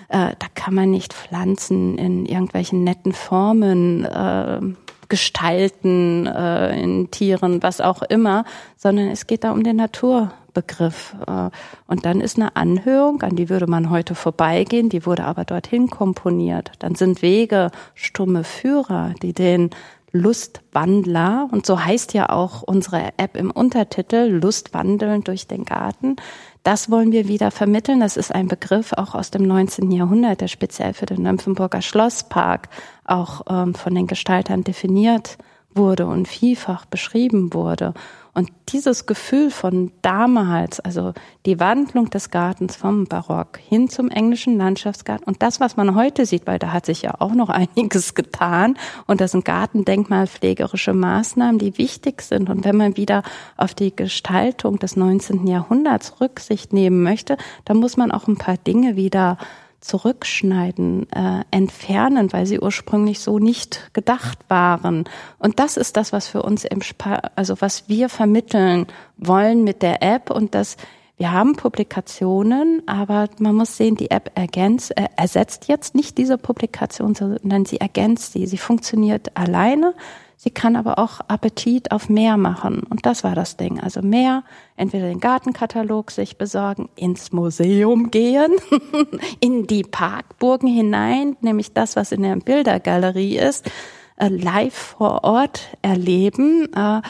äh, 0.09 0.35
da 0.37 0.47
kann 0.53 0.75
man 0.75 0.91
nicht 0.91 1.13
Pflanzen 1.13 1.97
in 1.97 2.27
irgendwelchen 2.27 2.83
netten 2.83 3.13
Formen 3.13 4.05
äh, 4.05 4.59
gestalten, 5.09 6.25
äh, 6.27 6.79
in 6.79 7.11
Tieren, 7.11 7.63
was 7.63 7.81
auch 7.81 8.01
immer, 8.03 8.45
sondern 8.77 9.09
es 9.09 9.27
geht 9.27 9.43
da 9.43 9.51
um 9.51 9.63
den 9.63 9.77
Naturbegriff. 9.77 11.15
Äh, 11.27 11.49
und 11.87 12.05
dann 12.05 12.21
ist 12.21 12.37
eine 12.37 12.55
Anhörung, 12.55 13.21
an 13.21 13.35
die 13.35 13.49
würde 13.49 13.67
man 13.67 13.89
heute 13.89 14.15
vorbeigehen, 14.15 14.89
die 14.89 15.05
wurde 15.05 15.25
aber 15.25 15.45
dorthin 15.45 15.89
komponiert. 15.89 16.71
Dann 16.79 16.95
sind 16.95 17.21
Wege, 17.21 17.71
stumme 17.95 18.43
Führer, 18.43 19.13
die 19.21 19.33
den 19.33 19.69
Lustwandler, 20.13 21.49
und 21.51 21.65
so 21.65 21.83
heißt 21.83 22.13
ja 22.13 22.29
auch 22.29 22.61
unsere 22.61 23.09
App 23.17 23.35
im 23.35 23.51
Untertitel, 23.51 24.39
Lustwandeln 24.41 25.23
durch 25.23 25.47
den 25.47 25.65
Garten, 25.65 26.15
das 26.63 26.89
wollen 26.89 27.11
wir 27.11 27.27
wieder 27.27 27.51
vermitteln. 27.51 27.99
Das 27.99 28.15
ist 28.15 28.33
ein 28.33 28.47
Begriff 28.47 28.93
auch 28.93 29.15
aus 29.15 29.31
dem 29.31 29.43
19. 29.43 29.91
Jahrhundert, 29.91 30.39
der 30.39 30.47
speziell 30.47 30.93
für 30.93 31.05
den 31.05 31.23
Nymphenburger 31.23 31.81
Schlosspark 31.81 32.69
auch 33.03 33.41
ähm, 33.49 33.75
von 33.75 33.93
den 33.93 34.07
Gestaltern 34.07 34.63
definiert 34.63 35.37
wurde 35.75 36.05
und 36.05 36.27
vielfach 36.27 36.85
beschrieben 36.85 37.53
wurde. 37.53 37.93
Und 38.35 38.49
dieses 38.69 39.05
Gefühl 39.05 39.51
von 39.51 39.91
damals, 40.01 40.79
also 40.79 41.13
die 41.45 41.59
Wandlung 41.59 42.09
des 42.09 42.31
Gartens 42.31 42.75
vom 42.75 43.05
Barock 43.05 43.59
hin 43.59 43.89
zum 43.89 44.09
englischen 44.09 44.57
Landschaftsgarten 44.57 45.25
und 45.25 45.43
das, 45.43 45.59
was 45.59 45.77
man 45.77 45.93
heute 45.93 46.25
sieht, 46.25 46.47
weil 46.47 46.57
da 46.57 46.73
hat 46.73 46.87
sich 46.87 47.03
ja 47.03 47.13
auch 47.19 47.33
noch 47.33 47.49
einiges 47.75 48.15
getan 48.15 48.75
und 49.05 49.21
das 49.21 49.31
sind 49.31 49.45
gartendenkmalpflegerische 49.45 50.93
Maßnahmen, 50.93 51.59
die 51.59 51.77
wichtig 51.77 52.23
sind. 52.23 52.49
Und 52.49 52.65
wenn 52.65 52.75
man 52.75 52.97
wieder 52.97 53.21
auf 53.55 53.75
die 53.75 53.95
Gestaltung 53.95 54.79
des 54.79 54.95
19. 54.95 55.45
Jahrhunderts 55.45 56.19
Rücksicht 56.19 56.73
nehmen 56.73 57.03
möchte, 57.03 57.37
dann 57.65 57.77
muss 57.77 57.97
man 57.97 58.11
auch 58.11 58.27
ein 58.27 58.37
paar 58.37 58.57
Dinge 58.57 58.95
wieder 58.95 59.37
zurückschneiden, 59.83 61.11
äh, 61.11 61.43
entfernen, 61.51 62.31
weil 62.31 62.45
sie 62.45 62.59
ursprünglich 62.59 63.19
so 63.19 63.37
nicht 63.37 63.91
gedacht 63.93 64.39
waren. 64.47 65.03
Und 65.39 65.59
das 65.59 65.77
ist 65.77 65.97
das, 65.97 66.13
was 66.13 66.27
für 66.27 66.41
uns 66.41 66.63
im 66.63 66.79
Sp 66.79 67.19
also 67.35 67.55
was 67.59 67.89
wir 67.89 68.09
vermitteln 68.09 68.87
wollen 69.17 69.63
mit 69.63 69.81
der 69.81 70.01
App 70.01 70.29
und 70.29 70.55
das 70.55 70.77
wir 71.15 71.31
haben 71.31 71.55
Publikationen, 71.55 72.81
aber 72.87 73.29
man 73.37 73.55
muss 73.55 73.77
sehen, 73.77 73.95
die 73.95 74.09
App 74.09 74.31
ergänzt, 74.33 74.97
äh, 74.97 75.07
ersetzt 75.15 75.67
jetzt 75.67 75.93
nicht 75.93 76.17
diese 76.17 76.39
Publikation, 76.39 77.13
sondern 77.13 77.65
sie 77.65 77.79
ergänzt 77.79 78.33
sie. 78.33 78.47
Sie 78.47 78.57
funktioniert 78.57 79.37
alleine. 79.37 79.93
Sie 80.35 80.51
kann 80.51 80.75
aber 80.75 80.99
auch 80.99 81.21
Appetit 81.27 81.91
auf 81.91 82.09
mehr 82.09 82.37
machen. 82.37 82.83
Und 82.89 83.05
das 83.05 83.23
war 83.23 83.35
das 83.35 83.55
Ding. 83.57 83.79
Also 83.79 84.01
mehr, 84.01 84.43
entweder 84.75 85.07
den 85.07 85.19
Gartenkatalog 85.19 86.11
sich 86.11 86.37
besorgen, 86.37 86.89
ins 86.95 87.31
Museum 87.31 88.11
gehen, 88.11 88.51
in 89.39 89.67
die 89.67 89.83
Parkburgen 89.83 90.67
hinein, 90.67 91.37
nämlich 91.41 91.73
das, 91.73 91.95
was 91.95 92.11
in 92.11 92.23
der 92.23 92.35
Bildergalerie 92.35 93.37
ist, 93.37 93.69
äh, 94.17 94.27
live 94.27 94.95
vor 94.97 95.23
Ort 95.23 95.77
erleben. 95.81 96.69
Äh, 96.73 97.01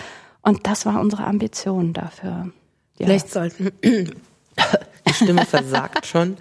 und 0.43 0.67
das 0.67 0.85
war 0.85 0.99
unsere 0.99 1.25
Ambition 1.25 1.93
dafür. 1.93 2.51
Ja. 2.97 3.05
Vielleicht 3.05 3.31
sollten, 3.31 3.71
die 3.83 5.13
Stimme 5.13 5.45
versagt 5.45 6.05
schon, 6.05 6.37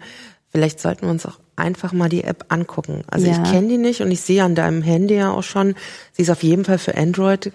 vielleicht 0.51 0.81
sollten 0.81 1.07
wir 1.07 1.11
uns 1.11 1.25
auch 1.25 1.39
einfach 1.57 1.93
mal 1.93 2.09
die 2.09 2.25
App 2.25 2.47
angucken. 2.49 3.05
Also 3.09 3.27
ja. 3.27 3.33
ich 3.33 3.51
kenne 3.51 3.69
die 3.69 3.79
nicht 3.79 4.01
und 4.01 4.11
ich 4.11 4.21
sehe 4.21 4.43
an 4.43 4.55
deinem 4.55 4.83
Handy 4.83 5.17
ja 5.17 5.33
auch 5.33 5.43
schon, 5.43 5.75
sie 6.13 6.23
ist 6.23 6.31
auf 6.31 6.43
jeden 6.43 6.65
Fall 6.65 6.79
für 6.79 6.97
Android 6.97 7.53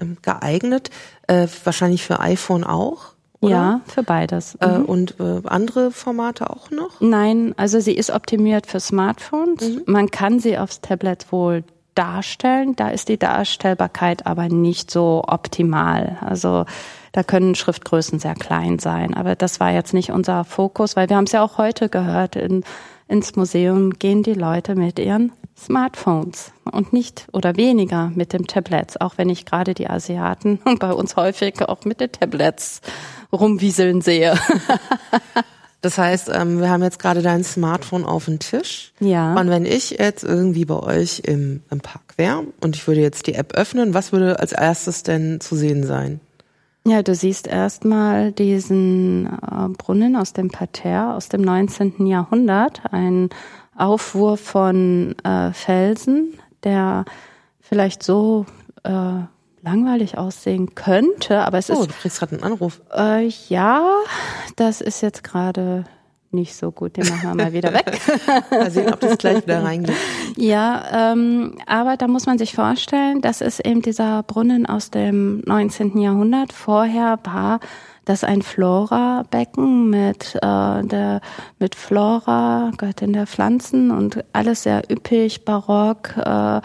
ähm, 0.00 0.16
geeignet, 0.22 0.90
äh, 1.26 1.46
wahrscheinlich 1.64 2.04
für 2.04 2.20
iPhone 2.20 2.64
auch. 2.64 3.14
Oder? 3.40 3.50
Ja, 3.50 3.80
für 3.86 4.02
beides. 4.02 4.56
Äh, 4.56 4.78
mhm. 4.78 4.84
und 4.86 5.20
äh, 5.20 5.42
andere 5.44 5.92
Formate 5.92 6.50
auch 6.50 6.70
noch? 6.70 7.00
Nein, 7.00 7.54
also 7.56 7.78
sie 7.78 7.92
ist 7.92 8.10
optimiert 8.10 8.66
für 8.66 8.80
Smartphones. 8.80 9.68
Mhm. 9.68 9.82
Man 9.86 10.10
kann 10.10 10.40
sie 10.40 10.58
aufs 10.58 10.80
Tablet 10.80 11.30
wohl 11.30 11.62
darstellen. 11.94 12.74
Da 12.74 12.90
ist 12.90 13.08
die 13.08 13.18
Darstellbarkeit 13.18 14.26
aber 14.26 14.48
nicht 14.48 14.90
so 14.90 15.22
optimal. 15.26 16.18
Also 16.20 16.64
da 17.12 17.22
können 17.22 17.54
Schriftgrößen 17.54 18.18
sehr 18.18 18.34
klein 18.34 18.78
sein. 18.78 19.14
Aber 19.14 19.34
das 19.34 19.60
war 19.60 19.72
jetzt 19.72 19.94
nicht 19.94 20.10
unser 20.10 20.44
Fokus, 20.44 20.96
weil 20.96 21.08
wir 21.08 21.16
haben 21.16 21.24
es 21.24 21.32
ja 21.32 21.42
auch 21.42 21.58
heute 21.58 21.88
gehört. 21.88 22.36
In, 22.36 22.64
ins 23.08 23.36
Museum 23.36 23.98
gehen 23.98 24.22
die 24.22 24.34
Leute 24.34 24.74
mit 24.74 24.98
ihren 24.98 25.32
Smartphones 25.56 26.52
und 26.70 26.92
nicht 26.92 27.26
oder 27.32 27.56
weniger 27.56 28.12
mit 28.14 28.32
dem 28.32 28.46
Tablets, 28.46 29.00
auch 29.00 29.18
wenn 29.18 29.28
ich 29.28 29.44
gerade 29.44 29.74
die 29.74 29.88
Asiaten 29.88 30.60
bei 30.78 30.92
uns 30.92 31.16
häufig 31.16 31.60
auch 31.62 31.84
mit 31.84 32.00
den 32.00 32.12
Tablets 32.12 32.80
rumwieseln 33.32 34.00
sehe. 34.00 34.38
Das 35.80 35.96
heißt, 35.96 36.28
ähm, 36.34 36.58
wir 36.60 36.70
haben 36.70 36.82
jetzt 36.82 36.98
gerade 36.98 37.22
dein 37.22 37.44
Smartphone 37.44 38.04
auf 38.04 38.24
dem 38.24 38.40
Tisch. 38.40 38.92
Ja. 38.98 39.34
Und 39.34 39.48
wenn 39.48 39.64
ich 39.64 39.90
jetzt 39.90 40.24
irgendwie 40.24 40.64
bei 40.64 40.74
euch 40.74 41.20
im, 41.24 41.62
im 41.70 41.80
Park 41.80 42.14
wäre 42.16 42.44
und 42.60 42.74
ich 42.74 42.86
würde 42.88 43.00
jetzt 43.00 43.28
die 43.28 43.34
App 43.34 43.52
öffnen, 43.54 43.94
was 43.94 44.10
würde 44.10 44.40
als 44.40 44.50
erstes 44.50 45.04
denn 45.04 45.40
zu 45.40 45.54
sehen 45.54 45.86
sein? 45.86 46.18
Ja, 46.86 47.02
du 47.02 47.14
siehst 47.14 47.46
erstmal 47.46 48.32
diesen 48.32 49.26
äh, 49.26 49.68
Brunnen 49.76 50.16
aus 50.16 50.32
dem 50.32 50.48
Parterre 50.50 51.14
aus 51.14 51.28
dem 51.28 51.42
19. 51.42 52.06
Jahrhundert, 52.06 52.82
ein 52.90 53.28
Aufwurf 53.76 54.40
von 54.40 55.14
äh, 55.22 55.52
Felsen, 55.52 56.38
der 56.64 57.04
vielleicht 57.60 58.02
so 58.02 58.46
äh, 58.84 59.20
langweilig 59.62 60.16
aussehen 60.16 60.74
könnte, 60.74 61.40
aber 61.40 61.58
es 61.58 61.70
oh, 61.70 61.74
ist. 61.74 61.78
Oh, 61.80 61.86
du 61.86 61.92
kriegst 61.92 62.18
gerade 62.18 62.36
einen 62.36 62.44
Anruf. 62.44 62.80
Äh, 62.94 63.28
ja, 63.48 63.86
das 64.56 64.80
ist 64.80 65.02
jetzt 65.02 65.22
gerade 65.24 65.84
nicht 66.30 66.54
so 66.54 66.70
gut, 66.70 66.96
den 66.96 67.08
machen 67.08 67.22
wir 67.22 67.44
mal 67.44 67.52
wieder 67.52 67.72
weg. 67.72 68.00
mal 68.50 68.70
sehen, 68.70 68.92
ob 68.92 69.00
das 69.00 69.18
gleich 69.18 69.42
wieder 69.42 69.64
reingeht. 69.64 69.96
Ja, 70.36 71.12
ähm, 71.12 71.56
aber 71.66 71.96
da 71.96 72.06
muss 72.06 72.26
man 72.26 72.38
sich 72.38 72.54
vorstellen, 72.54 73.20
das 73.20 73.40
ist 73.40 73.60
eben 73.60 73.82
dieser 73.82 74.22
Brunnen 74.22 74.66
aus 74.66 74.90
dem 74.90 75.40
19. 75.46 75.98
Jahrhundert. 75.98 76.52
Vorher 76.52 77.18
war 77.24 77.60
das 78.04 78.24
ein 78.24 78.42
Flora-Becken 78.42 79.90
mit 79.90 80.34
äh, 80.36 80.82
der 80.82 81.20
mit 81.58 81.74
Flora, 81.74 82.72
Göttin 82.76 83.12
der 83.12 83.26
Pflanzen 83.26 83.90
und 83.90 84.24
alles 84.32 84.62
sehr 84.62 84.82
üppig, 84.90 85.44
barock. 85.44 86.16
Äh, 86.16 86.60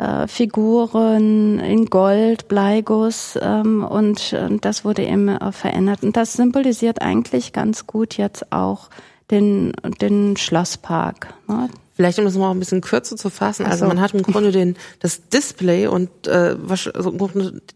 äh, 0.00 0.26
Figuren 0.26 1.58
in 1.58 1.86
Gold, 1.86 2.48
Bleiguss 2.48 3.38
ähm, 3.40 3.84
und, 3.84 4.32
und 4.32 4.64
das 4.64 4.84
wurde 4.84 5.04
eben 5.04 5.28
äh, 5.28 5.52
verändert. 5.52 6.02
Und 6.02 6.16
das 6.16 6.32
symbolisiert 6.32 7.02
eigentlich 7.02 7.52
ganz 7.52 7.86
gut 7.86 8.16
jetzt 8.16 8.50
auch 8.50 8.88
den, 9.30 9.72
den 10.00 10.36
Schlosspark. 10.38 11.34
Ne? 11.48 11.68
Vielleicht 11.94 12.18
um 12.18 12.24
das 12.24 12.34
mal 12.34 12.50
ein 12.50 12.58
bisschen 12.58 12.80
kürzer 12.80 13.16
zu 13.16 13.28
fassen. 13.28 13.66
Also 13.66 13.86
man 13.86 14.00
hat 14.00 14.14
im 14.14 14.22
Grunde 14.22 14.52
den 14.52 14.76
das 15.00 15.28
Display 15.28 15.86
und 15.86 16.08
äh, 16.26 16.56
also 16.66 17.30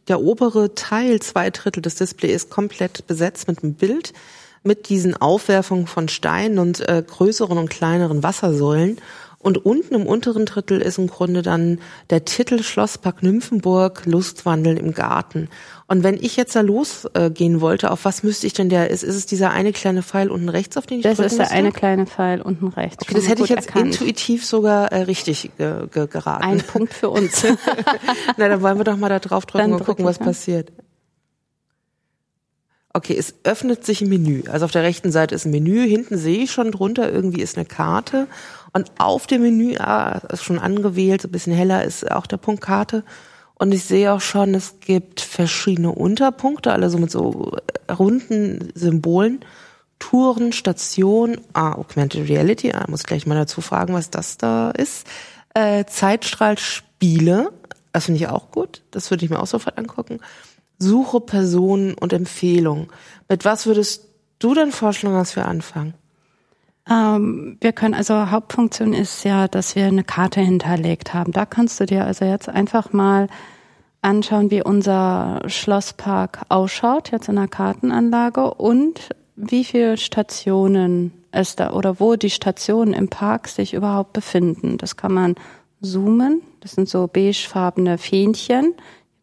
der 0.09 0.21
obere 0.23 0.75
Teil, 0.75 1.21
zwei 1.21 1.51
Drittel 1.51 1.83
des 1.83 1.97
Displays 1.97 2.45
ist 2.45 2.51
komplett 2.51 3.07
besetzt 3.07 3.49
mit 3.49 3.63
einem 3.63 3.75
Bild 3.75 4.15
mit 4.65 4.89
diesen 4.89 5.15
Aufwerfungen 5.15 5.87
von 5.87 6.09
Steinen 6.09 6.59
und 6.59 6.89
äh, 6.89 7.05
größeren 7.07 7.59
und 7.59 7.69
kleineren 7.69 8.23
Wassersäulen. 8.23 8.97
Und 9.45 9.67
unten 9.67 9.95
im 9.95 10.07
unteren 10.07 10.47
Drittel 10.47 10.81
ist 10.81 10.97
im 10.97 11.07
Grunde 11.07 11.43
dann 11.43 11.79
der 12.09 12.25
Titel 12.25 12.63
Schlosspark 12.63 13.23
Nymphenburg, 13.23 14.07
Lustwandeln 14.07 14.79
im 14.79 14.95
Garten. 14.95 15.51
Und 15.87 16.03
wenn 16.03 16.15
ich 16.15 16.37
jetzt 16.37 16.57
da 16.57 16.63
losgehen 16.63 17.61
wollte, 17.61 17.91
auf 17.91 18.07
was 18.07 18.23
müsste 18.23 18.47
ich 18.47 18.55
denn 18.55 18.71
der, 18.71 18.89
ist, 18.89 19.03
ist 19.03 19.15
es 19.15 19.27
dieser 19.27 19.51
eine 19.51 19.73
kleine 19.73 20.03
Pfeil 20.03 20.31
unten 20.31 20.49
rechts, 20.49 20.79
auf 20.79 20.87
den 20.87 21.01
ich 21.01 21.03
Das 21.03 21.19
ist 21.19 21.39
der 21.39 21.51
eine 21.51 21.73
kleine 21.73 22.07
Pfeil 22.07 22.41
unten 22.41 22.69
rechts. 22.69 23.03
Okay, 23.03 23.15
das 23.15 23.29
hätte 23.29 23.43
ich 23.43 23.51
jetzt 23.51 23.67
erkannt. 23.67 23.93
intuitiv 23.93 24.47
sogar 24.47 24.91
äh, 24.93 25.03
richtig 25.03 25.51
ge 25.59 25.89
ge 25.93 26.07
geraten. 26.07 26.45
Ein 26.45 26.63
Punkt 26.63 26.95
für 26.95 27.11
uns. 27.11 27.45
Na, 28.39 28.49
dann 28.49 28.63
wollen 28.63 28.79
wir 28.79 28.85
doch 28.85 28.97
mal 28.97 29.11
da 29.11 29.19
drauf 29.19 29.45
drücken 29.45 29.73
Dann 29.73 29.79
und 29.79 29.85
gucken, 29.85 30.07
was 30.07 30.21
ja. 30.21 30.25
passiert. 30.25 30.73
Okay, 32.95 33.17
es 33.19 33.35
öffnet 33.43 33.85
sich 33.85 34.01
ein 34.01 34.09
Menü. 34.09 34.45
Also 34.49 34.65
auf 34.65 34.71
der 34.71 34.85
rechten 34.85 35.13
Seite 35.13 35.35
ist 35.35 35.45
ein 35.45 35.51
Menü, 35.51 35.87
hinten 35.87 36.17
sehe 36.17 36.45
ich 36.45 36.53
schon 36.53 36.71
drunter, 36.71 37.13
irgendwie 37.13 37.43
ist 37.43 37.59
eine 37.59 37.67
Karte. 37.67 38.27
Und 38.75 38.91
auf 38.99 39.29
dem 39.29 39.43
Menü, 39.43 39.77
ah, 39.79 40.21
ist 40.31 40.43
schon 40.43 40.59
angewählt, 40.59 41.23
so 41.23 41.29
ein 41.29 41.33
bisschen 41.33 41.55
heller 41.55 41.85
ist 41.85 42.11
auch 42.11 42.27
der 42.27 42.39
Punkt 42.39 42.61
Karte. 42.61 43.05
Und 43.55 43.73
ich 43.73 43.85
sehe 43.85 44.13
auch 44.13 44.21
schon, 44.21 44.53
es 44.55 44.81
gibt 44.81 45.21
verschiedene 45.21 45.93
Unterpunkte, 45.93 46.73
alle 46.73 46.91
so 46.91 46.99
mit 46.99 47.11
so 47.11 47.57
runden 47.89 48.73
Symbolen. 48.75 49.45
Touren, 50.01 50.53
Station, 50.53 51.39
ah, 51.53 51.73
Augmented 51.73 52.29
Reality, 52.29 52.73
ah, 52.73 52.85
muss 52.89 53.05
gleich 53.05 53.27
mal 53.27 53.37
dazu 53.37 53.61
fragen, 53.61 53.95
was 53.95 54.11
das 54.11 54.39
da 54.39 54.73
ist. 54.73 55.07
Äh, 55.55 55.85
Zeitstrahlspiele, 55.85 57.53
das 57.93 58.07
finde 58.07 58.21
ich 58.21 58.27
auch 58.27 58.51
gut, 58.51 58.83
das 58.91 59.11
würde 59.11 59.25
ich 59.25 59.31
mir 59.31 59.41
auch 59.41 59.47
sofort 59.47 59.79
angucken. 59.79 60.19
Suche 60.81 61.21
Personen 61.21 61.95
und 61.95 62.13
Empfehlungen. 62.13 62.89
Mit 63.29 63.45
was 63.45 63.67
würdest 63.67 64.09
du 64.41 64.53
denn 64.53 64.73
vorschlagen, 64.73 65.17
dass 65.17 65.37
wir 65.37 65.47
anfangen? 65.47 65.95
Ähm, 66.89 67.57
wir 67.61 67.73
können, 67.73 67.95
also 67.95 68.31
Hauptfunktion 68.31 68.93
ist 68.93 69.25
ja, 69.25 69.49
dass 69.49 69.75
wir 69.75 69.87
eine 69.87 70.05
Karte 70.05 70.41
hinterlegt 70.41 71.15
haben. 71.15 71.33
Da 71.33 71.47
kannst 71.47 71.81
du 71.81 71.87
dir 71.87 72.05
also 72.05 72.25
jetzt 72.25 72.49
einfach 72.49 72.93
mal 72.93 73.29
anschauen, 74.03 74.51
wie 74.51 74.63
unser 74.63 75.41
Schlosspark 75.47 76.43
ausschaut, 76.51 77.11
jetzt 77.11 77.29
in 77.29 77.37
der 77.37 77.49
Kartenanlage 77.49 78.53
und 78.55 79.09
wie 79.37 79.65
viele 79.65 79.97
Stationen 79.97 81.25
es 81.33 81.57
da 81.57 81.73
oder 81.73 81.99
wo 82.01 82.15
die 82.17 82.31
Stationen 82.31 82.93
im 82.93 83.09
Park 83.09 83.49
sich 83.49 83.75
überhaupt 83.75 84.13
befinden. 84.13 84.79
Das 84.79 84.97
kann 84.97 85.13
man 85.13 85.35
zoomen. 85.81 86.43
Das 86.61 86.73
sind 86.73 86.89
so 86.89 87.09
beigefarbene 87.09 87.99
Fähnchen. 87.99 88.75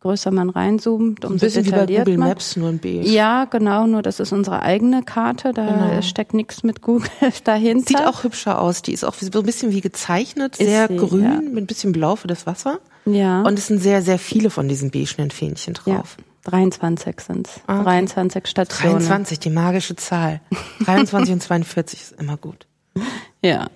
Größer 0.01 0.31
man 0.31 0.49
reinzoomt, 0.49 1.23
umso 1.25 1.35
Ein 1.35 1.39
bisschen 1.39 1.65
wie 1.65 1.69
bei 1.71 1.85
Google 1.85 2.17
man. 2.17 2.29
Maps, 2.29 2.55
nur 2.55 2.69
ein 2.69 2.79
B. 2.79 3.01
Ja, 3.01 3.45
genau, 3.45 3.85
nur 3.85 4.01
das 4.01 4.19
ist 4.19 4.31
unsere 4.33 4.63
eigene 4.63 5.03
Karte, 5.03 5.51
da 5.53 5.65
Genau. 5.89 6.01
steckt 6.01 6.33
nichts 6.33 6.63
mit 6.63 6.81
Google 6.81 7.07
dahinter. 7.43 7.87
Sieht 7.99 8.07
auch 8.07 8.23
hübscher 8.23 8.59
aus. 8.59 8.81
Die 8.81 8.93
ist 8.93 9.03
auch 9.03 9.13
so 9.13 9.39
ein 9.39 9.45
bisschen 9.45 9.71
wie 9.71 9.81
gezeichnet, 9.81 10.57
Ist 10.57 10.67
sehr 10.67 10.87
sie, 10.87 10.97
grün, 10.97 11.23
ja. 11.23 11.35
mit 11.41 11.57
ein 11.57 11.67
bisschen 11.67 11.91
blau 11.91 12.15
für 12.15 12.27
das 12.27 12.47
Wasser. 12.47 12.79
ja. 13.05 13.43
Und 13.43 13.59
es 13.59 13.67
sind 13.67 13.77
sehr, 13.79 14.01
sehr 14.01 14.17
viele 14.17 14.49
von 14.49 14.67
diesen 14.67 14.89
beigen 14.89 15.29
Fähnchen 15.29 15.75
ja, 15.85 15.97
drauf. 15.97 16.17
23 16.45 17.19
sind's. 17.21 17.61
Ah, 17.67 17.75
okay. 17.81 17.83
23 17.83 18.47
Stationen. 18.47 18.93
23, 18.93 19.39
die 19.39 19.49
magische 19.51 19.95
Zahl. 19.95 20.41
23 20.85 21.33
und 21.33 21.43
42 21.43 22.01
ist 22.01 22.19
immer 22.19 22.37
gut. 22.37 22.65
Ja. 23.43 23.67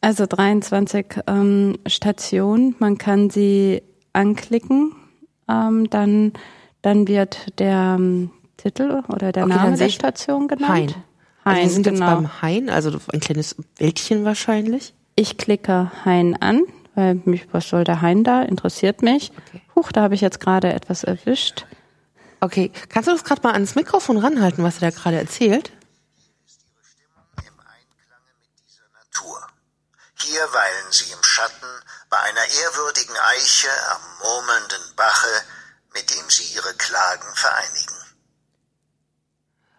Also 0.00 0.24
23 0.26 1.06
ähm, 1.26 1.76
Stationen. 1.86 2.74
Man 2.78 2.96
kann 2.98 3.28
sie 3.30 3.82
anklicken. 4.14 4.92
Ähm, 5.48 5.90
dann, 5.90 6.32
dann 6.82 7.08
wird 7.08 7.58
der 7.58 7.96
ähm, 7.98 8.30
Titel 8.56 9.02
oder 9.08 9.32
der 9.32 9.44
Okay, 9.44 9.54
Name 9.54 9.76
der 9.76 9.88
Station 9.88 10.48
genannt. 10.48 10.70
Hain. 10.70 10.94
Hain, 11.44 11.56
also 11.56 11.62
wir 11.62 11.70
sind 11.70 11.82
genau. 11.84 12.06
jetzt 12.06 12.14
beim 12.14 12.42
Hain, 12.42 12.70
also 12.70 12.98
ein 13.12 13.20
kleines 13.20 13.56
Wäldchen 13.76 14.24
wahrscheinlich. 14.24 14.94
Ich 15.16 15.36
klicke 15.36 15.90
Hain 16.04 16.40
an, 16.40 16.62
weil 16.94 17.16
mich, 17.24 17.46
was 17.52 17.68
soll 17.68 17.84
der 17.84 18.00
Hain 18.00 18.24
da? 18.24 18.42
Interessiert 18.42 19.02
mich. 19.02 19.32
Okay. 19.48 19.62
Huch, 19.74 19.92
da 19.92 20.02
habe 20.02 20.14
ich 20.14 20.20
jetzt 20.20 20.40
gerade 20.40 20.72
etwas 20.72 21.04
erwischt. 21.04 21.66
Okay, 22.40 22.70
kannst 22.88 23.08
du 23.08 23.12
das 23.12 23.24
gerade 23.24 23.42
mal 23.42 23.52
ans 23.52 23.74
Mikrofon 23.74 24.18
ranhalten, 24.18 24.64
was 24.64 24.76
er 24.82 24.90
da 24.90 24.96
gerade 24.96 25.16
erzählt? 25.16 25.72
im 27.38 27.58
Einklange 27.60 28.30
mit 28.40 28.50
dieser 28.66 28.82
Natur. 28.92 29.38
Hier 30.18 30.40
weilen 30.40 30.90
sie 30.90 31.12
im 31.12 31.22
Schatten 31.22 31.66
bei 32.12 32.18
einer 32.18 32.46
ehrwürdigen 32.62 33.16
Eiche 33.34 33.68
am 33.90 34.02
murmelnden 34.20 34.96
Bache, 34.96 35.32
mit 35.94 36.10
dem 36.10 36.28
sie 36.28 36.44
ihre 36.54 36.74
Klagen 36.74 37.34
vereinigen. 37.34 37.94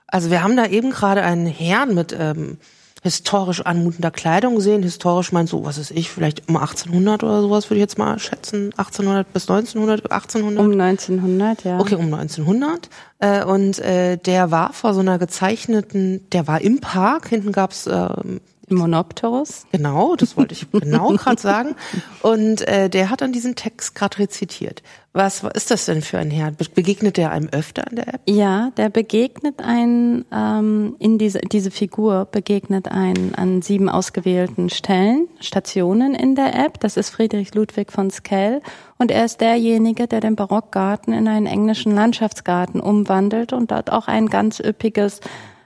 Also 0.08 0.32
wir 0.32 0.42
haben 0.42 0.58
da 0.58 0.66
eben 0.66 0.90
gerade 0.90 1.22
einen 1.22 1.46
Herrn 1.46 1.94
mit 1.94 2.12
ähm, 2.12 2.60
historisch 3.04 3.62
anmutender 3.62 4.10
Kleidung 4.10 4.56
gesehen. 4.56 4.82
Historisch 4.82 5.32
meinst 5.32 5.54
du, 5.54 5.64
was 5.64 5.78
ist 5.78 5.92
ich, 5.92 6.10
vielleicht 6.10 6.50
um 6.50 6.58
1800 6.58 7.22
oder 7.24 7.42
sowas 7.42 7.70
würde 7.70 7.76
ich 7.76 7.82
jetzt 7.82 8.00
mal 8.00 8.18
schätzen. 8.18 8.74
1800 8.78 9.32
bis 9.32 9.44
1900, 9.48 10.12
1800? 10.12 10.60
Um 10.60 10.82
1900, 10.82 11.64
ja. 11.66 11.80
Okay, 11.80 11.96
um 11.96 12.12
1900. 12.12 12.90
Äh, 13.20 13.44
und 13.44 13.78
äh, 13.78 14.18
der 14.18 14.50
war 14.50 14.74
vor 14.74 14.96
so 14.96 15.02
einer 15.02 15.20
gezeichneten, 15.20 16.28
der 16.32 16.48
war 16.48 16.62
im 16.62 16.80
Park. 16.82 17.28
Hinten 17.28 17.52
gab's 17.52 17.86
ähm, 17.86 18.16
Im 18.24 18.42
Monopterus. 18.76 19.66
Genau, 19.72 20.16
das 20.16 20.38
wollte 20.38 20.54
ich 20.54 20.70
genau 20.72 21.10
gerade 21.10 21.42
sagen. 21.42 21.76
Und 22.22 22.68
äh, 22.68 22.90
der 22.90 23.10
hat 23.10 23.22
dann 23.22 23.32
diesen 23.34 23.56
Text 23.56 23.96
gerade 23.96 24.20
rezitiert. 24.20 24.82
Was 25.16 25.44
ist 25.54 25.70
das 25.70 25.86
denn 25.86 26.02
für 26.02 26.18
ein 26.18 26.32
Herr? 26.32 26.50
Be- 26.52 26.66
Begegnet 26.74 27.18
der 27.18 27.32
einem 27.32 27.48
öfter 27.52 27.86
in 27.90 27.98
der 27.98 28.08
App? 28.16 28.22
Ja, 28.28 28.72
der 28.78 28.90
begegnet 28.90 29.60
ein 29.64 30.26
ähm, 30.34 30.96
in 30.98 31.20
diese 31.20 31.40
diese 31.40 31.70
Figur 31.70 32.26
begegnet 32.26 32.88
ein 32.88 33.36
an 33.36 33.62
sieben 33.62 33.90
ausgewählten 33.90 34.72
Stellen 34.72 35.28
Stationen 35.40 36.16
in 36.16 36.34
der 36.34 36.56
App. 36.66 36.80
Das 36.80 36.98
ist 36.98 37.12
Friedrich 37.12 37.54
Ludwig 37.54 37.92
von 37.92 38.10
Skell 38.10 38.62
und 38.98 39.12
er 39.12 39.26
ist 39.26 39.40
derjenige, 39.40 40.08
der 40.08 40.20
den 40.20 40.36
Barockgarten 40.36 41.14
in 41.14 41.28
einen 41.28 41.46
englischen 41.46 41.94
Landschaftsgarten 41.94 42.80
umwandelt 42.80 43.54
und 43.54 43.70
dort 43.70 43.92
auch 43.92 44.08
ein 44.08 44.28
ganz 44.28 44.60
üppiges 44.60 45.20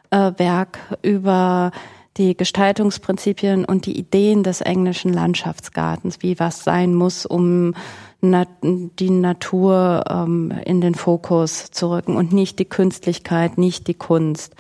äh, 0.10 0.34
Werk 0.38 0.80
über 1.04 1.72
die 2.18 2.36
Gestaltungsprinzipien 2.36 3.66
und 3.66 3.86
die 3.86 3.98
Ideen 3.98 4.44
des 4.44 4.62
englischen 4.62 5.14
Landschaftsgartens, 5.14 6.22
wie 6.22 6.40
was 6.40 6.64
sein 6.64 6.94
muss, 6.94 7.26
um 7.26 7.74
die 8.22 9.10
Natur 9.12 10.04
ähm, 10.10 10.52
in 10.66 10.82
den 10.82 10.96
Fokus 10.96 11.70
zu 11.70 11.92
rücken 11.92 12.16
und 12.16 12.34
nicht 12.34 12.58
die 12.58 12.66
Künstlichkeit, 12.66 13.58
nicht 13.58 13.88
die 13.88 13.94
Kunst. 13.94 14.56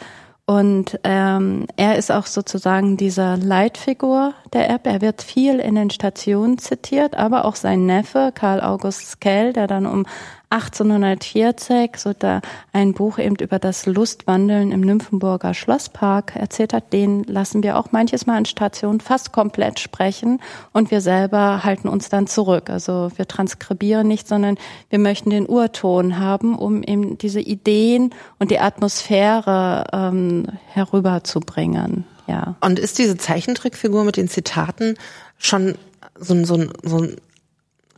Und 0.49 0.97
ähm, 1.03 1.65
er 1.75 1.97
ist 1.97 2.09
auch 2.09 2.25
sozusagen 2.25 2.95
dieser 2.95 3.35
Leitfigur 3.35 4.33
der 4.53 4.69
App. 4.69 4.87
Er 4.87 5.01
wird 5.01 5.21
viel 5.21 5.59
in 5.59 5.75
den 5.75 5.89
Stationen 5.89 6.57
zitiert, 6.57 7.17
aber 7.17 7.43
auch 7.43 7.55
sein 7.55 7.85
Neffe 7.85 8.31
Karl 8.33 8.61
August 8.61 9.09
Skell, 9.09 9.51
der 9.51 9.67
dann 9.67 9.85
um 9.85 10.05
1840 10.49 11.97
so 11.97 12.13
da 12.13 12.41
ein 12.71 12.93
Buch 12.93 13.19
eben 13.19 13.35
über 13.35 13.59
das 13.59 13.85
Lustwandeln 13.85 14.71
im 14.71 14.81
Nymphenburger 14.81 15.53
Schlosspark 15.53 16.35
erzählt 16.35 16.73
hat, 16.73 16.93
den 16.93 17.23
lassen 17.25 17.63
wir 17.63 17.77
auch 17.77 17.91
manches 17.91 18.25
Mal 18.25 18.37
in 18.37 18.45
Stationen 18.45 19.01
fast 19.01 19.33
komplett 19.33 19.79
sprechen 19.79 20.39
und 20.71 20.89
wir 20.89 21.01
selber 21.01 21.63
halten 21.63 21.89
uns 21.89 22.09
dann 22.09 22.27
zurück. 22.27 22.69
Also 22.69 23.11
wir 23.17 23.27
transkribieren 23.27 24.07
nicht, 24.07 24.27
sondern 24.27 24.57
wir 24.89 24.99
möchten 24.99 25.31
den 25.31 25.47
Urton 25.47 26.17
haben, 26.17 26.57
um 26.57 26.81
eben 26.81 27.17
diese 27.17 27.41
Ideen 27.41 28.11
und 28.39 28.49
die 28.49 28.59
Atmosphäre 28.59 29.85
ähm, 29.91 30.45
herüberzubringen. 30.67 32.05
ja. 32.27 32.55
Und 32.61 32.79
ist 32.79 32.99
diese 32.99 33.17
Zeichentrickfigur 33.17 34.05
mit 34.05 34.15
den 34.15 34.29
Zitaten 34.29 34.95
schon 35.37 35.75
so 36.19 36.33
ein, 36.33 36.45
so 36.45 36.55
ein, 36.55 36.71
so 36.83 36.99
ein 36.99 37.17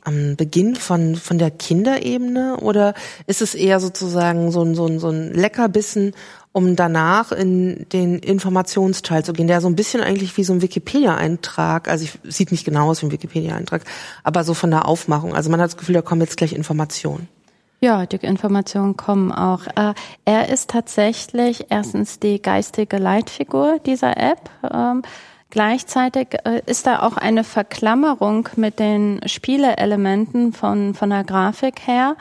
am 0.04 0.36
Beginn 0.36 0.76
von, 0.76 1.16
von 1.16 1.38
der 1.38 1.52
Kinderebene 1.52 2.58
oder 2.58 2.93
ist 3.28 3.41
es 3.41 3.56
eher 3.56 3.80
sozusagen 3.80 4.52
so 4.52 4.64
ein, 4.64 4.76
so 4.76 4.86
ein, 4.86 5.00
so 5.00 5.10
ein 5.10 5.34
Leckerbissen, 5.34 6.14
um 6.52 6.76
danach 6.76 7.32
in 7.32 7.88
den 7.89 8.20
Informationsteil 8.20 9.24
zu 9.24 9.34
gehen, 9.34 9.47
der 9.47 9.62
so 9.62 9.68
ein 9.68 9.76
bisschen 9.76 10.02
eigentlich 10.02 10.36
wie 10.38 10.43
so 10.43 10.54
ein 10.54 10.62
Wikipedia-Eintrag, 10.62 11.88
also 11.88 12.06
ich, 12.06 12.18
sieht 12.24 12.52
nicht 12.52 12.66
genau 12.66 12.89
aus 12.89 13.02
wie 13.02 13.08
ein 13.08 13.12
Wikipedia-Eintrag, 13.12 13.84
aber 14.24 14.43
so 14.43 14.54
von 14.54 14.72
der 14.72 14.88
Aufmachung. 14.88 15.36
Also 15.36 15.50
man 15.50 15.62
hat 15.62 15.68
das 15.68 15.78
Gefühl, 15.78 15.95
da 15.95 16.02
kommen 16.02 16.22
jetzt 16.22 16.38
gleich 16.38 16.54
Informationen. 16.54 17.28
Ja, 17.82 18.06
die 18.06 18.18
Informationen 18.18 18.97
kommen 18.97 19.32
auch. 19.32 19.66
Äh, 19.68 19.93
er 20.26 20.50
ist 20.50 20.70
tatsächlich 20.70 21.68
erstens 21.70 22.20
die 22.20 22.41
geistige 22.41 22.97
Leitfigur 22.97 23.80
dieser 23.86 24.18
App. 24.18 24.50
Gleichzeitig 25.50 26.36
äh, 26.45 26.62
ist 26.66 26.86
da 26.86 27.02
auch 27.02 27.18
eine 27.18 27.43
Verklammerung 27.43 28.47
mit 28.56 28.80
den 28.80 29.20
Spieleelementen 29.26 30.54
von, 30.54 30.93
von 30.93 31.10
der 31.10 31.24
Grafik 31.24 31.88
her. 31.88 32.16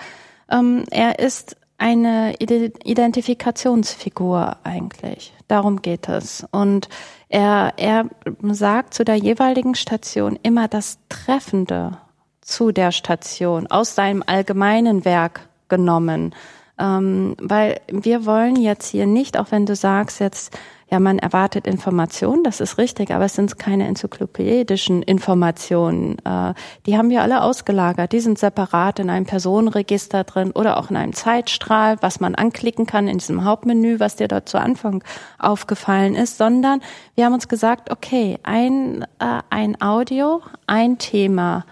Ähm, 0.51 0.85
er 0.91 1.19
ist 1.19 1.57
eine 1.77 2.37
Identifikationsfigur 2.39 4.57
eigentlich. 4.65 5.35
Darum 5.47 5.83
geht 5.83 6.09
es. 6.09 6.47
Und 6.51 6.89
er, 7.29 7.75
er 7.77 8.07
sagt 8.43 8.95
zu 8.95 9.05
der 9.05 9.17
jeweiligen 9.17 9.75
Station 9.75 10.39
immer 10.43 10.67
das 10.67 10.99
Treffende 11.09 11.99
zu 12.41 12.73
der 12.73 12.93
Station 12.93 13.67
aus 13.69 13.95
seinem 13.95 14.25
allgemeinen 14.27 15.05
Werk 15.05 15.49
genommen. 15.69 16.35
Ähm, 16.79 17.37
weil 17.41 17.81
wir 17.89 18.27
wollen 18.27 18.57
jetzt 18.57 18.89
hier 18.89 19.07
nicht, 19.07 19.39
auch 19.39 19.51
wenn 19.51 19.67
du 19.67 19.77
sagst 19.77 20.21
jetzt, 20.21 20.57
ja, 20.91 21.01
man 21.01 21.19
erwartet 21.19 21.67
Informationen, 21.67 22.45
das 22.45 22.61
ist 22.61 22.79
richtig, 22.79 23.11
aber 23.11 23.27
es 23.27 23.35
sind 23.35 23.59
keine 23.59 23.87
enzyklopädischen 23.87 25.03
Informationen. 25.03 26.17
Äh, 26.25 26.55
die 26.87 26.97
haben 26.97 27.11
wir 27.11 27.21
alle 27.21 27.43
ausgelagert. 27.43 28.13
Die 28.13 28.21
sind 28.21 28.39
separat 28.39 28.99
in 28.99 29.11
einem 29.11 29.27
Personenregister 29.27 30.25
drin 30.25 30.51
oder 30.53 30.79
auch 30.79 30.89
in 30.89 30.97
einem 30.97 31.13
Zeitstrahl, 31.13 31.97
was 32.01 32.21
man 32.21 32.35
anklicken 32.35 32.87
kann 32.87 33.07
in 33.07 33.19
diesem 33.19 33.45
Hauptmenü, 33.45 34.01
was 34.01 34.17
dir 34.17 34.29
dort 34.29 34.49
zu 34.49 34.59
Anfang 34.59 35.05
aufgefallen 35.39 36.15
ist, 36.15 36.39
sondern 36.39 36.81
wir 37.15 37.27
haben 37.27 37.35
uns 37.35 37.49
gesagt, 37.49 37.91
okay, 37.91 38.39
ein, 38.43 39.03
äh, 39.19 39.41
ein 39.51 39.81
Audio, 39.83 40.41
ein 40.67 40.97
Thema, 40.97 41.67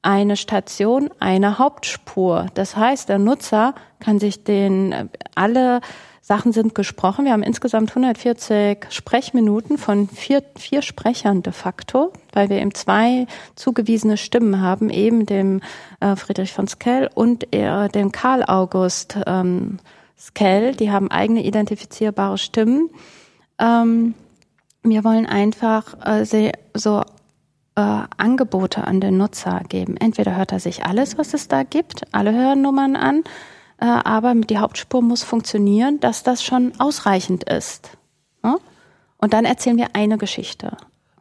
eine 0.00 0.36
Station, 0.36 1.10
eine 1.20 1.58
Hauptspur. 1.58 2.46
Das 2.54 2.76
heißt, 2.76 3.10
der 3.10 3.18
Nutzer 3.18 3.74
kann 4.00 4.18
sich 4.18 4.44
den 4.44 4.92
äh, 4.92 5.06
alle 5.34 5.80
Sachen 6.26 6.52
sind 6.52 6.74
gesprochen. 6.74 7.26
Wir 7.26 7.32
haben 7.32 7.42
insgesamt 7.42 7.90
140 7.90 8.86
Sprechminuten 8.88 9.76
von 9.76 10.08
vier, 10.08 10.42
vier 10.56 10.80
Sprechern 10.80 11.42
de 11.42 11.52
facto, 11.52 12.14
weil 12.32 12.48
wir 12.48 12.62
eben 12.62 12.72
zwei 12.72 13.26
zugewiesene 13.56 14.16
Stimmen 14.16 14.62
haben, 14.62 14.88
eben 14.88 15.26
dem 15.26 15.60
äh, 16.00 16.16
Friedrich 16.16 16.54
von 16.54 16.66
Skell 16.66 17.10
und 17.14 17.54
äh, 17.54 17.90
dem 17.90 18.10
Karl 18.10 18.42
August 18.42 19.18
ähm, 19.26 19.80
Skell. 20.18 20.74
Die 20.74 20.90
haben 20.90 21.10
eigene 21.10 21.44
identifizierbare 21.44 22.38
Stimmen. 22.38 22.88
Ähm, 23.58 24.14
wir 24.82 25.04
wollen 25.04 25.26
einfach 25.26 25.94
äh, 26.06 26.24
so 26.72 27.02
äh, 27.76 28.02
Angebote 28.16 28.86
an 28.86 29.02
den 29.02 29.18
Nutzer 29.18 29.60
geben. 29.68 29.98
Entweder 29.98 30.36
hört 30.36 30.52
er 30.52 30.60
sich 30.60 30.86
alles, 30.86 31.18
was 31.18 31.34
es 31.34 31.48
da 31.48 31.64
gibt, 31.64 32.14
alle 32.14 32.32
Hörnummern 32.32 32.96
an, 32.96 33.24
äh, 33.78 33.84
aber 33.86 34.34
die 34.34 34.58
Hauptspur 34.58 35.02
muss 35.02 35.22
funktionieren, 35.22 36.00
dass 36.00 36.22
das 36.22 36.42
schon 36.42 36.72
ausreichend 36.78 37.44
ist. 37.44 37.90
Und 39.24 39.32
dann 39.32 39.46
erzählen 39.46 39.78
wir 39.78 39.88
eine 39.94 40.18
Geschichte. 40.18 40.76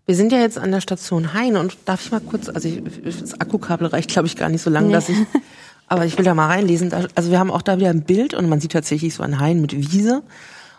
Wir 0.06 0.16
sind 0.16 0.34
ja 0.34 0.40
jetzt 0.40 0.58
an 0.58 0.72
der 0.72 0.82
Station 0.82 1.34
Hain 1.34 1.56
und 1.56 1.78
darf 1.86 2.06
ich 2.06 2.12
mal 2.12 2.20
kurz, 2.20 2.50
also 2.50 2.68
ich, 2.68 2.82
das 3.18 3.40
Akkukabel 3.40 3.88
reicht, 3.88 4.10
glaube 4.10 4.28
ich, 4.28 4.36
gar 4.36 4.50
nicht 4.50 4.62
so 4.62 4.70
lang, 4.70 4.88
nee. 4.88 4.92
dass 4.92 5.08
ich, 5.08 5.16
aber 5.88 6.06
ich 6.06 6.18
will 6.18 6.26
da 6.26 6.34
mal 6.34 6.48
reinlesen. 6.48 6.92
Also 7.16 7.32
wir 7.32 7.40
haben 7.40 7.50
auch 7.50 7.62
da 7.62 7.78
wieder 7.78 7.92
ein 7.92 8.04
Bild 8.04 8.34
und 8.34 8.50
man 8.50 8.60
sieht 8.60 8.74
tatsächlich 8.74 9.14
so 9.16 9.24
ein 9.24 9.40
Hain 9.40 9.62
mit 9.62 9.72
Wiese 9.72 10.22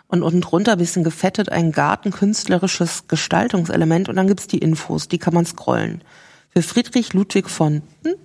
und 0.07 0.21
unten 0.21 0.41
drunter 0.41 0.73
ein 0.73 0.77
bisschen 0.77 1.03
gefettet 1.03 1.51
ein 1.51 1.71
gartenkünstlerisches 1.71 3.07
Gestaltungselement 3.07 4.07
und 4.07 4.17
dann 4.17 4.27
gibt's 4.27 4.45
die 4.45 4.59
Infos, 4.59 5.07
die 5.07 5.17
kann 5.17 5.33
man 5.33 5.47
scrollen. 5.47 6.01
Für 6.57 6.63
Friedrich 6.63 7.11
Ludwig 7.11 7.49
von 7.49 7.81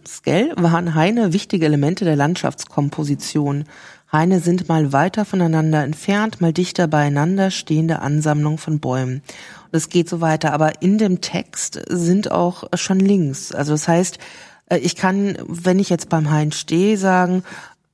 Skell 0.07 0.53
waren 0.55 0.95
Haine 0.95 1.33
wichtige 1.33 1.67
Elemente 1.67 2.05
der 2.05 2.15
Landschaftskomposition. 2.15 3.65
Haine 4.13 4.39
sind 4.39 4.69
mal 4.69 4.93
weiter 4.93 5.25
voneinander 5.25 5.83
entfernt, 5.83 6.41
mal 6.41 6.53
dichter 6.53 6.87
beieinander 6.87 7.51
stehende 7.51 7.99
Ansammlung 7.99 8.57
von 8.57 8.79
Bäumen. 8.79 9.23
Und 9.65 9.77
es 9.77 9.89
geht 9.89 10.09
so 10.09 10.21
weiter, 10.21 10.53
aber 10.53 10.81
in 10.81 10.97
dem 10.97 11.21
Text 11.21 11.83
sind 11.89 12.31
auch 12.31 12.63
schon 12.75 13.01
Links. 13.01 13.51
Also 13.51 13.73
das 13.73 13.89
heißt, 13.89 14.19
äh, 14.67 14.79
ich 14.79 14.95
kann, 14.95 15.37
wenn 15.49 15.81
ich 15.81 15.89
jetzt 15.89 16.09
beim 16.09 16.31
Hain 16.31 16.53
stehe, 16.53 16.97
sagen, 16.99 17.43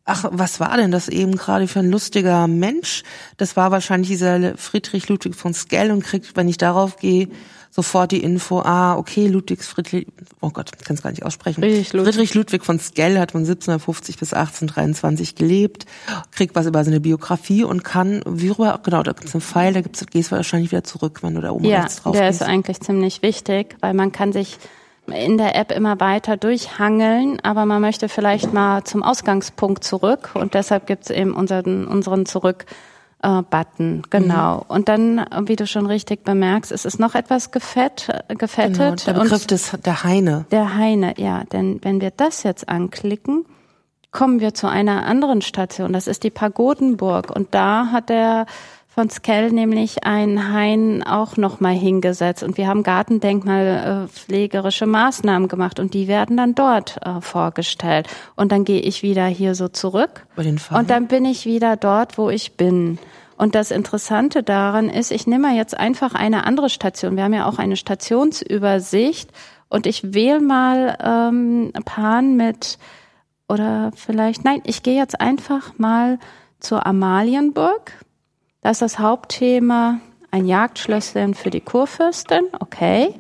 ach, 0.05 0.27
was 0.33 0.61
war 0.61 0.77
denn 0.77 0.91
das 0.91 1.09
eben 1.09 1.37
gerade 1.37 1.67
für 1.67 1.79
ein 1.79 1.91
lustiger 1.91 2.47
Mensch? 2.47 3.05
Das 3.39 3.57
war 3.57 3.71
wahrscheinlich 3.71 4.11
dieser 4.11 4.59
Friedrich 4.59 5.09
Ludwig 5.09 5.35
von 5.35 5.55
Skell 5.55 5.91
und 5.91 6.05
kriegt, 6.05 6.37
wenn 6.37 6.47
ich 6.47 6.59
darauf 6.59 6.99
gehe, 6.99 7.29
sofort 7.77 8.11
die 8.11 8.23
Info, 8.23 8.61
ah, 8.61 8.97
okay, 8.97 9.29
Ludwig 9.29 9.63
Friedrich, 9.63 10.07
oh 10.41 10.49
Gott, 10.49 10.71
ich 10.79 10.85
kann 10.85 10.97
es 10.97 11.03
gar 11.03 11.11
nicht 11.11 11.25
aussprechen. 11.25 11.61
Friedrich 11.63 11.93
Ludwig. 11.93 12.15
Friedrich 12.15 12.35
Ludwig 12.35 12.65
von 12.65 12.81
Skell 12.81 13.19
hat 13.19 13.33
von 13.33 13.43
1750 13.43 14.19
bis 14.19 14.33
1823 14.33 15.35
gelebt, 15.35 15.85
kriegt 16.33 16.55
was 16.55 16.65
über 16.65 16.83
seine 16.85 17.01
Biografie 17.01 17.65
und 17.65 17.85
kann, 17.85 18.23
wie 18.27 18.49
rüber, 18.49 18.81
genau, 18.83 19.03
da 19.03 19.13
gibt's 19.13 19.35
einen 19.35 19.43
Pfeil, 19.43 19.75
da 19.75 19.83
gibt's, 19.83 20.05
gehst 20.07 20.33
du 20.33 20.37
wahrscheinlich 20.37 20.73
wieder 20.73 20.85
zurück, 20.85 21.23
wenn 21.23 21.35
du 21.35 21.43
da 21.43 21.51
oben 21.51 21.67
ja, 21.67 21.83
rechts 21.83 22.03
drauf 22.03 22.17
der 22.17 22.29
gehst. 22.29 22.41
ist 22.41 22.47
eigentlich 22.47 22.81
ziemlich 22.81 23.21
wichtig, 23.21 23.77
weil 23.81 23.93
man 23.93 24.11
kann 24.11 24.33
sich 24.33 24.57
in 25.07 25.37
der 25.37 25.55
App 25.55 25.71
immer 25.71 26.01
weiter 26.01 26.39
durchhangeln, 26.39 27.39
aber 27.43 27.67
man 27.67 27.83
möchte 27.83 28.09
vielleicht 28.09 28.55
mal 28.55 28.85
zum 28.85 29.03
Ausgangspunkt 29.03 29.85
zurück 29.85 30.31
und 30.33 30.55
deshalb 30.55 30.87
gibt's 30.87 31.11
eben 31.11 31.35
unseren, 31.35 31.87
unseren 31.87 32.25
Zurück 32.25 32.65
äh, 33.23 33.43
Button, 33.43 34.03
genau. 34.11 34.59
Mhm. 34.59 34.65
Und 34.69 34.89
dann, 34.89 35.27
wie 35.47 35.57
du 35.57 35.67
schon 35.67 35.87
richtig 35.87 36.25
bemerkst, 36.25 36.73
es 36.73 36.85
ist 36.85 36.99
noch 36.99 37.15
etwas 37.15 37.51
gefett, 37.51 38.09
äh, 38.29 38.35
gefettet. 38.35 39.05
Genau, 39.05 39.19
der 39.19 39.25
Begriff 39.25 39.47
des, 39.47 39.73
der 39.85 40.05
Heine. 40.05 40.47
Der 40.51 40.77
Heine, 40.77 41.15
ja. 41.19 41.45
Denn 41.45 41.81
wenn 41.83 42.01
wir 42.01 42.11
das 42.11 42.43
jetzt 42.43 42.69
anklicken, 42.69 43.45
kommen 44.11 44.41
wir 44.41 44.55
zu 44.55 44.67
einer 44.67 45.05
anderen 45.05 45.43
Station. 45.43 45.93
Das 45.93 46.07
ist 46.07 46.25
die 46.25 46.31
Pagodenburg. 46.31 47.31
Und 47.31 47.55
da 47.55 47.89
hat 47.93 48.09
der 48.09 48.47
von 48.97 49.09
Skell 49.11 49.53
nämlich 49.53 50.03
ein 50.05 50.53
Hain 50.55 51.03
auch 51.03 51.37
nochmal 51.37 51.75
hingesetzt 51.75 52.43
und 52.43 52.57
wir 52.57 52.67
haben 52.67 52.83
gartendenkmalpflegerische 52.83 54.87
Maßnahmen 54.87 55.49
gemacht 55.49 55.79
und 55.79 55.93
die 55.93 56.09
werden 56.09 56.39
dann 56.39 56.55
dort 56.55 56.97
äh, 57.05 57.21
vorgestellt. 57.21 58.09
Und 58.37 58.53
dann 58.53 58.65
gehe 58.65 58.81
ich 58.81 59.03
wieder 59.03 59.27
hier 59.27 59.55
so 59.55 59.69
zurück 59.69 60.25
und 60.71 60.89
dann 60.89 61.09
bin 61.09 61.27
ich 61.27 61.45
wieder 61.45 61.77
dort, 61.77 62.17
wo 62.17 62.31
ich 62.31 62.57
bin. 62.57 62.99
Und 63.37 63.55
das 63.55 63.71
Interessante 63.71 64.43
daran 64.43 64.89
ist, 64.89 65.13
ich 65.13 65.27
nehme 65.27 65.55
jetzt 65.55 65.79
einfach 65.79 66.15
eine 66.15 66.47
andere 66.47 66.71
Station. 66.71 67.19
Wir 67.19 67.25
haben 67.25 67.35
ja 67.35 67.47
auch 67.47 67.59
eine 67.59 67.77
Stationsübersicht 67.77 69.29
und 69.69 69.87
ich 69.87 70.15
wähle 70.15 70.41
mal 70.41 70.97
ähm, 71.05 71.71
Pan 71.85 72.37
mit 72.37 72.79
oder 73.47 73.91
vielleicht, 73.95 74.43
nein, 74.43 74.63
ich 74.65 74.83
gehe 74.83 74.97
jetzt 74.97 75.21
einfach 75.21 75.77
mal 75.77 76.19
zur 76.61 76.87
Amalienburg 76.87 77.93
da 78.67 78.71
ist 78.73 78.83
das 78.83 78.99
Hauptthema 78.99 80.01
ein 80.33 80.45
Jagdschlösschen 80.45 81.35
für 81.35 81.51
die 81.51 81.61
Kurfürstin. 81.61 82.43
Okay. 82.59 83.15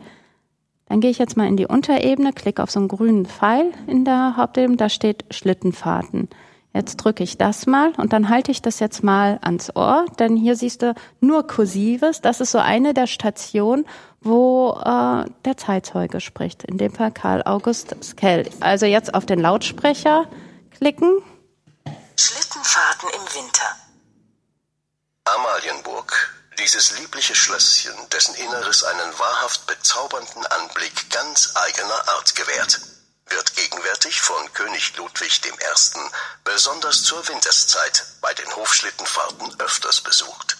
Dann 0.89 0.99
gehe 0.99 1.09
ich 1.09 1.19
jetzt 1.19 1.37
mal 1.37 1.47
in 1.47 1.57
die 1.57 1.69
Unterebene, 1.69 2.33
klicke 2.33 2.61
auf 2.61 2.73
so 2.73 2.81
einen 2.81 2.89
grünen 2.89 3.27
Pfeil 3.27 3.71
in 3.87 4.05
der 4.05 4.37
Hauptebene, 4.37 4.77
da 4.77 4.89
steht 4.89 5.25
Schlittenfahrten. 5.31 6.29
Jetzt 6.75 6.97
drücke 6.97 7.23
ich 7.23 7.39
das 7.39 7.67
mal 7.67 7.93
und 7.97 8.13
dann 8.13 8.29
halte 8.29 8.51
ich 8.51 8.61
das 8.61 8.81
jetzt 8.81 9.05
mal 9.05 9.39
ans 9.41 9.71
Ohr, 9.77 10.07
denn 10.19 10.35
hier 10.35 10.57
siehst 10.57 10.83
du 10.83 10.95
nur 11.21 11.47
Kursives. 11.47 12.21
Das 12.21 12.41
ist 12.41 12.51
so 12.51 12.59
eine 12.59 12.93
der 12.93 13.07
Stationen, 13.07 13.85
wo 14.21 14.73
äh, 14.85 15.31
der 15.45 15.57
Zeitzeuge 15.57 16.21
spricht, 16.21 16.65
in 16.65 16.77
dem 16.77 16.91
Fall 16.91 17.13
Karl 17.13 17.45
August 17.45 17.95
Skell. 18.03 18.51
Also 18.59 18.87
jetzt 18.87 19.15
auf 19.15 19.27
den 19.27 19.39
Lautsprecher 19.39 20.27
klicken. 20.77 21.21
Schlittenfahrten 22.17 23.11
im 23.15 23.23
Winter. 23.41 23.86
Amalienburg, 25.27 26.37
dieses 26.57 26.93
liebliche 26.99 27.35
Schlösschen, 27.35 28.09
dessen 28.11 28.37
Inneres 28.37 28.85
einen 28.85 29.18
wahrhaft 29.18 29.66
bezaubernden 29.66 30.47
Anblick 30.47 31.11
ganz 31.11 31.51
eigener 31.57 32.09
Art 32.11 32.37
gewährt, 32.37 32.81
wird 33.27 33.57
gegenwärtig 33.57 34.20
von 34.20 34.53
König 34.53 34.97
Ludwig 34.97 35.41
I. 35.45 35.53
besonders 36.45 37.03
zur 37.03 37.27
Winterszeit 37.27 38.07
bei 38.20 38.33
den 38.35 38.55
Hofschlittenfahrten 38.55 39.59
öfters 39.59 40.01
besucht. 40.01 40.56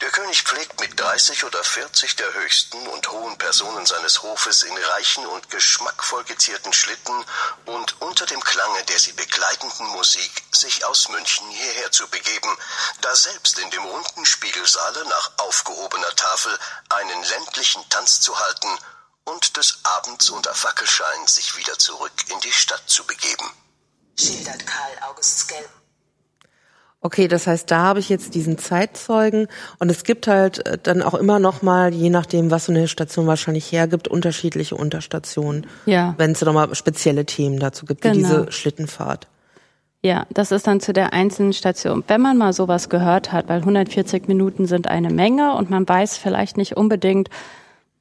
Der 0.00 0.10
König 0.10 0.42
pflegt 0.42 0.80
mit 0.80 0.98
30 1.00 1.44
oder 1.44 1.64
40 1.64 2.16
der 2.16 2.34
höchsten 2.34 2.86
und 2.88 3.08
hohen 3.10 3.38
Personen 3.38 3.86
seines 3.86 4.22
Hofes 4.22 4.62
in 4.62 4.76
reichen 4.76 5.26
und 5.26 5.48
geschmackvoll 5.50 6.24
gezierten 6.24 6.72
Schlitten 6.72 7.24
und 7.64 8.00
unter 8.02 8.26
dem 8.26 8.42
Klange 8.42 8.84
der 8.84 8.98
sie 8.98 9.12
begleitenden 9.12 9.86
Musik 9.88 10.42
sich 10.52 10.84
aus 10.84 11.08
München 11.08 11.48
hierher 11.50 11.90
zu 11.90 12.06
begeben, 12.08 12.56
da 13.00 13.14
selbst 13.16 13.58
in 13.58 13.70
dem 13.70 13.84
runden 13.84 14.26
Spiegelsaale 14.26 15.04
nach 15.08 15.32
aufgehobener 15.38 16.14
Tafel 16.16 16.58
einen 16.90 17.22
ländlichen 17.22 17.88
Tanz 17.88 18.20
zu 18.20 18.38
halten 18.38 18.78
und 19.24 19.56
des 19.56 19.78
Abends 19.84 20.30
unter 20.30 20.54
Fackelschein 20.54 21.26
sich 21.26 21.56
wieder 21.56 21.78
zurück 21.78 22.12
in 22.28 22.40
die 22.40 22.52
Stadt 22.52 22.82
zu 22.86 23.04
begeben. 23.04 23.50
Schildert 24.18 24.66
Karl 24.66 24.98
August 25.02 25.40
Skell. 25.40 25.68
Okay, 27.04 27.28
das 27.28 27.46
heißt, 27.46 27.70
da 27.70 27.80
habe 27.80 28.00
ich 28.00 28.08
jetzt 28.08 28.34
diesen 28.34 28.56
Zeitzeugen 28.56 29.48
und 29.78 29.90
es 29.90 30.04
gibt 30.04 30.26
halt 30.26 30.66
äh, 30.66 30.78
dann 30.82 31.02
auch 31.02 31.12
immer 31.12 31.38
noch 31.38 31.60
mal, 31.60 31.92
je 31.92 32.08
nachdem, 32.08 32.50
was 32.50 32.64
so 32.64 32.72
eine 32.72 32.88
Station 32.88 33.26
wahrscheinlich 33.26 33.70
hergibt, 33.70 34.08
unterschiedliche 34.08 34.74
Unterstationen. 34.74 35.66
Ja. 35.84 36.14
Wenn 36.16 36.30
es 36.30 36.40
noch 36.40 36.54
mal 36.54 36.74
spezielle 36.74 37.26
Themen 37.26 37.58
dazu 37.58 37.84
gibt, 37.84 38.00
Genau. 38.00 38.14
wie 38.14 38.18
diese 38.20 38.52
Schlittenfahrt. 38.52 39.26
Ja, 40.00 40.24
das 40.30 40.50
ist 40.50 40.66
dann 40.66 40.80
zu 40.80 40.94
der 40.94 41.12
einzelnen 41.12 41.52
Station. 41.52 42.02
Wenn 42.08 42.22
man 42.22 42.38
mal 42.38 42.54
sowas 42.54 42.88
gehört 42.88 43.32
hat, 43.32 43.50
weil 43.50 43.58
140 43.58 44.26
Minuten 44.26 44.64
sind 44.64 44.88
eine 44.88 45.10
Menge 45.10 45.54
und 45.56 45.68
man 45.68 45.86
weiß 45.86 46.16
vielleicht 46.16 46.56
nicht 46.56 46.74
unbedingt, 46.74 47.28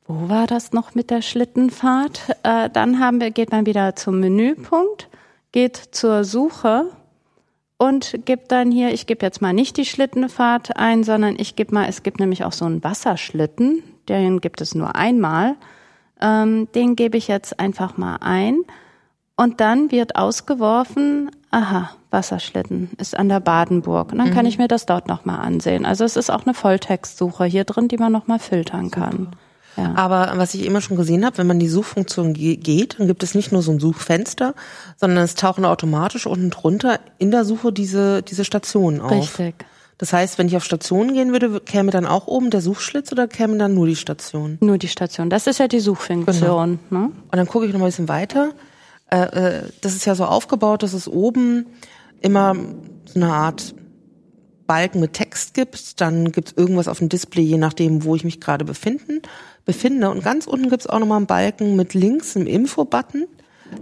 wo 0.07 0.29
war 0.29 0.47
das 0.47 0.71
noch 0.71 0.95
mit 0.95 1.09
der 1.09 1.21
Schlittenfahrt, 1.21 2.21
äh, 2.43 2.69
dann 2.69 3.01
haben 3.01 3.19
wir, 3.19 3.31
geht 3.31 3.51
man 3.51 3.65
wieder 3.65 3.97
zum 3.97 4.21
Menüpunkt, 4.21 5.09
geht 5.51 5.75
zur 5.91 6.23
Suche 6.23 6.85
und 7.83 8.19
gibt 8.23 8.53
dann 8.53 8.71
hier, 8.71 8.93
ich 8.93 9.07
gebe 9.07 9.25
jetzt 9.25 9.41
mal 9.41 9.51
nicht 9.51 9.75
die 9.75 9.83
Schlittenfahrt 9.83 10.77
ein, 10.77 11.03
sondern 11.03 11.35
ich 11.37 11.57
gebe 11.57 11.75
mal, 11.75 11.85
es 11.89 12.01
gibt 12.01 12.17
nämlich 12.17 12.45
auch 12.45 12.53
so 12.53 12.63
einen 12.63 12.81
Wasserschlitten, 12.81 13.83
den 14.07 14.39
gibt 14.39 14.61
es 14.61 14.73
nur 14.73 14.95
einmal. 14.95 15.55
Ähm, 16.21 16.69
den 16.73 16.95
gebe 16.95 17.17
ich 17.17 17.27
jetzt 17.27 17.59
einfach 17.59 17.97
mal 17.97 18.17
ein. 18.21 18.61
Und 19.35 19.59
dann 19.59 19.91
wird 19.91 20.15
ausgeworfen, 20.15 21.29
aha, 21.51 21.89
Wasserschlitten 22.09 22.91
ist 22.99 23.17
an 23.17 23.27
der 23.27 23.41
Badenburg. 23.41 24.13
Und 24.13 24.19
dann 24.19 24.31
kann 24.31 24.45
ich 24.45 24.57
mir 24.57 24.69
das 24.69 24.85
dort 24.85 25.09
nochmal 25.09 25.39
ansehen. 25.39 25.85
Also 25.85 26.05
es 26.05 26.15
ist 26.15 26.29
auch 26.29 26.45
eine 26.45 26.53
Volltextsuche 26.53 27.43
hier 27.43 27.65
drin, 27.65 27.89
die 27.89 27.97
man 27.97 28.13
nochmal 28.13 28.39
filtern 28.39 28.91
kann. 28.91 29.31
Ja. 29.77 29.93
Aber 29.95 30.33
was 30.35 30.53
ich 30.53 30.65
immer 30.65 30.81
schon 30.81 30.97
gesehen 30.97 31.25
habe, 31.25 31.37
wenn 31.37 31.47
man 31.47 31.57
in 31.57 31.61
die 31.61 31.69
Suchfunktion 31.69 32.33
ge 32.33 32.55
geht, 32.55 32.99
dann 32.99 33.07
gibt 33.07 33.23
es 33.23 33.33
nicht 33.35 33.51
nur 33.51 33.61
so 33.61 33.71
ein 33.71 33.79
Suchfenster, 33.79 34.53
sondern 34.97 35.23
es 35.23 35.35
tauchen 35.35 35.65
automatisch 35.65 36.27
unten 36.27 36.49
drunter 36.49 36.99
in 37.17 37.31
der 37.31 37.45
Suche 37.45 37.73
diese, 37.73 38.21
diese 38.21 38.45
Stationen 38.45 39.01
auf. 39.01 39.39
Richtig. 39.39 39.65
Das 39.97 40.11
heißt, 40.11 40.37
wenn 40.37 40.47
ich 40.47 40.57
auf 40.57 40.65
Stationen 40.65 41.13
gehen 41.13 41.31
würde, 41.31 41.59
käme 41.61 41.91
dann 41.91 42.05
auch 42.05 42.27
oben 42.27 42.49
der 42.49 42.61
Suchschlitz 42.61 43.11
oder 43.11 43.27
käme 43.27 43.57
dann 43.57 43.73
nur 43.73 43.87
die 43.87 43.95
Station? 43.95 44.57
Nur 44.59 44.77
die 44.77 44.87
Station. 44.87 45.29
Das 45.29 45.47
ist 45.47 45.59
ja 45.59 45.67
die 45.67 45.79
Suchfunktion. 45.79 46.79
Ne? 46.89 46.99
Und 46.99 47.13
dann 47.31 47.47
gucke 47.47 47.65
ich 47.65 47.73
noch 47.73 47.79
mal 47.79 47.85
ein 47.85 47.89
bisschen 47.89 48.09
weiter. 48.09 48.51
Äh, 49.09 49.21
äh, 49.21 49.61
das 49.81 49.95
ist 49.95 50.05
ja 50.05 50.15
so 50.15 50.25
aufgebaut, 50.25 50.83
dass 50.83 50.93
es 50.93 51.07
oben 51.07 51.67
immer 52.21 52.55
so 53.05 53.19
eine 53.19 53.31
Art 53.31 53.75
Balken 54.65 54.99
mit 54.99 55.13
Text 55.13 55.53
gibt. 55.53 56.01
Dann 56.01 56.31
gibt 56.31 56.49
es 56.49 56.57
irgendwas 56.57 56.87
auf 56.87 56.99
dem 56.99 57.09
Display, 57.09 57.43
je 57.43 57.57
nachdem, 57.57 58.03
wo 58.03 58.15
ich 58.15 58.23
mich 58.23 58.39
gerade 58.39 58.65
befinden, 58.65 59.21
befinde. 59.65 60.09
Und 60.09 60.23
ganz 60.23 60.47
unten 60.47 60.69
gibt 60.69 60.81
es 60.83 60.87
auch 60.87 60.99
noch 60.99 61.07
mal 61.07 61.17
einen 61.17 61.27
Balken 61.27 61.75
mit 61.75 61.93
links 61.93 62.35
einem 62.35 62.47
Info-Button. 62.47 63.25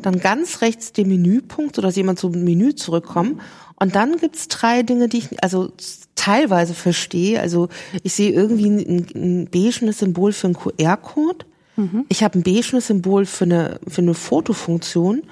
Dann 0.02 0.20
ganz 0.20 0.62
rechts 0.62 0.94
den 0.94 1.10
Menüpunkt, 1.10 1.76
sodass 1.76 1.96
jemand 1.96 2.20
zum 2.20 2.32
Menü 2.44 2.76
zurückkommt. 2.76 3.42
Und 3.76 3.96
dann 3.96 4.18
gibt's 4.18 4.48
drei 4.48 4.84
Dinge, 4.84 5.10
die 5.10 5.18
ich 5.20 5.44
also 5.44 5.72
teilweise 6.16 6.74
verstehe. 6.74 7.40
Also 7.42 7.70
ich 8.04 8.14
sehe 8.14 8.32
irgendwie 8.32 8.68
ein, 8.68 9.08
ein 9.16 9.48
beigenes 9.50 10.00
Symbol 10.00 10.34
für 10.34 10.48
einen 10.48 10.56
QR-Code. 10.56 11.46
Ich 12.10 12.24
habe 12.24 12.38
ein 12.38 12.44
beigenes 12.44 12.88
Symbol 12.88 13.26
für 13.26 13.46
eine, 13.46 13.80
für 13.88 14.02
eine 14.02 14.14
Fotofunktion. 14.14 15.24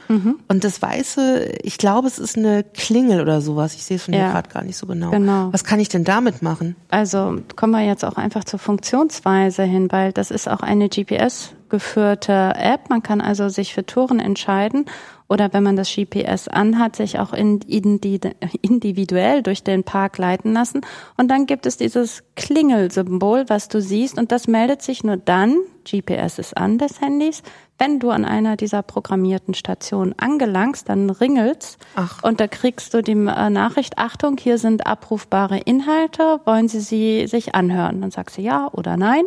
Und 0.47 0.63
das 0.63 0.81
Weiße, 0.81 1.51
ich 1.63 1.77
glaube, 1.77 2.07
es 2.07 2.17
ist 2.17 2.37
eine 2.37 2.63
Klingel 2.63 3.21
oder 3.21 3.41
sowas. 3.41 3.75
Ich 3.75 3.83
sehe 3.83 3.97
es 3.97 4.03
von 4.03 4.13
hier 4.13 4.23
Ja. 4.23 4.31
gerade 4.31 4.49
gar 4.49 4.63
nicht 4.63 4.77
so 4.77 4.87
genau. 4.87 5.11
Genau. 5.11 5.49
Was 5.51 5.63
kann 5.63 5.79
ich 5.79 5.89
denn 5.89 6.03
damit 6.05 6.41
machen? 6.41 6.75
Also 6.89 7.37
kommen 7.55 7.73
wir 7.73 7.85
jetzt 7.85 8.03
auch 8.05 8.15
einfach 8.15 8.45
zur 8.45 8.57
Funktionsweise 8.59 9.63
hin, 9.63 9.87
weil 9.91 10.11
das 10.13 10.31
ist 10.31 10.49
auch 10.49 10.61
eine 10.61 10.89
GPS-geführte 10.89 12.53
App. 12.55 12.89
Man 12.89 13.03
kann 13.03 13.21
also 13.21 13.49
sich 13.49 13.73
für 13.73 13.85
Touren 13.85 14.19
entscheiden 14.19 14.85
oder 15.29 15.53
wenn 15.53 15.63
man 15.63 15.75
das 15.75 15.93
GPS 15.93 16.47
anhat, 16.47 16.95
sich 16.95 17.19
auch 17.19 17.33
in, 17.33 17.59
individuell 17.61 19.43
durch 19.43 19.63
den 19.63 19.83
Park 19.83 20.17
leiten 20.17 20.53
lassen. 20.53 20.81
Und 21.17 21.29
dann 21.29 21.45
gibt 21.45 21.65
es 21.65 21.77
dieses 21.77 22.23
Klingelsymbol, 22.35 23.45
was 23.47 23.69
du 23.69 23.79
siehst, 23.81 24.17
und 24.17 24.31
das 24.31 24.47
meldet 24.47 24.81
sich 24.81 25.03
nur 25.03 25.17
dann, 25.17 25.57
GPS 25.89 26.39
ist 26.39 26.57
an 26.57 26.77
des 26.77 26.99
Handys, 26.99 27.41
wenn 27.77 27.99
du 27.99 28.09
an 28.09 28.25
einer 28.25 28.57
dieser 28.57 28.83
programmierten 28.83 29.53
Stationen 29.53 30.13
angelangst, 30.17 30.89
dann 30.89 31.09
ringelt's 31.09 31.77
Ach. 31.95 32.21
und 32.23 32.39
da 32.39 32.47
kriegst 32.47 32.93
du 32.93 33.01
die 33.01 33.13
äh, 33.13 33.49
Nachricht, 33.49 33.97
Achtung, 33.97 34.37
hier 34.37 34.57
sind 34.57 34.85
abrufbare 34.85 35.59
Inhalte, 35.59 36.41
wollen 36.45 36.67
Sie 36.67 36.81
sie 36.81 37.27
sich 37.27 37.55
anhören? 37.55 38.01
Dann 38.01 38.11
sagst 38.11 38.37
du 38.37 38.41
ja 38.41 38.67
oder 38.73 38.97
nein. 38.97 39.23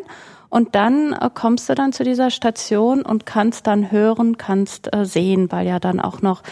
Und 0.53 0.75
dann 0.75 1.15
äh, 1.15 1.31
kommst 1.33 1.71
du 1.71 1.75
dann 1.75 1.95
zu 1.95 2.05
dieser 2.05 2.31
Station 2.31 3.01
und 3.01 3.25
kannst 3.25 3.67
dann 3.67 3.91
hören, 3.91 4.37
kannst 4.37 4.95
äh, 4.95 5.07
sehen, 5.07 5.51
weil 5.51 5.67
ja 5.67 5.81
dann 5.81 5.99
auch 5.99 6.21
noch 6.21 6.43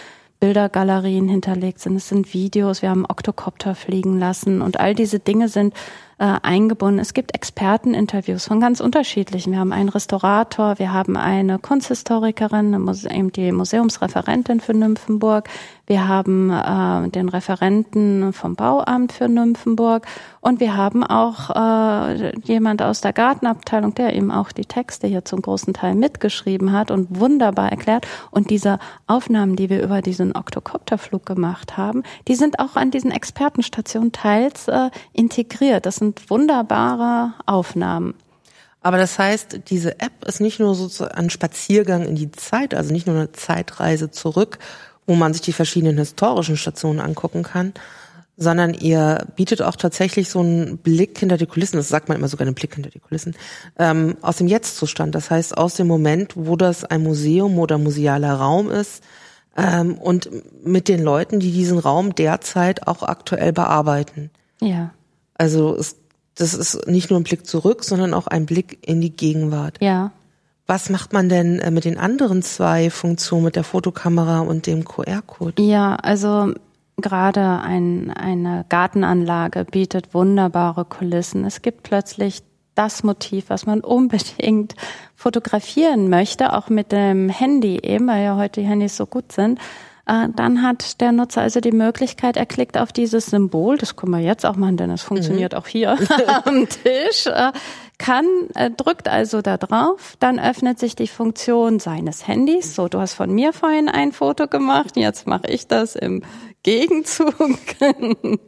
Bildergalerien 0.41 1.29
hinterlegt 1.29 1.81
sind. 1.81 1.97
Es 1.97 2.09
sind 2.09 2.33
Videos, 2.33 2.81
wir 2.81 2.89
haben 2.89 3.05
Oktokopter 3.05 3.75
fliegen 3.75 4.19
lassen 4.19 4.63
und 4.63 4.81
all 4.81 4.95
diese 4.95 5.19
Dinge 5.19 5.51
sind 5.51 5.75
äh, 6.21 6.39
eingebunden. 6.43 7.01
Es 7.01 7.15
gibt 7.15 7.35
Experteninterviews 7.35 8.45
von 8.47 8.61
ganz 8.61 8.81
unterschiedlichen. 8.81 9.53
Wir 9.53 9.59
haben 9.59 9.73
einen 9.73 9.89
Restaurator, 9.89 10.79
wir 10.79 10.93
haben 10.93 11.17
eine 11.17 11.59
Kunsthistorikerin, 11.59 12.79
Museum, 12.79 13.33
die 13.33 13.51
Museumsreferentin 13.51 14.61
für 14.61 14.75
Nymphenburg, 14.75 15.49
wir 15.91 16.07
haben 16.07 16.51
äh, 16.51 17.09
den 17.09 17.29
Referenten 17.29 18.33
vom 18.33 18.55
Bauamt 18.55 19.13
für 19.13 19.29
Nymphenburg 19.29 20.07
und 20.41 20.61
wir 20.61 20.77
haben 20.77 21.03
auch 21.03 21.51
äh, 21.51 22.39
jemand 22.45 22.81
aus 22.81 23.01
der 23.01 23.13
Gartenabteilung, 23.13 23.95
der 23.95 24.15
eben 24.15 24.31
auch 24.31 24.53
die 24.53 24.67
Texte 24.67 25.07
hier 25.09 25.25
zum 25.25 25.43
großen 25.43 25.75
Teil 25.75 25.95
mitgeschrieben 25.95 26.71
hat 26.73 26.91
und 26.91 27.19
wunderbar 27.19 27.71
erklärt. 27.71 28.07
Und 28.31 28.51
diese 28.51 28.79
Aufnahmen, 29.07 29.57
die 29.57 29.69
wir 29.69 29.83
über 29.83 30.01
diesen 30.01 30.37
Oktokopterflug 30.37 31.27
gemacht 31.27 31.77
haben, 31.77 32.05
die 32.29 32.37
sind 32.37 32.61
auch 32.61 32.77
an 32.77 32.91
diesen 32.91 33.11
Expertenstationen 33.11 34.13
teils 34.13 34.69
äh, 34.69 34.91
integriert. 35.13 35.87
Das 35.87 35.97
sind 35.97 36.10
wunderbare 36.29 37.35
Aufnahmen. 37.47 38.15
Aber 38.83 38.97
das 38.97 39.19
heißt, 39.19 39.61
diese 39.69 40.01
App 40.01 40.25
ist 40.27 40.41
nicht 40.41 40.59
nur 40.59 40.75
so 40.75 41.05
ein 41.05 41.29
Spaziergang 41.29 42.05
in 42.07 42.17
die 42.17 42.31
Zeit, 42.33 42.75
also 42.75 42.93
nicht 42.93 43.07
nur 43.07 43.17
eine 43.17 43.33
Zeitreise 43.33 44.11
zurück, 44.11 44.59
wo 45.07 45.15
man 45.15 45.33
sich 45.33 45.43
die 45.43 45.53
verschiedenen 45.53 45.99
historischen 45.99 46.57
Stationen 46.57 47.01
angucken 47.01 47.43
kann, 47.43 47.75
sondern 48.37 48.73
ihr 48.73 49.27
bietet 49.37 49.61
auch 49.61 49.77
tatsächlich 49.77 50.31
so 50.31 50.41
einen 50.41 50.79
Blick 50.79 51.19
hinter 51.19 51.37
die 51.37 51.47
Kulissen, 51.47 51.77
das 51.77 51.89
sagt 51.89 52.09
man 52.09 52.17
immer 52.17 52.29
sogar 52.29 52.47
einen 52.47 52.55
Blick 52.55 52.75
hinter 52.75 52.89
die 52.89 53.01
Kulissen, 53.01 53.37
ähm, 53.79 54.17
aus 54.23 54.37
dem 54.37 54.47
Jetztzustand. 54.47 55.15
Das 55.15 55.31
heißt, 55.31 55.59
aus 55.59 55.75
dem 55.75 55.87
Moment, 55.87 56.33
wo 56.37 56.57
das 56.57 56.85
ein 56.85 57.03
Museum 57.03 57.59
oder 57.59 57.77
musealer 57.77 58.35
Raum 58.35 58.71
ist, 58.71 59.03
ähm, 59.57 59.95
und 59.95 60.31
mit 60.65 60.89
den 60.89 61.03
Leuten, 61.03 61.41
die 61.41 61.53
diesen 61.53 61.79
Raum 61.79 62.15
derzeit 62.15 62.87
auch 62.87 63.03
aktuell 63.03 63.53
bearbeiten. 63.53 64.31
Ja. 64.61 64.93
Also 65.35 65.77
es, 65.77 65.97
das 66.41 66.55
ist 66.55 66.87
nicht 66.87 67.11
nur 67.11 67.21
ein 67.21 67.25
Blick 67.25 67.47
zurück, 67.47 67.85
sondern 67.85 68.15
auch 68.15 68.27
ein 68.27 68.47
Blick 68.47 68.79
in 68.87 69.01
die 69.01 69.15
Gegenwart. 69.15 69.77
Ja. 69.81 70.13
Was 70.67 70.89
macht 70.89 71.13
man 71.13 71.29
denn 71.29 71.59
äh, 71.59 71.71
mit 71.71 71.85
den 71.85 71.99
anderen 71.99 72.43
zwei 72.43 72.91
Funktionen, 72.91 73.45
mit 73.45 73.57
der 73.57 73.65
Fotokamera 73.65 74.41
und 74.41 74.67
dem 74.67 74.85
QR-Code? 74.85 75.63
Ja, 75.63 75.97
also 75.97 76.55
gerade 76.97 77.61
ein, 77.61 78.11
eine 78.11 78.65
Gartenanlage 78.69 79.65
bietet 79.65 80.15
wunderbare 80.15 80.85
Kulissen. 80.85 81.45
Es 81.45 81.61
gibt 81.61 81.83
plötzlich 81.83 82.43
das 82.75 83.03
Motiv, 83.03 83.47
was 83.49 83.67
man 83.67 83.81
unbedingt 83.83 84.77
fotografieren 85.17 86.09
möchte, 86.09 86.55
auch 86.55 86.71
mit 86.71 86.93
dem 86.93 87.29
Handy 87.29 87.81
eben, 87.83 88.07
weil 88.07 88.25
ja 88.25 88.37
heute 88.37 88.63
die 88.63 88.67
Handys 88.67 88.97
so 88.97 89.05
gut 89.05 89.33
sind. 89.33 89.59
Äh, 90.11 90.29
Dann 90.35 90.63
hat 90.63 91.01
der 91.01 91.13
Nutzer 91.13 91.43
also 91.43 91.61
die 91.61 91.71
Möglichkeit, 91.71 92.37
er 92.37 92.47
klickt 92.47 92.77
auf 92.77 92.93
dieses 92.93 93.27
Symbol, 93.27 93.79
das 93.79 93.95
können 93.95 94.11
wir 94.13 94.19
jetzt 94.19 94.45
auch 94.45 94.57
machen, 94.57 94.77
denn 94.77 94.91
es 94.91 95.03
funktioniert 95.03 95.55
auch 95.55 95.69
hier 95.69 95.97
am 96.45 96.69
Tisch, 96.69 97.27
äh, 97.27 97.53
kann, 97.99 98.25
äh, 98.57 98.71
drückt 98.71 99.09
also 99.09 99.41
da 99.41 99.57
drauf, 99.57 100.17
dann 100.19 100.41
öffnet 100.41 100.79
sich 100.81 100.97
die 100.97 101.07
Funktion 101.07 101.79
seines 101.79 102.27
Handys. 102.27 102.75
So, 102.75 102.89
du 102.89 102.99
hast 102.99 103.15
von 103.15 103.31
mir 103.31 103.53
vorhin 103.53 103.89
ein 103.89 104.11
Foto 104.13 104.49
gemacht, 104.49 104.97
jetzt 104.97 105.27
mache 105.29 105.47
ich 105.47 105.69
das 105.69 105.95
im 105.95 106.23
Gegenzug 106.65 107.35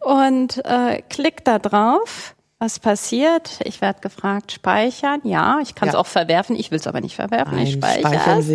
und 0.00 0.64
äh, 0.64 1.02
klickt 1.08 1.46
da 1.46 1.58
drauf. 1.58 2.34
Was 2.58 2.78
passiert? 2.78 3.60
Ich 3.64 3.80
werde 3.80 4.00
gefragt, 4.00 4.52
speichern. 4.52 5.20
Ja, 5.24 5.60
ich 5.62 5.74
kann 5.74 5.88
es 5.88 5.94
Ja. 5.94 6.00
auch 6.00 6.06
verwerfen. 6.06 6.56
Ich 6.56 6.70
will 6.70 6.78
es 6.78 6.86
aber 6.86 7.00
nicht 7.00 7.16
verwerfen. 7.16 7.56
ich 7.56 7.76
Nein, 7.80 7.94
speichere 7.94 8.14
speichern 8.20 8.38
es. 8.40 8.46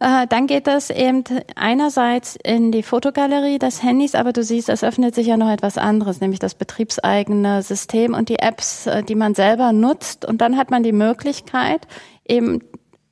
Äh, 0.00 0.26
dann 0.26 0.46
geht 0.46 0.66
es 0.66 0.88
eben 0.88 1.24
einerseits 1.56 2.36
in 2.42 2.72
die 2.72 2.82
Fotogalerie 2.82 3.58
des 3.58 3.82
Handys, 3.82 4.14
aber 4.14 4.32
du 4.32 4.42
siehst, 4.42 4.70
es 4.70 4.82
öffnet 4.82 5.14
sich 5.14 5.26
ja 5.26 5.36
noch 5.36 5.50
etwas 5.50 5.76
anderes, 5.76 6.22
nämlich 6.22 6.40
das 6.40 6.54
betriebseigene 6.54 7.62
System 7.62 8.14
und 8.14 8.30
die 8.30 8.38
Apps, 8.38 8.86
äh, 8.86 9.02
die 9.02 9.14
man 9.14 9.34
selber 9.34 9.72
nutzt. 9.72 10.24
Und 10.24 10.40
dann 10.40 10.56
hat 10.56 10.70
man 10.70 10.82
die 10.82 10.92
Möglichkeit, 10.92 11.86
eben 12.26 12.60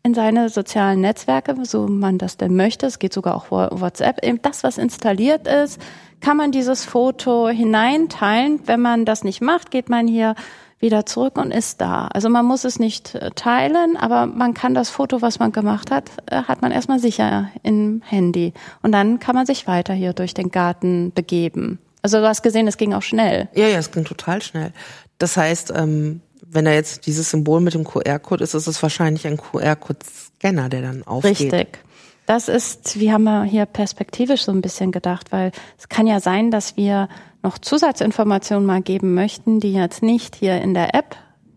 in 0.02 0.14
seine 0.14 0.48
sozialen 0.48 1.02
Netzwerke, 1.02 1.54
so 1.64 1.86
man 1.86 2.16
das 2.16 2.38
denn 2.38 2.56
möchte, 2.56 2.86
es 2.86 2.98
geht 2.98 3.12
sogar 3.12 3.36
auch 3.36 3.50
WhatsApp, 3.50 4.24
eben 4.24 4.40
das, 4.40 4.64
was 4.64 4.78
installiert 4.78 5.46
ist, 5.46 5.78
kann 6.20 6.38
man 6.38 6.52
dieses 6.52 6.86
Foto 6.86 7.48
hineinteilen. 7.48 8.60
Wenn 8.64 8.80
man 8.80 9.04
das 9.04 9.24
nicht 9.24 9.42
macht, 9.42 9.70
geht 9.70 9.90
man 9.90 10.06
hier 10.08 10.34
wieder 10.80 11.06
zurück 11.06 11.38
und 11.38 11.50
ist 11.50 11.80
da. 11.80 12.06
Also 12.08 12.28
man 12.28 12.44
muss 12.44 12.64
es 12.64 12.78
nicht 12.78 13.14
äh, 13.14 13.30
teilen, 13.34 13.96
aber 13.96 14.26
man 14.26 14.54
kann 14.54 14.74
das 14.74 14.90
Foto, 14.90 15.22
was 15.22 15.38
man 15.38 15.52
gemacht 15.52 15.90
hat, 15.90 16.10
äh, 16.26 16.42
hat 16.42 16.62
man 16.62 16.70
erstmal 16.70 16.98
sicher 16.98 17.50
im 17.62 18.02
Handy. 18.04 18.52
Und 18.82 18.92
dann 18.92 19.18
kann 19.18 19.34
man 19.34 19.46
sich 19.46 19.66
weiter 19.66 19.94
hier 19.94 20.12
durch 20.12 20.34
den 20.34 20.50
Garten 20.50 21.12
begeben. 21.12 21.78
Also 22.02 22.18
du 22.20 22.28
hast 22.28 22.42
gesehen, 22.42 22.68
es 22.68 22.76
ging 22.76 22.94
auch 22.94 23.02
schnell. 23.02 23.48
Ja, 23.54 23.66
ja, 23.66 23.78
es 23.78 23.90
ging 23.90 24.04
total 24.04 24.40
schnell. 24.40 24.72
Das 25.18 25.36
heißt, 25.36 25.72
ähm, 25.74 26.20
wenn 26.46 26.64
da 26.64 26.72
jetzt 26.72 27.06
dieses 27.06 27.30
Symbol 27.30 27.60
mit 27.60 27.74
dem 27.74 27.84
QR-Code 27.84 28.44
ist, 28.44 28.54
ist 28.54 28.66
es 28.66 28.82
wahrscheinlich 28.82 29.26
ein 29.26 29.36
QR-Code-Scanner, 29.36 30.68
der 30.68 30.82
dann 30.82 31.02
aufgeht. 31.02 31.40
Richtig. 31.40 31.78
Das 32.26 32.48
ist, 32.48 33.00
wir 33.00 33.14
haben 33.14 33.44
hier 33.44 33.64
perspektivisch 33.64 34.42
so 34.44 34.52
ein 34.52 34.60
bisschen 34.60 34.92
gedacht, 34.92 35.32
weil 35.32 35.50
es 35.78 35.88
kann 35.88 36.06
ja 36.06 36.20
sein, 36.20 36.50
dass 36.50 36.76
wir 36.76 37.08
noch 37.42 37.58
Zusatzinformationen 37.58 38.66
mal 38.66 38.82
geben 38.82 39.14
möchten, 39.14 39.60
die 39.60 39.72
jetzt 39.72 40.02
nicht 40.02 40.36
hier 40.36 40.60
in 40.60 40.74
der 40.74 40.94
App 40.94 41.16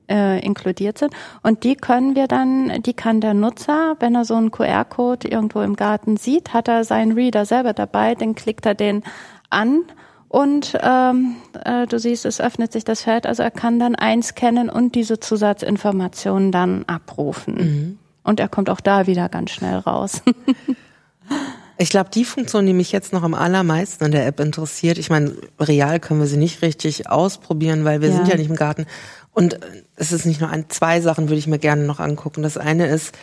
äh, 0.09 0.43
inkludiert 0.45 0.97
sind. 0.97 1.13
Und 1.41 1.63
die 1.63 1.75
können 1.75 2.15
wir 2.15 2.27
dann, 2.27 2.81
die 2.83 2.93
kann 2.93 3.21
der 3.21 3.33
Nutzer, 3.33 3.95
wenn 3.99 4.15
er 4.15 4.25
so 4.25 4.35
einen 4.35 4.51
QR-Code 4.51 5.27
irgendwo 5.27 5.61
im 5.61 5.75
Garten 5.75 6.17
sieht, 6.17 6.53
hat 6.53 6.67
er 6.67 6.83
seinen 6.83 7.13
Reader 7.13 7.45
selber 7.45 7.73
dabei, 7.73 8.15
dann 8.15 8.35
klickt 8.35 8.65
er 8.65 8.75
den 8.75 9.03
an 9.49 9.83
und 10.27 10.77
ähm, 10.81 11.35
äh, 11.65 11.87
du 11.87 11.99
siehst, 11.99 12.25
es 12.25 12.39
öffnet 12.39 12.71
sich 12.71 12.85
das 12.85 13.01
Feld, 13.01 13.25
also 13.25 13.43
er 13.43 13.51
kann 13.51 13.79
dann 13.79 13.95
einscannen 13.95 14.69
und 14.69 14.95
diese 14.95 15.19
Zusatzinformationen 15.19 16.51
dann 16.51 16.85
abrufen. 16.87 17.55
Mhm. 17.55 17.99
Und 18.23 18.39
er 18.39 18.47
kommt 18.47 18.69
auch 18.69 18.81
da 18.81 19.07
wieder 19.07 19.29
ganz 19.29 19.51
schnell 19.51 19.77
raus. 19.79 20.21
Ich 21.81 21.89
glaube, 21.89 22.11
die 22.13 22.25
Funktion, 22.25 22.67
die 22.67 22.73
mich 22.73 22.91
jetzt 22.91 23.11
noch 23.11 23.23
am 23.23 23.33
allermeisten 23.33 24.03
an 24.03 24.11
der 24.11 24.27
App 24.27 24.39
interessiert, 24.39 24.99
ich 24.99 25.09
meine, 25.09 25.35
real 25.59 25.99
können 25.99 26.19
wir 26.19 26.27
sie 26.27 26.37
nicht 26.37 26.61
richtig 26.61 27.09
ausprobieren, 27.09 27.85
weil 27.85 28.01
wir 28.01 28.09
ja. 28.09 28.17
sind 28.17 28.27
ja 28.27 28.37
nicht 28.37 28.51
im 28.51 28.55
Garten. 28.55 28.85
Und 29.33 29.59
es 29.95 30.11
ist 30.11 30.25
nicht 30.25 30.41
nur 30.41 30.51
ein, 30.51 30.65
zwei 30.69 31.01
Sachen 31.01 31.27
würde 31.27 31.39
ich 31.39 31.47
mir 31.47 31.57
gerne 31.57 31.83
noch 31.83 31.99
angucken. 31.99 32.43
Das 32.43 32.57
eine 32.57 32.85
ist, 32.85 33.15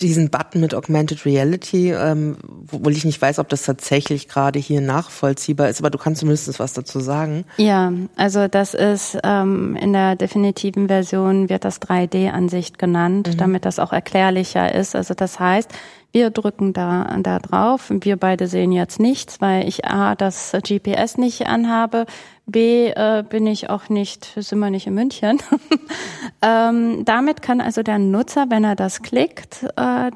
diesen 0.00 0.28
Button 0.28 0.60
mit 0.60 0.74
Augmented 0.74 1.24
Reality, 1.24 1.90
ähm, 1.90 2.36
obwohl 2.70 2.92
ich 2.92 3.04
nicht 3.04 3.20
weiß, 3.20 3.38
ob 3.38 3.48
das 3.48 3.62
tatsächlich 3.62 4.28
gerade 4.28 4.58
hier 4.58 4.82
nachvollziehbar 4.82 5.70
ist, 5.70 5.80
aber 5.80 5.90
du 5.90 5.96
kannst 5.96 6.20
zumindest 6.20 6.60
was 6.60 6.74
dazu 6.74 7.00
sagen. 7.00 7.44
Ja, 7.56 7.92
also 8.16 8.46
das 8.46 8.74
ist 8.74 9.18
ähm, 9.24 9.74
in 9.76 9.94
der 9.94 10.14
definitiven 10.14 10.88
Version 10.88 11.48
wird 11.48 11.64
das 11.64 11.80
3D-Ansicht 11.80 12.78
genannt, 12.78 13.28
mhm. 13.28 13.36
damit 13.38 13.64
das 13.64 13.78
auch 13.78 13.92
erklärlicher 13.92 14.74
ist. 14.74 14.94
Also 14.94 15.14
das 15.14 15.40
heißt, 15.40 15.70
wir 16.16 16.30
drücken 16.30 16.72
da, 16.72 17.18
da 17.20 17.38
drauf. 17.38 17.90
Wir 17.90 18.16
beide 18.16 18.46
sehen 18.46 18.72
jetzt 18.72 18.98
nichts, 18.98 19.42
weil 19.42 19.68
ich 19.68 19.84
A, 19.84 20.14
das 20.14 20.56
GPS 20.66 21.18
nicht 21.18 21.46
anhabe. 21.46 22.06
B, 22.46 22.88
äh, 22.88 23.22
bin 23.28 23.46
ich 23.46 23.68
auch 23.68 23.90
nicht, 23.90 24.32
sind 24.34 24.58
wir 24.60 24.70
nicht 24.70 24.86
in 24.86 24.94
München. 24.94 25.42
ähm, 26.42 27.04
damit 27.04 27.42
kann 27.42 27.60
also 27.60 27.82
der 27.82 27.98
Nutzer, 27.98 28.46
wenn 28.48 28.64
er 28.64 28.76
das 28.76 29.02
klickt, 29.02 29.66
äh, 29.76 30.10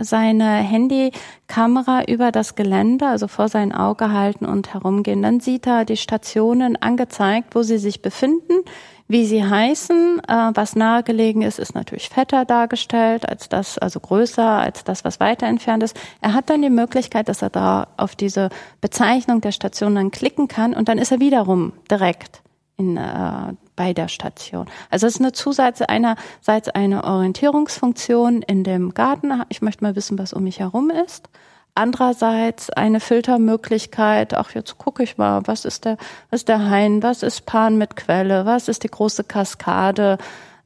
seine 0.00 0.46
Handykamera 0.46 2.04
über 2.08 2.32
das 2.32 2.54
Gelände, 2.54 3.06
also 3.06 3.28
vor 3.28 3.48
sein 3.48 3.72
Auge 3.72 4.12
halten 4.12 4.46
und 4.46 4.72
herumgehen. 4.72 5.20
Dann 5.20 5.40
sieht 5.40 5.66
er 5.66 5.84
die 5.84 5.98
Stationen 5.98 6.76
angezeigt, 6.80 7.54
wo 7.54 7.62
sie 7.62 7.78
sich 7.78 8.00
befinden 8.00 8.64
wie 9.06 9.26
sie 9.26 9.44
heißen, 9.44 10.20
äh, 10.26 10.50
was 10.54 10.76
nahegelegen 10.76 11.42
ist, 11.42 11.58
ist 11.58 11.74
natürlich 11.74 12.08
fetter 12.08 12.44
dargestellt 12.44 13.28
als 13.28 13.48
das, 13.48 13.78
also 13.78 14.00
größer 14.00 14.46
als 14.46 14.84
das, 14.84 15.04
was 15.04 15.20
weiter 15.20 15.46
entfernt 15.46 15.82
ist. 15.82 15.96
Er 16.20 16.32
hat 16.32 16.48
dann 16.48 16.62
die 16.62 16.70
Möglichkeit, 16.70 17.28
dass 17.28 17.42
er 17.42 17.50
da 17.50 17.88
auf 17.96 18.16
diese 18.16 18.48
Bezeichnung 18.80 19.40
der 19.40 19.52
Station 19.52 19.94
dann 19.94 20.10
klicken 20.10 20.48
kann 20.48 20.74
und 20.74 20.88
dann 20.88 20.98
ist 20.98 21.12
er 21.12 21.20
wiederum 21.20 21.72
direkt 21.90 22.42
in, 22.76 22.96
äh, 22.96 23.52
bei 23.76 23.92
der 23.92 24.08
Station. 24.08 24.66
Also 24.90 25.06
es 25.06 25.16
ist 25.16 25.20
eine 25.20 25.32
Zusatz 25.32 25.82
einerseits 25.82 26.68
eine 26.68 27.04
Orientierungsfunktion 27.04 28.42
in 28.42 28.64
dem 28.64 28.94
Garten. 28.94 29.42
Ich 29.48 29.62
möchte 29.62 29.84
mal 29.84 29.96
wissen, 29.96 30.18
was 30.18 30.32
um 30.32 30.44
mich 30.44 30.60
herum 30.60 30.90
ist. 30.90 31.28
Andererseits 31.76 32.70
eine 32.70 33.00
Filtermöglichkeit, 33.00 34.34
auch 34.34 34.50
jetzt 34.50 34.78
gucke 34.78 35.02
ich 35.02 35.18
mal, 35.18 35.42
was 35.46 35.64
ist 35.64 35.84
der, 35.84 35.96
was 36.30 36.40
ist 36.40 36.48
der 36.48 36.70
Hain, 36.70 37.02
was 37.02 37.24
ist 37.24 37.46
Pan 37.46 37.76
mit 37.76 37.96
Quelle, 37.96 38.46
was 38.46 38.68
ist 38.68 38.84
die 38.84 38.88
große 38.88 39.24
Kaskade. 39.24 40.18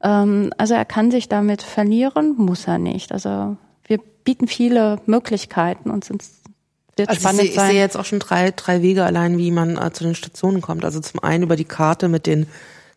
Ähm, 0.03 0.53
also 0.57 0.75
er 0.75 0.85
kann 0.85 1.09
sich 1.09 1.27
damit 1.27 1.63
verlieren, 1.63 2.35
muss 2.37 2.67
er 2.67 2.77
nicht. 2.77 3.11
Also 3.11 3.57
wir 3.85 3.99
bieten 4.23 4.47
viele 4.47 4.99
Möglichkeiten 5.07 5.89
und 5.89 6.05
sind 6.05 6.23
wird 6.95 7.09
also 7.09 7.21
spannend 7.21 7.43
ich 7.43 7.53
sehe, 7.53 7.63
ich 7.63 7.69
sehe 7.71 7.79
jetzt 7.79 7.97
auch 7.97 8.05
schon 8.05 8.19
drei, 8.19 8.51
drei 8.51 8.81
Wege 8.83 9.03
allein, 9.05 9.37
wie 9.37 9.51
man 9.51 9.77
äh, 9.77 9.91
zu 9.91 10.03
den 10.03 10.15
Stationen 10.15 10.61
kommt. 10.61 10.85
Also 10.85 10.99
zum 10.99 11.23
einen 11.23 11.43
über 11.43 11.55
die 11.55 11.65
Karte 11.65 12.07
mit 12.07 12.27
den 12.27 12.45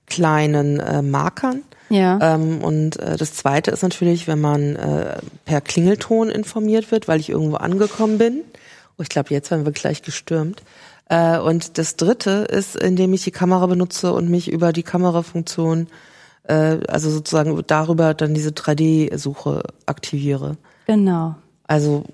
kleinen 0.07 0.81
äh, 0.81 1.01
Markern. 1.01 1.63
Ja. 1.93 2.19
Ähm, 2.35 2.63
und 2.63 2.99
äh, 2.99 3.17
das 3.17 3.35
Zweite 3.35 3.71
ist 3.71 3.83
natürlich, 3.83 4.27
wenn 4.27 4.41
man 4.41 4.77
äh, 4.77 5.19
per 5.45 5.61
Klingelton 5.61 6.31
informiert 6.31 6.91
wird, 6.91 7.07
weil 7.07 7.21
ich 7.21 7.29
irgendwo 7.29 7.57
angekommen 7.57 8.19
bin. 8.19 8.41
Oh, 8.99 9.03
ich 9.03 9.09
glaube, 9.09 9.29
jetzt 9.31 9.51
werden 9.51 9.65
wir 9.65 9.73
gleich 9.73 10.03
gestürmt. 10.03 10.63
Äh, 11.09 11.39
und 11.39 11.77
das 11.77 11.97
Dritte 11.97 12.47
ist, 12.51 12.77
indem 12.77 13.13
ich 13.13 13.25
die 13.25 13.31
Kamera 13.31 13.67
benutze 13.67 14.13
und 14.13 14.31
mich 14.31 14.51
über 14.51 14.73
die 14.73 14.83
Kamerafunktion, 14.83 15.89
äh, 16.45 16.79
also 16.89 17.11
sozusagen 17.11 17.61
darüber 17.67 18.15
dann 18.15 18.33
diese 18.33 18.51
3D-Suche 18.51 19.63
aktiviere. 19.85 20.57
Genau. 20.87 21.35
Also 21.67 22.05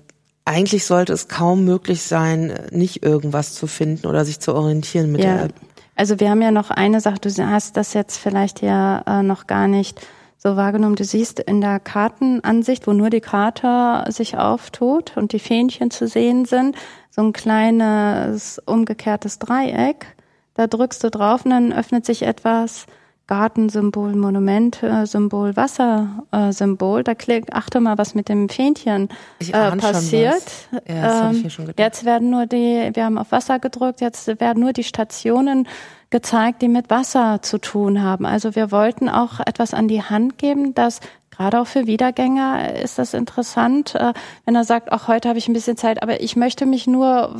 eigentlich 0.43 0.85
sollte 0.85 1.13
es 1.13 1.27
kaum 1.27 1.63
möglich 1.63 2.01
sein, 2.01 2.53
nicht 2.71 3.03
irgendwas 3.03 3.53
zu 3.53 3.67
finden 3.67 4.07
oder 4.07 4.25
sich 4.25 4.39
zu 4.39 4.53
orientieren 4.53 5.11
mit 5.11 5.23
ja. 5.23 5.35
der 5.35 5.43
App. 5.45 5.53
Also 5.99 6.21
wir 6.21 6.29
haben 6.29 6.41
ja 6.41 6.51
noch 6.51 6.71
eine 6.71 7.01
Sache, 7.01 7.19
du 7.19 7.29
hast 7.45 7.75
das 7.75 7.93
jetzt 7.93 8.15
vielleicht 8.19 8.61
ja 8.61 9.03
äh, 9.05 9.21
noch 9.21 9.47
gar 9.47 9.67
nicht 9.67 9.99
so 10.37 10.55
wahrgenommen. 10.55 10.95
Du 10.95 11.03
siehst 11.03 11.41
in 11.41 11.59
der 11.59 11.81
Kartenansicht, 11.81 12.87
wo 12.87 12.93
nur 12.93 13.09
die 13.09 13.19
Karte 13.19 14.09
sich 14.09 14.37
auftut 14.37 15.17
und 15.17 15.33
die 15.33 15.39
Fähnchen 15.39 15.91
zu 15.91 16.07
sehen 16.07 16.45
sind, 16.45 16.77
so 17.09 17.21
ein 17.21 17.33
kleines 17.33 18.59
umgekehrtes 18.65 19.39
Dreieck. 19.39 20.15
Da 20.53 20.67
drückst 20.67 21.03
du 21.03 21.09
drauf 21.09 21.43
und 21.43 21.51
dann 21.51 21.73
öffnet 21.73 22.05
sich 22.05 22.21
etwas 22.21 22.85
Gartensymbol, 23.29 24.15
Monumentsymbol, 24.15 25.55
Wassersymbol. 25.55 27.03
Da 27.03 27.13
klick, 27.13 27.53
achte 27.53 27.79
mal, 27.79 27.99
was 27.99 28.15
mit 28.15 28.27
dem 28.27 28.49
Fähnchen 28.49 29.07
äh, 29.39 29.75
passiert. 29.77 30.43
Ja, 30.87 31.29
ähm, 31.29 31.51
jetzt 31.77 32.05
werden 32.05 32.31
nur 32.31 32.47
die, 32.47 32.89
wir 32.91 33.05
haben 33.05 33.19
auf 33.19 33.31
Wasser 33.31 33.59
gedrückt, 33.59 34.01
jetzt 34.01 34.27
werden 34.41 34.63
nur 34.63 34.73
die 34.73 34.83
Stationen 34.83 35.67
gezeigt, 36.09 36.63
die 36.63 36.69
mit 36.69 36.89
Wasser 36.89 37.43
zu 37.43 37.59
tun 37.59 38.01
haben. 38.01 38.25
Also 38.25 38.55
wir 38.55 38.71
wollten 38.71 39.09
auch 39.09 39.39
etwas 39.39 39.75
an 39.75 39.87
die 39.87 40.01
Hand 40.01 40.39
geben, 40.39 40.73
dass 40.73 40.99
gerade 41.29 41.61
auch 41.61 41.67
für 41.67 41.85
Wiedergänger 41.85 42.81
ist 42.81 42.97
das 42.97 43.13
interessant, 43.13 43.93
äh, 43.93 44.13
wenn 44.45 44.55
er 44.55 44.63
sagt, 44.63 44.91
auch 44.91 45.07
heute 45.07 45.29
habe 45.29 45.37
ich 45.37 45.47
ein 45.47 45.53
bisschen 45.53 45.77
Zeit, 45.77 46.01
aber 46.01 46.19
ich 46.21 46.35
möchte 46.35 46.65
mich 46.65 46.87
nur 46.87 47.35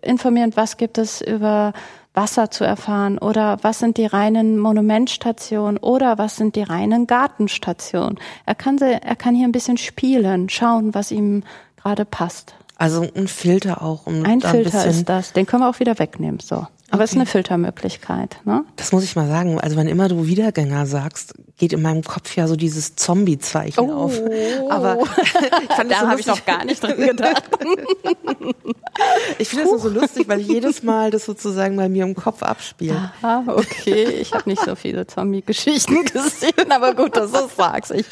informieren, 0.00 0.52
was 0.54 0.76
gibt 0.76 0.96
es 0.96 1.20
über 1.20 1.72
Wasser 2.14 2.50
zu 2.50 2.64
erfahren 2.64 3.18
oder 3.18 3.58
was 3.62 3.80
sind 3.80 3.96
die 3.96 4.06
reinen 4.06 4.58
Monumentstationen 4.58 5.78
oder 5.78 6.16
was 6.16 6.36
sind 6.36 6.56
die 6.56 6.62
reinen 6.62 7.06
Gartenstationen. 7.06 8.18
Er 8.46 8.54
kann, 8.54 8.78
er 8.78 9.16
kann 9.16 9.34
hier 9.34 9.46
ein 9.46 9.52
bisschen 9.52 9.76
spielen, 9.76 10.48
schauen, 10.48 10.94
was 10.94 11.10
ihm 11.10 11.42
gerade 11.76 12.04
passt. 12.04 12.54
Also 12.76 13.06
ein 13.14 13.28
Filter 13.28 13.82
auch. 13.82 14.06
Um 14.06 14.24
ein 14.24 14.40
Filter 14.40 14.82
ein 14.82 14.90
ist 14.90 15.08
das, 15.08 15.32
den 15.32 15.46
können 15.46 15.62
wir 15.62 15.68
auch 15.68 15.80
wieder 15.80 15.98
wegnehmen. 15.98 16.40
So. 16.40 16.66
Aber 16.90 17.02
es 17.02 17.10
okay. 17.10 17.16
ist 17.16 17.16
eine 17.16 17.26
Filtermöglichkeit. 17.26 18.36
Ne? 18.44 18.64
Das 18.76 18.92
muss 18.92 19.04
ich 19.04 19.16
mal 19.16 19.26
sagen. 19.26 19.58
Also 19.60 19.76
wenn 19.76 19.88
immer 19.88 20.08
du 20.08 20.26
Wiedergänger 20.26 20.86
sagst, 20.86 21.34
geht 21.56 21.72
in 21.72 21.82
meinem 21.82 22.02
Kopf 22.02 22.34
ja 22.36 22.48
so 22.48 22.56
dieses 22.56 22.96
Zombie-Zeichen 22.96 23.88
oh. 23.88 24.04
auf. 24.04 24.20
Aber 24.70 24.98
ich 25.62 25.74
fand 25.74 25.90
da 25.90 26.00
so 26.00 26.08
habe 26.08 26.20
ich 26.20 26.26
noch 26.26 26.44
gar 26.44 26.64
nicht 26.64 26.82
drin 26.82 26.96
gedacht. 26.96 27.44
ich 29.38 29.48
finde 29.48 29.70
das 29.70 29.82
so 29.82 29.88
lustig, 29.88 30.28
weil 30.28 30.40
jedes 30.40 30.82
Mal 30.82 31.12
das 31.12 31.24
sozusagen 31.24 31.76
bei 31.76 31.88
mir 31.88 32.04
im 32.04 32.16
Kopf 32.16 32.42
abspielt. 32.42 32.96
Aha, 32.96 33.44
okay. 33.46 34.04
Ich 34.04 34.32
habe 34.32 34.48
nicht 34.48 34.64
so 34.64 34.74
viele 34.74 35.06
Zombie-Geschichten 35.06 36.04
gesehen, 36.12 36.70
aber 36.70 36.94
gut, 36.94 37.16
dass 37.16 37.30
du 37.30 37.44
es 37.44 37.56
sagst. 37.56 37.92
Ich, 37.92 38.06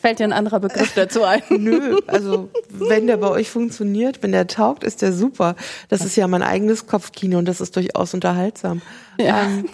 fällt 0.00 0.18
dir 0.18 0.24
ein 0.24 0.34
anderer 0.34 0.60
Begriff 0.60 0.92
dazu 0.94 1.24
ein? 1.24 1.42
Nö, 1.48 1.98
also 2.06 2.50
wenn 2.68 3.06
der 3.06 3.16
bei 3.16 3.28
euch 3.28 3.48
funktioniert, 3.48 4.22
wenn 4.22 4.32
der 4.32 4.46
taugt, 4.46 4.84
ist 4.84 5.00
der 5.00 5.14
super. 5.14 5.56
Das 5.88 6.04
ist 6.04 6.16
ja 6.16 6.28
mein 6.28 6.42
eigenes 6.42 6.86
Kopfkino 6.86 7.38
und 7.38 7.46
das 7.46 7.62
ist 7.62 7.74
durchaus 7.74 8.12
unterhaltsam. 8.12 8.82
Ja. 9.18 9.44
Ähm, 9.44 9.68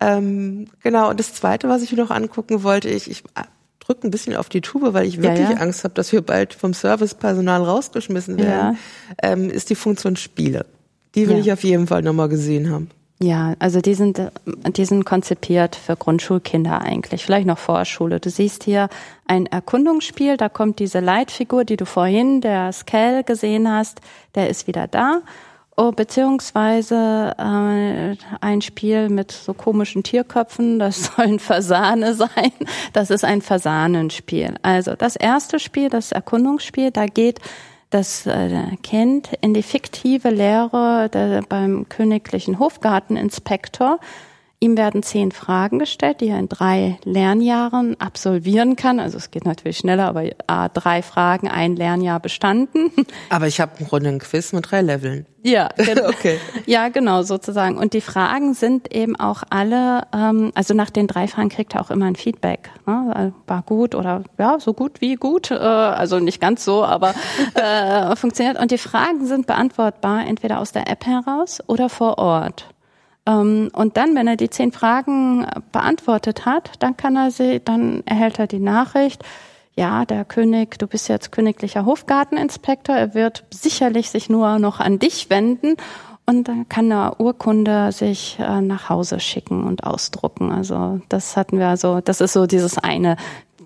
ähm, 0.00 0.68
genau, 0.82 1.10
und 1.10 1.20
das 1.20 1.34
Zweite, 1.34 1.68
was 1.68 1.82
ich 1.82 1.92
mir 1.92 1.98
noch 2.02 2.10
angucken 2.10 2.62
wollte, 2.62 2.88
ich, 2.88 3.10
ich 3.10 3.24
drücke 3.80 4.06
ein 4.06 4.10
bisschen 4.10 4.36
auf 4.36 4.48
die 4.48 4.60
Tube, 4.60 4.92
weil 4.94 5.06
ich 5.06 5.22
wirklich 5.22 5.48
Ja, 5.48 5.54
ja. 5.54 5.60
Angst 5.60 5.84
habe, 5.84 5.94
dass 5.94 6.12
wir 6.12 6.20
bald 6.22 6.54
vom 6.54 6.74
Servicepersonal 6.74 7.62
rausgeschmissen 7.62 8.36
werden, 8.38 8.76
Ja. 9.22 9.32
ähm, 9.32 9.48
ist 9.48 9.70
die 9.70 9.74
Funktion 9.74 10.16
Spiele. 10.16 10.66
Die 11.14 11.28
will 11.28 11.38
ich 11.38 11.50
auf 11.52 11.64
jeden 11.64 11.86
Fall 11.86 12.02
nochmal 12.02 12.28
gesehen 12.28 12.70
haben. 12.70 12.90
Ja, 13.18 13.54
also 13.58 13.80
die 13.80 13.94
sind, 13.94 14.18
äh, 14.18 14.30
die 14.76 14.84
sind 14.84 15.04
konzipiert 15.06 15.74
für 15.76 15.96
Grundschulkinder 15.96 16.82
eigentlich, 16.82 17.24
vielleicht 17.24 17.46
noch 17.46 17.56
Vorschule. 17.56 18.20
Du 18.20 18.28
siehst 18.28 18.64
hier 18.64 18.90
ein 19.26 19.46
Erkundungsspiel, 19.46 20.36
da 20.36 20.50
kommt 20.50 20.78
diese 20.80 21.00
Leitfigur, 21.00 21.64
die 21.64 21.78
du 21.78 21.86
vorhin, 21.86 22.42
der 22.42 22.72
Skell 22.74 23.24
gesehen 23.24 23.70
hast, 23.72 24.00
der 24.34 24.50
ist 24.50 24.66
wieder 24.66 24.86
da. 24.86 25.22
Oh, 25.78 25.92
beziehungsweise 25.92 27.34
äh, 27.36 28.16
ein 28.40 28.62
Spiel 28.62 29.10
mit 29.10 29.30
so 29.30 29.52
komischen 29.52 30.02
Tierköpfen, 30.02 30.78
das 30.78 31.04
sollen 31.16 31.38
Fasane 31.38 32.14
sein. 32.14 32.52
Das 32.94 33.10
ist 33.10 33.24
ein 33.24 33.42
Fasanenspiel. 33.42 34.54
Also 34.62 34.94
das 34.94 35.16
erste 35.16 35.58
Spiel, 35.58 35.90
das 35.90 36.12
Erkundungsspiel, 36.12 36.92
da 36.92 37.04
geht 37.04 37.40
das 37.90 38.26
äh, 38.26 38.76
Kind 38.82 39.30
in 39.42 39.52
die 39.52 39.62
fiktive 39.62 40.30
Lehre 40.30 41.10
der, 41.12 41.42
beim 41.42 41.88
königlichen 41.90 42.58
Hofgarteninspektor. 42.58 44.00
Ihm 44.58 44.78
werden 44.78 45.02
zehn 45.02 45.32
Fragen 45.32 45.78
gestellt, 45.78 46.22
die 46.22 46.28
er 46.28 46.38
in 46.38 46.48
drei 46.48 46.98
Lernjahren 47.04 48.00
absolvieren 48.00 48.74
kann. 48.74 49.00
Also 49.00 49.18
es 49.18 49.30
geht 49.30 49.44
natürlich 49.44 49.76
schneller, 49.76 50.08
aber 50.08 50.24
A, 50.46 50.68
drei 50.70 51.02
Fragen, 51.02 51.48
ein 51.48 51.76
Lernjahr 51.76 52.20
bestanden. 52.20 52.90
Aber 53.28 53.46
ich 53.46 53.60
habe 53.60 53.72
im 53.78 53.86
Grunde 53.86 54.08
ein 54.08 54.18
Quiz 54.18 54.52
mit 54.54 54.70
drei 54.70 54.80
Leveln. 54.80 55.26
Ja, 55.42 55.68
genau. 55.76 56.08
Okay. 56.08 56.38
Ja, 56.64 56.88
genau, 56.88 57.22
sozusagen. 57.22 57.76
Und 57.76 57.92
die 57.92 58.00
Fragen 58.00 58.54
sind 58.54 58.94
eben 58.94 59.14
auch 59.14 59.42
alle, 59.50 60.02
ähm, 60.14 60.52
also 60.54 60.72
nach 60.72 60.90
den 60.90 61.06
drei 61.06 61.28
Fragen 61.28 61.50
kriegt 61.50 61.74
er 61.74 61.82
auch 61.82 61.90
immer 61.90 62.06
ein 62.06 62.16
Feedback. 62.16 62.70
Ne? 62.86 63.32
War 63.46 63.62
gut 63.62 63.94
oder 63.94 64.24
ja, 64.38 64.58
so 64.58 64.72
gut 64.72 65.02
wie 65.02 65.16
gut. 65.16 65.50
Äh, 65.50 65.56
also 65.56 66.18
nicht 66.18 66.40
ganz 66.40 66.64
so, 66.64 66.82
aber 66.82 67.14
äh, 67.54 68.16
funktioniert. 68.16 68.58
Und 68.58 68.70
die 68.70 68.78
Fragen 68.78 69.26
sind 69.26 69.46
beantwortbar 69.46 70.26
entweder 70.26 70.60
aus 70.60 70.72
der 70.72 70.90
App 70.90 71.04
heraus 71.04 71.62
oder 71.66 71.90
vor 71.90 72.18
Ort. 72.18 72.66
Ähm, 73.26 73.70
und 73.72 73.96
dann, 73.96 74.14
wenn 74.14 74.26
er 74.26 74.36
die 74.36 74.50
zehn 74.50 74.72
Fragen 74.72 75.46
beantwortet 75.72 76.46
hat, 76.46 76.72
dann 76.78 76.96
kann 76.96 77.16
er 77.16 77.30
sie, 77.30 77.60
dann 77.64 78.02
erhält 78.06 78.38
er 78.38 78.46
die 78.46 78.60
Nachricht, 78.60 79.22
ja, 79.74 80.06
der 80.06 80.24
König, 80.24 80.78
du 80.78 80.86
bist 80.86 81.08
jetzt 81.08 81.32
königlicher 81.32 81.84
Hofgarteninspektor, 81.84 82.96
er 82.96 83.14
wird 83.14 83.44
sicherlich 83.50 84.10
sich 84.10 84.30
nur 84.30 84.58
noch 84.58 84.80
an 84.80 84.98
dich 84.98 85.28
wenden 85.28 85.76
und 86.24 86.48
dann 86.48 86.68
kann 86.68 86.90
eine 86.90 87.16
Urkunde 87.16 87.92
sich 87.92 88.38
äh, 88.40 88.60
nach 88.60 88.88
Hause 88.88 89.20
schicken 89.20 89.64
und 89.64 89.84
ausdrucken. 89.84 90.50
Also 90.50 91.00
das 91.08 91.36
hatten 91.36 91.58
wir 91.58 91.68
also, 91.68 92.00
das 92.00 92.20
ist 92.20 92.32
so 92.32 92.46
dieses 92.46 92.78
eine 92.78 93.16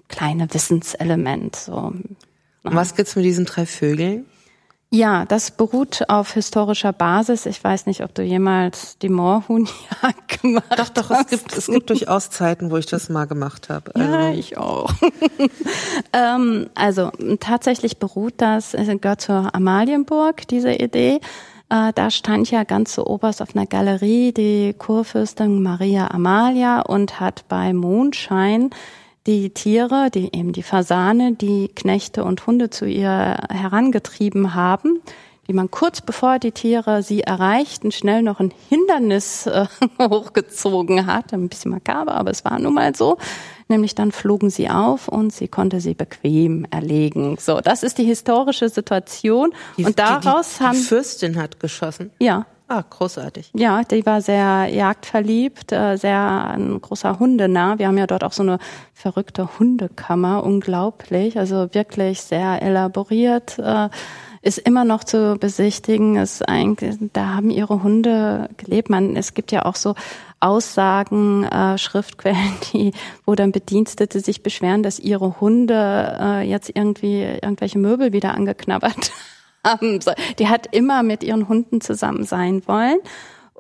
kleine 0.09 0.53
Wissenselement. 0.53 1.57
So. 1.57 1.75
Und 1.75 2.17
was 2.63 2.95
gibt's 2.95 3.17
mit 3.17 3.25
diesen 3.25 3.47
drei 3.47 3.65
Vögeln? 3.65 4.27
Ja, 4.93 5.25
das 5.25 5.53
beruht 5.53 6.09
auf 6.09 6.33
historischer 6.33 6.93
Basis. 6.93 7.47
Ich 7.47 7.63
weiß 7.63 7.87
nicht, 7.87 8.03
ob 8.03 8.13
du 8.13 8.23
jemals 8.23 8.99
die 8.99 9.09
Moorhuhnjagd 9.09 10.29
gemacht 10.43 10.65
Doch, 10.77 10.89
doch, 10.89 11.11
hast. 11.11 11.33
es 11.33 11.45
gibt, 11.45 11.57
es 11.57 11.67
gibt 11.67 11.91
durchaus 11.91 12.31
Zeiten, 12.31 12.73
wo 12.73 12.77
ich 12.77 12.87
das 12.87 13.09
mal 13.09 13.27
gemacht 13.27 13.69
habe. 13.69 13.95
Also, 13.95 14.13
Ja, 14.13 14.31
ich 14.33 14.57
auch. 14.59 14.93
ähm, 16.13 16.69
also 16.75 17.13
tatsächlich 17.39 17.99
beruht 17.99 18.35
das, 18.39 18.75
es 18.75 18.89
gehört 19.01 19.21
zur 19.21 19.55
Amalienburg, 19.55 20.49
diese 20.49 20.73
Idee. 20.73 21.21
Äh, 21.69 21.93
da 21.95 22.11
stand 22.11 22.51
ja 22.51 22.65
ganz 22.65 22.93
zu 22.95 23.07
oberst 23.07 23.43
auf 23.43 23.55
einer 23.55 23.67
Galerie 23.67 24.33
die 24.33 24.75
Kurfürstin 24.77 25.63
Maria 25.63 26.11
Amalia 26.11 26.81
und 26.81 27.21
hat 27.21 27.45
bei 27.49 27.73
Mondschein 27.73 28.71
die 29.27 29.51
Tiere, 29.51 30.11
die 30.11 30.35
eben 30.35 30.53
die 30.53 30.63
Fasane, 30.63 31.33
die 31.33 31.69
Knechte 31.69 32.25
und 32.25 32.47
Hunde 32.47 32.71
zu 32.71 32.87
ihr 32.87 33.37
herangetrieben 33.51 34.55
haben, 34.55 35.01
die 35.47 35.53
man 35.53 35.71
kurz 35.71 36.01
bevor 36.01 36.39
die 36.39 36.53
Tiere 36.53 37.03
sie 37.03 37.23
erreichten, 37.23 37.91
schnell 37.91 38.23
noch 38.23 38.39
ein 38.39 38.53
Hindernis 38.69 39.47
äh, 39.47 39.67
hochgezogen 40.01 41.07
hat. 41.07 41.33
Ein 41.33 41.49
bisschen 41.49 41.73
makaber, 41.73 42.15
aber 42.15 42.31
es 42.31 42.45
war 42.45 42.59
nun 42.59 42.75
mal 42.75 42.95
so. 42.95 43.19
Nämlich 43.67 43.95
dann 43.95 44.13
flogen 44.13 44.51
sie 44.51 44.71
auf 44.71 45.09
und 45.09 45.33
sie 45.33 45.49
konnte 45.49 45.81
sie 45.81 45.95
bequem 45.95 46.67
erlegen. 46.71 47.37
So, 47.41 47.61
das 47.61 47.83
ist 47.83 47.99
die 47.99 48.05
historische 48.05 48.69
Situation. 48.69 49.53
die, 49.77 49.85
und 49.85 49.99
daraus 49.99 50.53
die, 50.53 50.59
die, 50.59 50.65
haben, 50.65 50.77
die 50.77 50.83
Fürstin 50.85 51.37
hat 51.37 51.59
geschossen. 51.61 52.11
ja, 52.21 52.47
Ah, 52.73 52.85
großartig. 52.89 53.51
ja, 53.57 53.83
die 53.83 54.07
war 54.07 54.21
sehr 54.21 54.69
jagdverliebt, 54.69 55.73
äh, 55.73 55.97
sehr 55.97 56.51
ein 56.51 56.81
großer 56.81 57.19
Hundenah. 57.19 57.81
Wir 57.81 57.89
haben 57.89 57.99
ja 57.99 58.07
dort 58.07 58.23
auch 58.23 58.31
so 58.31 58.45
eine 58.45 58.61
verrückte 58.95 59.59
Hundekammer, 59.59 60.45
unglaublich, 60.45 61.37
also 61.37 61.75
wirklich 61.75 62.21
sehr 62.21 62.63
elaboriert. 62.63 63.59
Äh, 63.59 63.89
ist 64.43 64.59
immer 64.59 64.85
noch 64.85 65.03
zu 65.03 65.37
besichtigen. 65.41 66.15
Ist 66.15 66.49
eigentlich, 66.49 66.97
da 67.13 67.35
haben 67.35 67.51
ihre 67.51 67.83
Hunde 67.83 68.49
gelebt. 68.57 68.89
Man, 68.89 69.17
es 69.17 69.35
gibt 69.35 69.51
ja 69.51 69.65
auch 69.65 69.75
so 69.75 69.97
Aussagen, 70.39 71.43
äh, 71.47 71.77
Schriftquellen, 71.77 72.55
die, 72.73 72.93
wo 73.27 73.35
dann 73.35 73.51
Bedienstete 73.51 74.21
sich 74.21 74.45
beschweren, 74.45 74.85
dass 74.85 75.01
ihre 75.01 75.41
Hunde 75.41 76.19
äh, 76.21 76.49
jetzt 76.49 76.71
irgendwie 76.73 77.23
irgendwelche 77.23 77.81
Möbel 77.81 78.13
wieder 78.13 78.33
angeknabbert 78.33 79.11
haben. 79.65 80.01
So, 80.01 80.13
Die 80.39 80.49
hat 80.49 80.75
immer 80.75 81.03
mit 81.03 81.23
ihren 81.23 81.49
Hunden 81.49 81.81
zusammen 81.81 82.25
sein 82.25 82.63
wollen. 82.67 82.99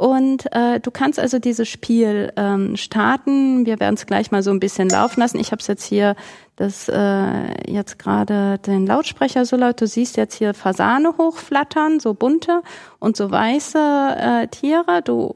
Und 0.00 0.50
äh, 0.52 0.80
du 0.80 0.90
kannst 0.90 1.20
also 1.20 1.38
dieses 1.38 1.68
Spiel 1.68 2.32
ähm, 2.36 2.78
starten. 2.78 3.66
Wir 3.66 3.80
werden 3.80 3.96
es 3.96 4.06
gleich 4.06 4.30
mal 4.30 4.42
so 4.42 4.50
ein 4.50 4.58
bisschen 4.58 4.88
laufen 4.88 5.20
lassen. 5.20 5.38
Ich 5.38 5.52
habe 5.52 5.60
es 5.60 5.66
jetzt 5.66 5.84
hier, 5.84 6.16
das 6.56 6.88
äh, 6.88 7.70
jetzt 7.70 7.98
gerade 7.98 8.56
den 8.60 8.86
Lautsprecher 8.86 9.44
so 9.44 9.56
laut. 9.56 9.78
Du 9.78 9.86
siehst 9.86 10.16
jetzt 10.16 10.36
hier 10.36 10.54
Fasane 10.54 11.18
hochflattern, 11.18 12.00
so 12.00 12.14
bunte 12.14 12.62
und 12.98 13.14
so 13.14 13.30
weiße 13.30 14.16
äh, 14.18 14.48
Tiere. 14.48 15.02
Du 15.04 15.34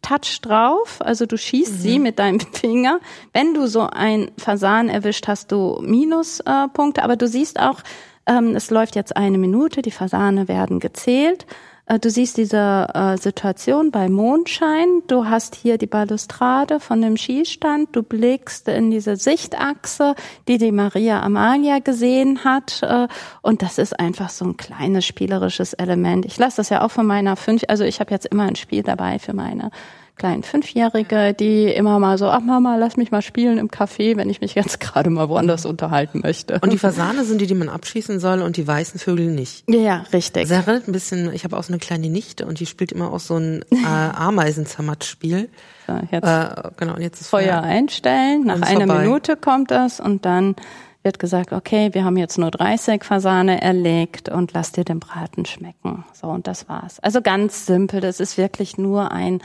touch 0.00 0.42
drauf, 0.42 0.98
also 1.00 1.26
du 1.26 1.36
schießt 1.36 1.82
sie 1.82 1.98
mit 1.98 2.20
deinem 2.20 2.38
Finger. 2.52 3.00
Wenn 3.32 3.52
du 3.52 3.66
so 3.66 3.80
ein 3.80 4.30
Fasan 4.38 4.90
erwischt, 4.90 5.26
hast 5.26 5.50
du 5.50 5.80
Minuspunkte. 5.82 7.00
Äh, 7.00 7.04
aber 7.04 7.16
du 7.16 7.26
siehst 7.26 7.58
auch, 7.58 7.80
ähm, 8.28 8.54
es 8.54 8.70
läuft 8.70 8.94
jetzt 8.94 9.16
eine 9.16 9.38
Minute, 9.38 9.82
die 9.82 9.90
Fasane 9.90 10.48
werden 10.48 10.80
gezählt. 10.80 11.46
Äh, 11.86 11.98
Du 11.98 12.10
siehst 12.10 12.36
diese 12.36 12.86
äh, 12.94 13.16
Situation 13.16 13.90
bei 13.90 14.08
Mondschein. 14.08 15.02
Du 15.06 15.26
hast 15.26 15.54
hier 15.54 15.78
die 15.78 15.86
Balustrade 15.86 16.80
von 16.80 17.00
dem 17.00 17.16
Schießstand. 17.16 17.96
Du 17.96 18.02
blickst 18.02 18.68
in 18.68 18.90
diese 18.90 19.16
Sichtachse, 19.16 20.14
die 20.46 20.58
die 20.58 20.72
Maria 20.72 21.22
Amalia 21.22 21.78
gesehen 21.78 22.44
hat. 22.44 22.82
Äh, 22.82 23.08
und 23.42 23.62
das 23.62 23.78
ist 23.78 23.98
einfach 23.98 24.28
so 24.30 24.44
ein 24.44 24.56
kleines 24.56 25.06
spielerisches 25.06 25.72
Element. 25.72 26.26
Ich 26.26 26.38
lasse 26.38 26.58
das 26.58 26.68
ja 26.68 26.82
auch 26.82 26.90
von 26.90 27.06
meiner 27.06 27.36
fünf, 27.36 27.62
also 27.68 27.84
ich 27.84 28.00
habe 28.00 28.10
jetzt 28.10 28.26
immer 28.26 28.44
ein 28.44 28.56
Spiel 28.56 28.82
dabei 28.82 29.18
für 29.18 29.32
meine 29.32 29.70
kleinen 30.18 30.42
Fünfjährige, 30.42 31.32
die 31.32 31.64
immer 31.66 31.98
mal 31.98 32.18
so, 32.18 32.26
ach 32.28 32.40
Mama, 32.40 32.76
lass 32.76 32.96
mich 32.96 33.10
mal 33.10 33.22
spielen 33.22 33.58
im 33.58 33.68
Café, 33.68 34.16
wenn 34.16 34.28
ich 34.28 34.40
mich 34.40 34.54
jetzt 34.54 34.80
gerade 34.80 35.08
mal 35.10 35.28
woanders 35.28 35.64
unterhalten 35.64 36.20
möchte. 36.22 36.58
Und 36.60 36.72
die 36.72 36.78
Fasane 36.78 37.24
sind 37.24 37.40
die, 37.40 37.46
die 37.46 37.54
man 37.54 37.68
abschießen 37.68 38.20
soll 38.20 38.42
und 38.42 38.56
die 38.56 38.66
weißen 38.66 39.00
Vögel 39.00 39.30
nicht. 39.30 39.64
ja, 39.68 39.78
ja, 39.80 40.04
richtig. 40.12 40.48
Das 40.48 40.50
erinnert 40.50 40.88
ein 40.88 40.92
bisschen, 40.92 41.32
ich 41.32 41.44
habe 41.44 41.56
auch 41.56 41.62
so 41.62 41.72
eine 41.72 41.78
kleine 41.78 42.08
Nichte 42.10 42.44
und 42.46 42.60
die 42.60 42.66
spielt 42.66 42.92
immer 42.92 43.12
auch 43.12 43.20
so 43.20 43.36
ein 43.36 43.64
äh, 43.70 43.76
Ameisenzermatt-Spiel. 43.86 45.48
So, 45.86 45.94
jetzt 46.10 46.24
Äh, 46.26 46.70
genau, 46.76 46.94
und 46.94 47.00
jetzt 47.02 47.20
ist 47.20 47.28
Feuer 47.28 47.44
Feierabend. 47.44 47.70
einstellen. 47.70 48.44
Nach 48.44 48.60
einer 48.62 48.86
vorbei. 48.86 49.02
Minute 49.04 49.36
kommt 49.36 49.70
das 49.70 50.00
und 50.00 50.24
dann 50.24 50.56
wird 51.04 51.18
gesagt, 51.20 51.52
okay, 51.52 51.90
wir 51.94 52.04
haben 52.04 52.16
jetzt 52.16 52.38
nur 52.38 52.50
30 52.50 53.04
Fasane 53.04 53.62
erlegt 53.62 54.28
und 54.28 54.52
lass 54.52 54.72
dir 54.72 54.84
den 54.84 54.98
Braten 54.98 55.46
schmecken. 55.46 56.04
So, 56.12 56.26
und 56.26 56.46
das 56.46 56.68
war's. 56.68 56.98
Also 57.00 57.22
ganz 57.22 57.66
simpel. 57.66 58.00
Das 58.00 58.20
ist 58.20 58.36
wirklich 58.36 58.76
nur 58.78 59.12
ein, 59.12 59.40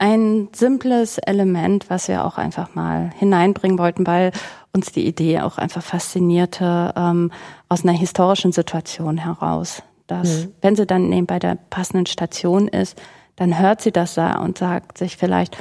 ein 0.00 0.48
simples 0.52 1.18
Element, 1.18 1.90
was 1.90 2.08
wir 2.08 2.24
auch 2.24 2.38
einfach 2.38 2.74
mal 2.74 3.10
hineinbringen 3.18 3.78
wollten, 3.78 4.06
weil 4.06 4.32
uns 4.72 4.90
die 4.92 5.06
Idee 5.06 5.40
auch 5.40 5.58
einfach 5.58 5.82
faszinierte 5.82 6.92
ähm, 6.96 7.30
aus 7.68 7.82
einer 7.84 7.92
historischen 7.92 8.52
Situation 8.52 9.18
heraus. 9.18 9.82
Dass, 10.06 10.48
wenn 10.62 10.74
sie 10.74 10.86
dann 10.86 11.12
eben 11.12 11.26
bei 11.26 11.38
der 11.38 11.56
passenden 11.68 12.06
Station 12.06 12.66
ist, 12.66 13.00
dann 13.36 13.58
hört 13.60 13.80
sie 13.80 13.92
das 13.92 14.14
da 14.14 14.38
und 14.40 14.58
sagt 14.58 14.98
sich 14.98 15.16
vielleicht, 15.16 15.56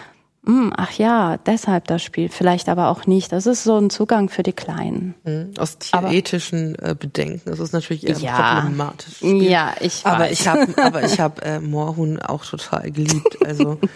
"Hm, 0.46 0.74
ach 0.76 0.92
ja, 0.94 1.38
deshalb 1.38 1.86
das 1.88 2.02
Spiel, 2.02 2.30
vielleicht 2.30 2.68
aber 2.70 2.88
auch 2.90 3.06
nicht. 3.06 3.32
Das 3.32 3.46
ist 3.46 3.64
so 3.64 3.78
ein 3.78 3.90
Zugang 3.92 4.30
für 4.30 4.42
die 4.42 4.54
Kleinen. 4.54 5.14
Mhm. 5.24 5.52
Aus 5.60 5.78
tierethischen 5.78 6.76
äh, 6.80 6.96
Bedenken. 6.98 7.42
Das 7.46 7.60
ist 7.60 7.74
natürlich 7.74 8.08
eher 8.08 8.18
Ja. 8.18 8.62
problematisch. 8.62 9.22
Ja, 9.22 9.74
ich 9.82 10.04
aber 10.06 10.20
weiß. 10.26 10.32
ich 10.32 10.48
habe, 10.48 10.68
aber 10.82 11.04
ich 11.04 11.20
habe 11.20 11.42
äh, 11.44 11.60
Moorhuhn 11.60 12.20
auch 12.20 12.44
total 12.46 12.90
geliebt. 12.90 13.38
Also 13.46 13.78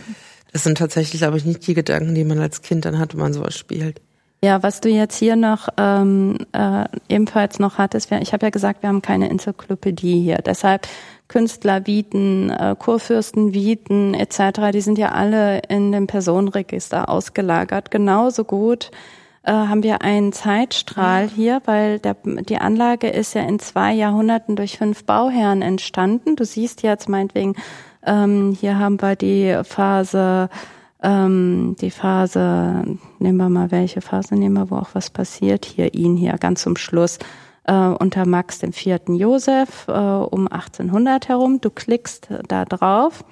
das 0.54 0.64
sind 0.64 0.78
tatsächlich, 0.78 1.20
glaube 1.20 1.38
ich, 1.38 1.45
nicht 1.45 1.66
die 1.68 1.74
Gedanken, 1.74 2.16
die 2.16 2.24
man 2.24 2.39
als 2.39 2.62
Kind 2.62 2.86
dann 2.86 2.99
hat, 2.99 3.14
wenn 3.14 3.22
man 3.22 3.34
sowas 3.34 3.58
spielt. 3.58 3.99
Ja, 4.43 4.62
was 4.62 4.82
du 4.82 4.89
jetzt 4.89 5.18
hier 5.18 5.36
noch 5.36 5.70
ähm, 5.78 6.38
äh, 6.51 6.84
ebenfalls 7.08 7.60
noch 7.60 7.78
hattest, 7.78 8.12
wir, 8.12 8.22
ich 8.22 8.34
habe 8.34 8.45
ja 8.45 8.49
gesagt, 8.49 8.84
wir 8.84 8.89
haben 8.89 9.01
keine 9.01 9.30
Enzyklopädie 9.30 10.22
hier. 10.22 10.39
Deshalb 10.45 10.88
Künstler, 11.30 11.88
Viten, 11.88 12.49
äh, 12.49 12.76
Kurfürsten, 12.78 13.54
Viten 13.54 14.14
etc., 14.14 14.72
die 14.74 14.82
sind 14.82 14.97
ja 14.97 15.14
alle 15.14 15.62
in 15.70 15.91
dem 15.91 16.08
Personenregister 16.08 17.10
ausgelagert. 17.10 17.89
Genauso 17.89 18.43
gut 18.43 18.91
äh, 19.43 19.51
haben 19.54 19.82
wir 19.82 20.01
einen 20.01 20.34
Zeitstrahl 20.34 21.30
hier, 21.30 21.62
weil 21.66 21.99
der, 21.99 22.18
die 22.24 22.58
Anlage 22.58 23.08
ist 23.08 23.36
ja 23.36 23.41
in 23.43 23.60
zwei 23.60 23.93
Jahrhunderten 23.93 24.58
durch 24.58 24.78
fünf 24.78 25.06
Bauherren 25.06 25.62
entstanden. 25.62 26.36
Du 26.36 26.43
siehst 26.43 26.84
jetzt 26.84 27.08
meinetwegen, 27.08 27.56
ähm, 28.06 28.56
hier 28.60 28.80
haben 28.80 29.01
wir 29.01 29.16
die 29.16 29.60
Phase, 29.64 30.49
ähm, 31.01 31.76
die 31.82 31.91
Phase, 31.91 32.84
nehmen 33.20 33.38
wir 33.38 33.49
mal 33.49 33.72
welche 33.72 34.01
Phase 34.01 34.36
nehmen 34.36 34.56
wir, 34.56 34.70
wo 34.70 34.76
auch 34.76 34.89
was 34.93 35.10
passiert. 35.10 35.66
Hier 35.66 35.93
ihn 35.93 36.16
hier 36.16 36.34
ganz 36.38 36.64
zum 36.64 36.76
Schluss 36.76 37.20
äh, 37.66 37.74
unter 37.74 38.26
Max 38.28 38.60
dem 38.60 38.74
vierten 38.74 39.16
Josef 39.16 39.88
äh, 39.88 39.91
um 39.91 40.47
1800 40.47 41.30
herum. 41.30 41.62
Du 41.62 41.70
klickst 41.70 42.30
da 42.47 42.66
drauf 42.66 43.24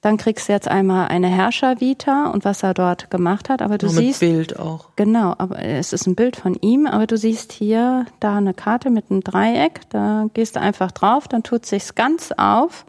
dann 0.00 0.16
kriegst 0.16 0.48
du 0.48 0.52
jetzt 0.52 0.68
einmal 0.68 1.08
eine 1.08 1.28
Herrscher-Vita 1.28 2.30
und 2.30 2.44
was 2.44 2.62
er 2.62 2.72
dort 2.72 3.10
gemacht 3.10 3.48
hat, 3.48 3.60
aber 3.60 3.76
du 3.76 3.86
Nur 3.86 3.96
siehst. 3.96 4.22
Mit 4.22 4.30
Bild 4.32 4.58
auch. 4.58 4.88
Genau, 4.96 5.34
aber 5.36 5.58
es 5.58 5.92
ist 5.92 6.06
ein 6.06 6.14
Bild 6.14 6.36
von 6.36 6.54
ihm, 6.54 6.86
aber 6.86 7.06
du 7.06 7.18
siehst 7.18 7.52
hier 7.52 8.06
da 8.18 8.36
eine 8.36 8.54
Karte 8.54 8.90
mit 8.90 9.10
einem 9.10 9.22
Dreieck, 9.22 9.82
da 9.90 10.26
gehst 10.32 10.56
du 10.56 10.60
einfach 10.60 10.90
drauf, 10.90 11.28
dann 11.28 11.42
tut 11.42 11.66
sich's 11.66 11.94
ganz 11.94 12.32
auf, 12.36 12.86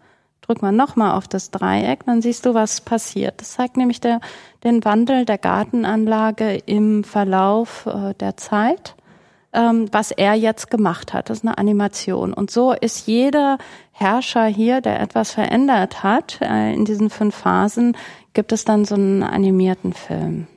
drück 0.52 0.62
mal 0.62 0.72
nochmal 0.72 1.18
auf 1.18 1.28
das 1.28 1.52
Dreieck, 1.52 2.06
dann 2.06 2.22
siehst 2.22 2.46
du, 2.46 2.54
was 2.54 2.82
passiert. 2.82 3.42
Das 3.42 3.54
zeigt 3.54 3.78
nämlich 3.78 4.02
der, 4.02 4.20
den 4.64 4.84
Wandel 4.86 5.26
der 5.26 5.38
Gartenanlage 5.38 6.56
im 6.66 7.04
Verlauf 7.04 7.86
äh, 7.86 8.14
der 8.16 8.38
Zeit 8.38 8.96
ähm, 9.54 9.88
was 9.92 10.12
er 10.12 10.34
jetzt 10.34 10.70
gemacht 10.72 11.14
hat. 11.14 11.30
Das 11.30 11.40
ist 11.40 11.46
eine 11.46 11.58
Animation. 11.58 12.34
Und 12.34 12.52
so 12.52 12.74
ist 12.74 13.08
jeder 13.08 13.58
Herrscher 13.92 14.46
hier, 14.46 14.82
der 14.82 15.00
etwas 15.02 15.32
verändert 15.32 16.04
hat, 16.04 16.40
äh, 16.42 16.74
in 16.74 16.86
diesen 16.86 17.10
fünf 17.10 17.36
Phasen, 17.36 17.98
gibt 18.34 18.52
es 18.52 18.66
dann 18.66 18.86
so 18.86 18.96
einen 18.96 19.24
animierten 19.24 19.94
Film. 19.94 20.48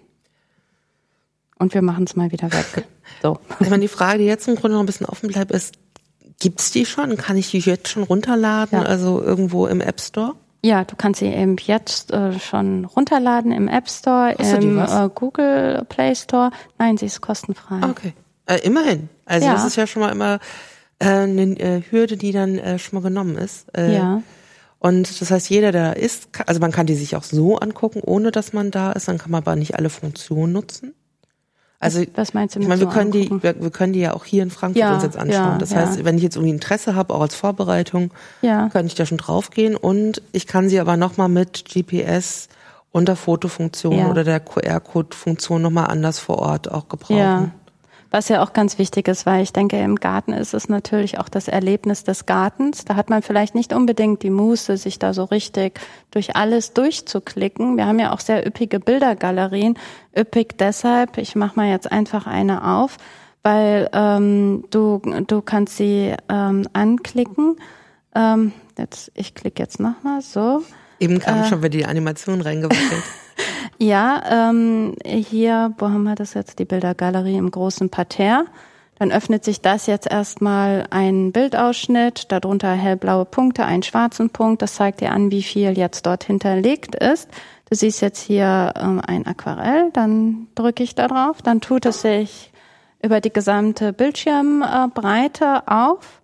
Und 1.59 1.75
wir 1.75 1.83
machen 1.83 2.05
es 2.05 2.17
mal 2.17 2.33
wieder 2.33 2.53
weg. 2.53 2.87
So. 3.23 3.39
Ich 3.61 3.71
meine, 3.71 3.83
die 3.83 3.89
Frage, 3.89 4.19
die 4.19 4.25
jetzt 4.25 4.49
im 4.49 4.57
Grunde 4.57 4.75
noch 4.75 4.83
ein 4.83 4.87
bisschen 4.87 5.07
offen 5.07 5.29
bleibt, 5.29 5.51
ist, 5.51 5.75
gibt's 6.45 6.71
die 6.73 6.85
schon? 6.85 7.17
Kann 7.17 7.39
ich 7.39 7.51
die 7.51 7.59
jetzt 7.59 7.89
schon 7.89 8.03
runterladen? 8.03 8.83
Ja. 8.83 8.85
Also 8.85 9.23
irgendwo 9.23 9.67
im 9.67 9.81
App 9.81 9.99
Store? 9.99 10.35
Ja, 10.63 10.85
du 10.85 10.95
kannst 10.95 11.21
sie 11.21 11.27
eben 11.27 11.57
jetzt 11.57 12.13
äh, 12.13 12.39
schon 12.39 12.85
runterladen 12.85 13.51
im 13.51 13.67
App 13.67 13.89
Store, 13.89 14.35
Kostet 14.37 14.63
im 14.63 14.79
äh, 14.79 15.09
Google 15.15 15.87
Play 15.89 16.15
Store. 16.15 16.51
Nein, 16.79 16.99
sie 16.99 17.07
ist 17.07 17.23
kostenfrei. 17.23 17.81
Okay. 17.89 18.13
Äh, 18.45 18.59
immerhin. 18.59 19.09
Also 19.25 19.47
Ja. 19.47 19.55
das 19.55 19.65
ist 19.65 19.77
ja 19.77 19.87
schon 19.87 20.03
mal 20.03 20.13
immer 20.13 20.39
äh, 20.99 21.07
eine 21.09 21.59
äh, 21.59 21.83
Hürde, 21.91 22.19
die 22.19 22.33
dann 22.33 22.59
äh, 22.59 22.79
schon 22.79 22.99
mal 22.99 23.09
genommen 23.09 23.39
ist. 23.39 23.67
Ja. 23.77 24.23
Und 24.79 25.19
das 25.23 25.31
heißt, 25.31 25.49
jeder, 25.49 25.73
der 25.73 25.83
da 25.85 25.93
ist, 25.93 26.29
also 26.47 26.61
man 26.61 26.71
kann 26.71 26.85
die 26.85 26.95
sich 26.95 27.17
auch 27.17 27.23
so 27.23 27.57
angucken, 27.57 28.03
ohne 28.05 28.31
dass 28.33 28.53
man 28.53 28.71
da 28.71 28.93
ist, 28.93 29.09
dann 29.09 29.17
kann 29.17 29.31
man 29.31 29.43
aber 29.43 29.57
nicht 29.57 29.77
alle 29.77 29.89
Funktionen 29.89 30.53
nutzen. 30.53 30.93
Also 31.85 32.03
Was 32.15 32.35
meinst 32.35 32.55
du 32.57 32.61
ich 32.61 32.67
mit 32.67 32.69
meine, 32.71 32.81
wir 32.81 32.87
so 32.89 32.93
können 32.99 33.11
die, 33.13 33.23
angucken? 33.23 33.43
wir, 33.43 33.61
wir 33.63 33.71
können 33.71 33.93
die 33.93 34.01
ja 34.01 34.15
auch 34.15 34.25
hier 34.25 34.43
in 34.43 34.51
Frankfurt 34.51 34.81
Ja, 34.81 34.95
uns 34.95 35.03
jetzt 35.03 35.17
anschauen. 35.17 35.53
ja, 35.53 35.59
das 35.59 35.71
ja. 35.73 35.77
heißt, 35.81 36.05
wenn 36.05 36.17
ich 36.17 36.23
jetzt 36.23 36.37
irgendwie 36.37 36.53
Interesse 36.55 36.95
habe, 36.95 37.13
auch 37.15 37.21
als 37.21 37.35
Vorbereitung, 37.35 38.11
Ja. 38.43 38.69
kann 38.71 38.87
ich 38.87 38.95
da 38.95 39.05
schon 39.07 39.19
draufgehen 39.19 39.77
und 39.77 40.23
ich 40.33 40.47
kann 40.47 40.69
sie 40.69 40.81
aber 40.81 40.97
nochmal 40.97 41.29
mit 41.29 41.65
GPS 41.67 42.49
und 42.91 43.07
der 43.09 43.17
Fotofunktion 43.17 44.07
oder 44.07 44.25
der 44.25 44.41
QR-Code-Funktion 44.41 45.61
nochmal 45.63 45.87
anders 45.89 46.19
vor 46.19 46.39
Ort 46.39 46.71
auch 46.71 46.89
gebrauchen. 46.89 47.53
Was 48.15 48.29
ja 48.29 48.45
auch 48.45 48.53
ganz 48.53 48.79
wichtig 48.79 49.09
ist, 49.09 49.27
weil 49.27 49.43
ich 49.43 49.53
denke, 49.53 49.77
im 49.77 49.97
Garten 49.97 50.35
ist 50.35 50.55
es 50.55 50.69
natürlich 50.69 51.19
auch 51.19 51.29
das 51.29 51.49
Erlebnis 51.49 52.05
des 52.05 52.27
Gartens. 52.27 52.85
Da 52.85 52.95
hat 52.95 53.11
man 53.11 53.23
vielleicht 53.23 53.57
nicht 53.57 53.73
unbedingt 53.73 54.23
die 54.23 54.31
Muße, 54.31 54.77
sich 54.77 55.01
da 55.01 55.13
so 55.13 55.25
richtig 55.25 55.81
durch 56.13 56.37
alles 56.37 56.75
durchzuklicken. 56.75 57.77
Wir 57.77 57.87
haben 57.87 57.99
ja 57.99 58.13
auch 58.13 58.21
sehr 58.21 58.47
üppige 58.47 58.79
Bildergalerien. 58.79 59.77
Üppig 60.17 60.57
deshalb, 60.59 61.19
ich 61.19 61.35
mache 61.35 61.57
mal 61.57 61.69
jetzt 61.69 61.91
einfach 61.91 62.29
eine 62.29 62.65
auf, 62.77 62.99
weil 63.43 63.91
ähm, 63.93 64.65
du, 64.71 65.03
du 65.27 65.43
kannst 65.43 65.77
sie 65.77 66.15
ähm, 66.29 66.69
anklicken. 66.73 67.57
Ähm, 68.15 68.53
jetzt, 68.79 69.11
ich 69.17 69.35
klicke 69.35 69.61
jetzt 69.61 69.81
nochmal 69.81 70.21
so. 70.21 70.63
Eben 71.01 71.17
Äh. 71.17 71.19
kam 71.19 71.45
schon 71.47 71.59
wieder 71.59 71.71
die 71.71 71.85
Animation 71.85 72.43
reingewackelt. 72.43 73.03
Ja, 73.79 74.51
ähm, 74.51 74.95
hier, 75.05 75.75
wo 75.79 75.87
haben 75.89 76.05
wir 76.05 76.15
das 76.15 76.35
jetzt? 76.35 76.59
Die 76.59 76.65
Bildergalerie 76.65 77.37
im 77.37 77.51
großen 77.51 77.91
Parterre. 77.91 78.47
Dann 78.99 79.11
öffnet 79.11 79.45
sich 79.45 79.61
das 79.61 79.87
jetzt 79.87 80.09
erstmal 80.11 80.87
ein 80.91 81.33
Bildausschnitt, 81.33 82.31
darunter 82.31 82.73
hellblaue 82.73 83.25
Punkte, 83.25 83.65
einen 83.65 83.83
schwarzen 83.83 84.31
Punkt. 84.31 84.63
Das 84.63 84.75
zeigt 84.75 85.01
dir 85.01 85.11
an, 85.11 85.33
wie 85.33 85.43
viel 85.43 85.77
jetzt 85.77 86.07
dort 86.07 86.25
hinterlegt 86.25 86.95
ist. 86.95 87.29
Du 87.69 87.75
siehst 87.75 88.01
jetzt 88.03 88.21
hier 88.21 88.73
ähm, 88.77 89.01
ein 89.05 89.27
Aquarell, 89.27 89.91
dann 89.93 90.47
drücke 90.55 90.83
ich 90.83 90.95
da 90.95 91.09
drauf, 91.09 91.43
dann 91.43 91.61
tut 91.61 91.87
es 91.87 92.03
sich 92.03 92.53
über 93.03 93.21
die 93.21 93.33
gesamte 93.33 93.93
Bildschirmbreite 93.93 95.67
auf 95.67 96.23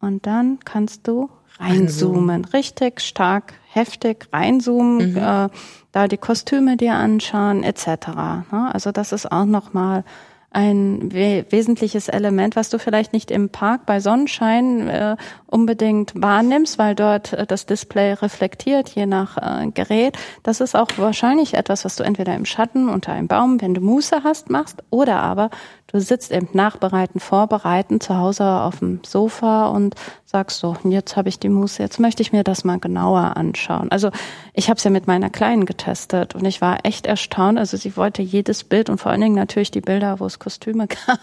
und 0.00 0.26
dann 0.26 0.58
kannst 0.64 1.06
du 1.06 1.30
reinzoomen. 1.58 2.44
Richtig 2.44 3.00
stark, 3.00 3.54
heftig 3.72 4.28
reinzoomen, 4.32 5.16
äh, 5.16 5.48
da 5.92 6.08
die 6.08 6.16
Kostüme 6.16 6.76
dir 6.76 6.94
anschauen, 6.94 7.62
etc. 7.62 8.08
Ne? 8.52 8.70
Also 8.72 8.92
das 8.92 9.12
ist 9.12 9.30
auch 9.30 9.44
nochmal 9.44 10.04
ein 10.50 11.12
we 11.12 11.44
wesentliches 11.50 12.08
Element, 12.08 12.56
was 12.56 12.70
du 12.70 12.78
vielleicht 12.78 13.12
nicht 13.12 13.30
im 13.30 13.50
Park 13.50 13.84
bei 13.84 14.00
Sonnenschein 14.00 14.88
äh, 14.88 15.16
unbedingt 15.46 16.12
wahrnimmst, 16.14 16.78
weil 16.78 16.94
dort 16.94 17.34
äh, 17.34 17.46
das 17.46 17.66
Display 17.66 18.14
reflektiert, 18.14 18.88
je 18.88 19.04
nach 19.04 19.36
äh, 19.36 19.70
Gerät. 19.70 20.16
Das 20.42 20.60
ist 20.60 20.74
auch 20.74 20.88
wahrscheinlich 20.96 21.54
etwas, 21.54 21.84
was 21.84 21.96
du 21.96 22.02
entweder 22.02 22.34
im 22.34 22.46
Schatten 22.46 22.88
unter 22.88 23.12
einem 23.12 23.28
Baum, 23.28 23.60
wenn 23.60 23.74
du 23.74 23.82
Muße 23.82 24.24
hast, 24.24 24.48
machst, 24.48 24.82
oder 24.88 25.20
aber 25.20 25.50
du 25.88 26.00
sitzt 26.00 26.30
eben 26.30 26.48
nachbereiten, 26.52 27.18
vorbereiten 27.18 28.00
zu 28.00 28.16
Hause 28.16 28.44
auf 28.44 28.78
dem 28.78 29.00
Sofa 29.04 29.68
und 29.68 29.94
sagst 30.24 30.58
so, 30.58 30.76
jetzt 30.84 31.16
habe 31.16 31.30
ich 31.30 31.38
die 31.38 31.48
Muße, 31.48 31.82
jetzt 31.82 31.98
möchte 31.98 32.22
ich 32.22 32.32
mir 32.32 32.44
das 32.44 32.62
mal 32.62 32.78
genauer 32.78 33.36
anschauen. 33.36 33.90
Also 33.90 34.10
ich 34.52 34.68
habe 34.68 34.76
es 34.76 34.84
ja 34.84 34.90
mit 34.90 35.06
meiner 35.06 35.30
Kleinen 35.30 35.64
getestet 35.64 36.34
und 36.34 36.44
ich 36.44 36.60
war 36.60 36.84
echt 36.84 37.06
erstaunt. 37.06 37.58
Also 37.58 37.78
sie 37.78 37.96
wollte 37.96 38.20
jedes 38.20 38.64
Bild 38.64 38.90
und 38.90 38.98
vor 38.98 39.10
allen 39.10 39.22
Dingen 39.22 39.34
natürlich 39.34 39.70
die 39.70 39.80
Bilder, 39.80 40.20
wo 40.20 40.26
es 40.26 40.38
Kostüme 40.38 40.86
gab. 41.06 41.20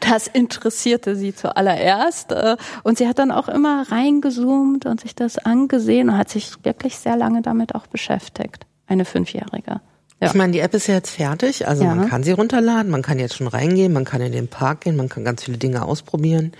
Das 0.00 0.28
interessierte 0.28 1.16
sie 1.16 1.34
zuallererst. 1.34 2.34
Und 2.84 2.98
sie 2.98 3.08
hat 3.08 3.18
dann 3.18 3.32
auch 3.32 3.48
immer 3.48 3.90
reingezoomt 3.90 4.86
und 4.86 5.00
sich 5.00 5.16
das 5.16 5.38
angesehen 5.38 6.10
und 6.10 6.16
hat 6.16 6.28
sich 6.28 6.64
wirklich 6.64 6.96
sehr 6.96 7.16
lange 7.16 7.42
damit 7.42 7.74
auch 7.74 7.88
beschäftigt. 7.88 8.66
Eine 8.86 9.04
Fünfjährige. 9.04 9.80
Ja. 10.20 10.28
Ich 10.28 10.34
meine, 10.34 10.52
die 10.52 10.60
App 10.60 10.72
ist 10.74 10.86
ja 10.86 10.94
jetzt 10.94 11.10
fertig, 11.10 11.66
also 11.66 11.84
Ja. 11.84 11.94
man 11.94 12.08
kann 12.08 12.22
sie 12.22 12.32
runterladen, 12.32 12.90
man 12.90 13.02
kann 13.02 13.18
jetzt 13.18 13.36
schon 13.36 13.48
reingehen, 13.48 13.92
man 13.92 14.04
kann 14.04 14.20
in 14.20 14.32
den 14.32 14.48
Park 14.48 14.82
gehen, 14.82 14.96
man 14.96 15.08
kann 15.08 15.24
ganz 15.24 15.44
viele 15.44 15.58
Dinge 15.58 15.84
ausprobieren. 15.84 16.52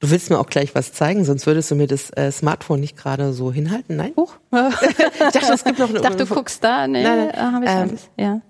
Du 0.00 0.10
willst 0.10 0.30
mir 0.30 0.38
auch 0.40 0.48
gleich 0.48 0.74
was 0.74 0.92
zeigen, 0.92 1.24
sonst 1.24 1.46
würdest 1.46 1.70
du 1.70 1.76
mir 1.76 1.86
das 1.86 2.10
äh, 2.16 2.32
Smartphone 2.32 2.80
nicht 2.80 2.96
gerade 2.96 3.32
so 3.32 3.52
hinhalten, 3.52 3.96
nein? 3.96 4.12
Huch. 4.16 4.34
Ich 4.50 5.32
dachte, 5.40 5.52
es 5.52 5.62
gibt 5.62 5.78
noch 5.78 5.88
eine 5.90 5.98
Ich 5.98 6.02
dachte, 6.02 6.24
du 6.24 6.34
guckst 6.34 6.64
da. 6.64 6.88
Nee, 6.88 7.02
Nein, 7.04 7.18
nein, 7.18 7.30
äh, 7.30 7.36
hab 7.36 7.62
ich 7.62 7.70
ähm, 7.70 7.76
alles. 7.90 8.08
Ja. 8.18 8.40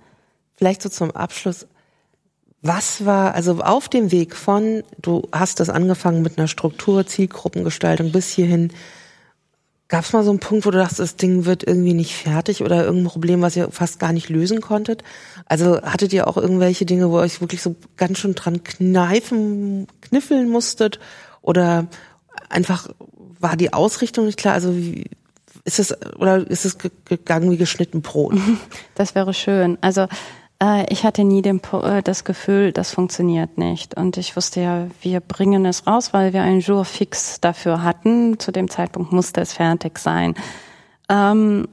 Vielleicht 0.57 0.81
so 0.81 0.89
zum 0.89 1.11
Abschluss. 1.11 1.67
Was 2.63 3.05
war, 3.05 3.35
also 3.35 3.61
auf 3.61 3.89
dem 3.89 4.13
Weg 4.13 4.37
von, 4.37 4.85
du 5.01 5.29
hast 5.33 5.59
das 5.61 5.69
angefangen 5.69 6.23
mit 6.23 6.39
einer 6.39 6.47
Struktur, 6.49 7.05
Zielgruppengestaltung 7.07 8.13
bis 8.13 8.31
hierhin, 8.31 8.73
gab 9.93 10.05
es 10.07 10.13
mal 10.15 10.25
so 10.25 10.31
einen 10.31 10.41
Punkt, 10.41 10.65
wo 10.65 10.71
du 10.71 10.79
dachtest, 10.79 11.01
das 11.01 11.17
Ding 11.17 11.45
wird 11.45 11.65
irgendwie 11.67 11.93
nicht 11.93 12.15
fertig 12.15 12.63
oder 12.63 12.83
irgendein 12.83 13.11
Problem, 13.13 13.43
was 13.43 13.55
ihr 13.57 13.71
fast 13.71 13.99
gar 14.01 14.15
nicht 14.15 14.31
lösen 14.31 14.63
konntet? 14.63 15.05
Also 15.45 15.83
hattet 15.83 16.15
ihr 16.15 16.29
auch 16.29 16.39
irgendwelche 16.39 16.87
Dinge, 16.87 17.11
wo 17.11 17.19
ihr 17.19 17.25
euch 17.25 17.43
wirklich 17.43 17.61
so 17.61 17.77
ganz 17.99 18.17
schön 18.19 18.35
dran 18.35 18.65
kneifen, 18.65 19.87
kniffeln 20.01 20.49
musstet? 20.49 20.99
Oder 21.43 21.89
einfach 22.49 22.89
war 23.39 23.59
die 23.59 23.75
Ausrichtung 23.75 24.25
nicht 24.25 24.39
klar? 24.39 24.55
Also 24.55 24.75
wie, 24.75 25.11
ist 25.65 25.79
es, 25.79 25.95
oder 26.17 26.39
ist 26.39 26.65
es 26.65 26.79
ge- 26.79 26.91
gegangen 27.05 27.51
wie 27.51 27.59
geschnitten 27.59 28.01
Brot? 28.01 28.35
Das 28.95 29.15
wäre 29.15 29.35
schön. 29.35 29.77
Also 29.83 30.07
ich 30.89 31.05
hatte 31.05 31.25
nie 31.25 31.43
den, 31.43 31.61
äh, 31.73 32.03
das 32.03 32.25
Gefühl, 32.25 32.73
das 32.73 32.93
funktioniert 32.93 33.59
nicht. 33.59 33.97
Und 33.97 34.17
ich 34.17 34.37
wusste 34.37 34.61
ja, 34.61 34.87
wir 35.01 35.21
bringen 35.21 35.67
es 35.67 35.87
raus, 35.87 36.13
weil 36.13 36.33
wir 36.33 36.43
einen 36.43 36.61
Jour 36.61 36.85
fix 36.85 37.41
dafür 37.41 37.83
hatten. 37.83 38.39
Zu 38.39 38.53
dem 38.53 38.71
Zeitpunkt 38.71 39.13
musste 39.13 39.41
es 39.41 39.53
fertig 39.53 39.99
sein. 39.99 40.35
Ähm, 41.09 41.67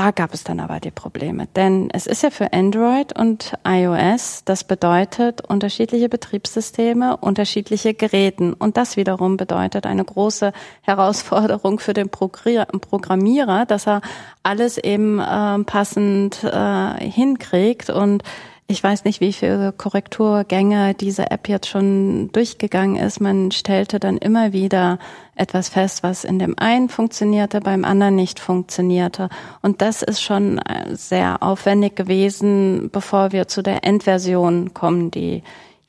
da 0.00 0.12
gab 0.12 0.32
es 0.32 0.44
dann 0.44 0.60
aber 0.60 0.80
die 0.80 0.90
Probleme, 0.90 1.46
denn 1.56 1.90
es 1.92 2.06
ist 2.06 2.22
ja 2.22 2.30
für 2.30 2.54
Android 2.54 3.18
und 3.18 3.52
iOS, 3.66 4.44
das 4.46 4.64
bedeutet 4.64 5.42
unterschiedliche 5.42 6.08
Betriebssysteme, 6.08 7.18
unterschiedliche 7.18 7.92
Geräten. 7.92 8.54
Und 8.54 8.78
das 8.78 8.96
wiederum 8.96 9.36
bedeutet 9.36 9.84
eine 9.84 10.02
große 10.02 10.54
Herausforderung 10.80 11.80
für 11.80 11.92
den 11.92 12.08
Progr- 12.08 12.64
Programmierer, 12.78 13.66
dass 13.66 13.86
er 13.86 14.00
alles 14.42 14.78
eben 14.78 15.20
äh, 15.20 15.64
passend 15.64 16.44
äh, 16.44 17.04
hinkriegt. 17.04 17.90
Und 17.90 18.22
ich 18.70 18.84
weiß 18.84 19.04
nicht, 19.04 19.20
wie 19.20 19.32
viele 19.32 19.72
Korrekturgänge 19.72 20.94
diese 20.94 21.32
App 21.32 21.48
jetzt 21.48 21.66
schon 21.66 22.30
durchgegangen 22.30 22.94
ist. 22.94 23.20
Man 23.20 23.50
stellte 23.50 23.98
dann 23.98 24.16
immer 24.16 24.52
wieder 24.52 25.00
etwas 25.34 25.68
fest, 25.68 26.04
was 26.04 26.22
in 26.22 26.38
dem 26.38 26.56
einen 26.56 26.88
funktionierte, 26.88 27.60
beim 27.60 27.84
anderen 27.84 28.14
nicht 28.14 28.38
funktionierte. 28.38 29.28
Und 29.60 29.82
das 29.82 30.02
ist 30.02 30.22
schon 30.22 30.58
äh, 30.58 30.94
sehr 30.94 31.42
aufwendig 31.42 31.96
gewesen, 31.96 32.90
bevor 32.92 33.32
wir 33.32 33.48
zu 33.48 33.60
der 33.60 33.82
Endversion 33.82 34.72
kommen, 34.72 35.10
die 35.10 35.42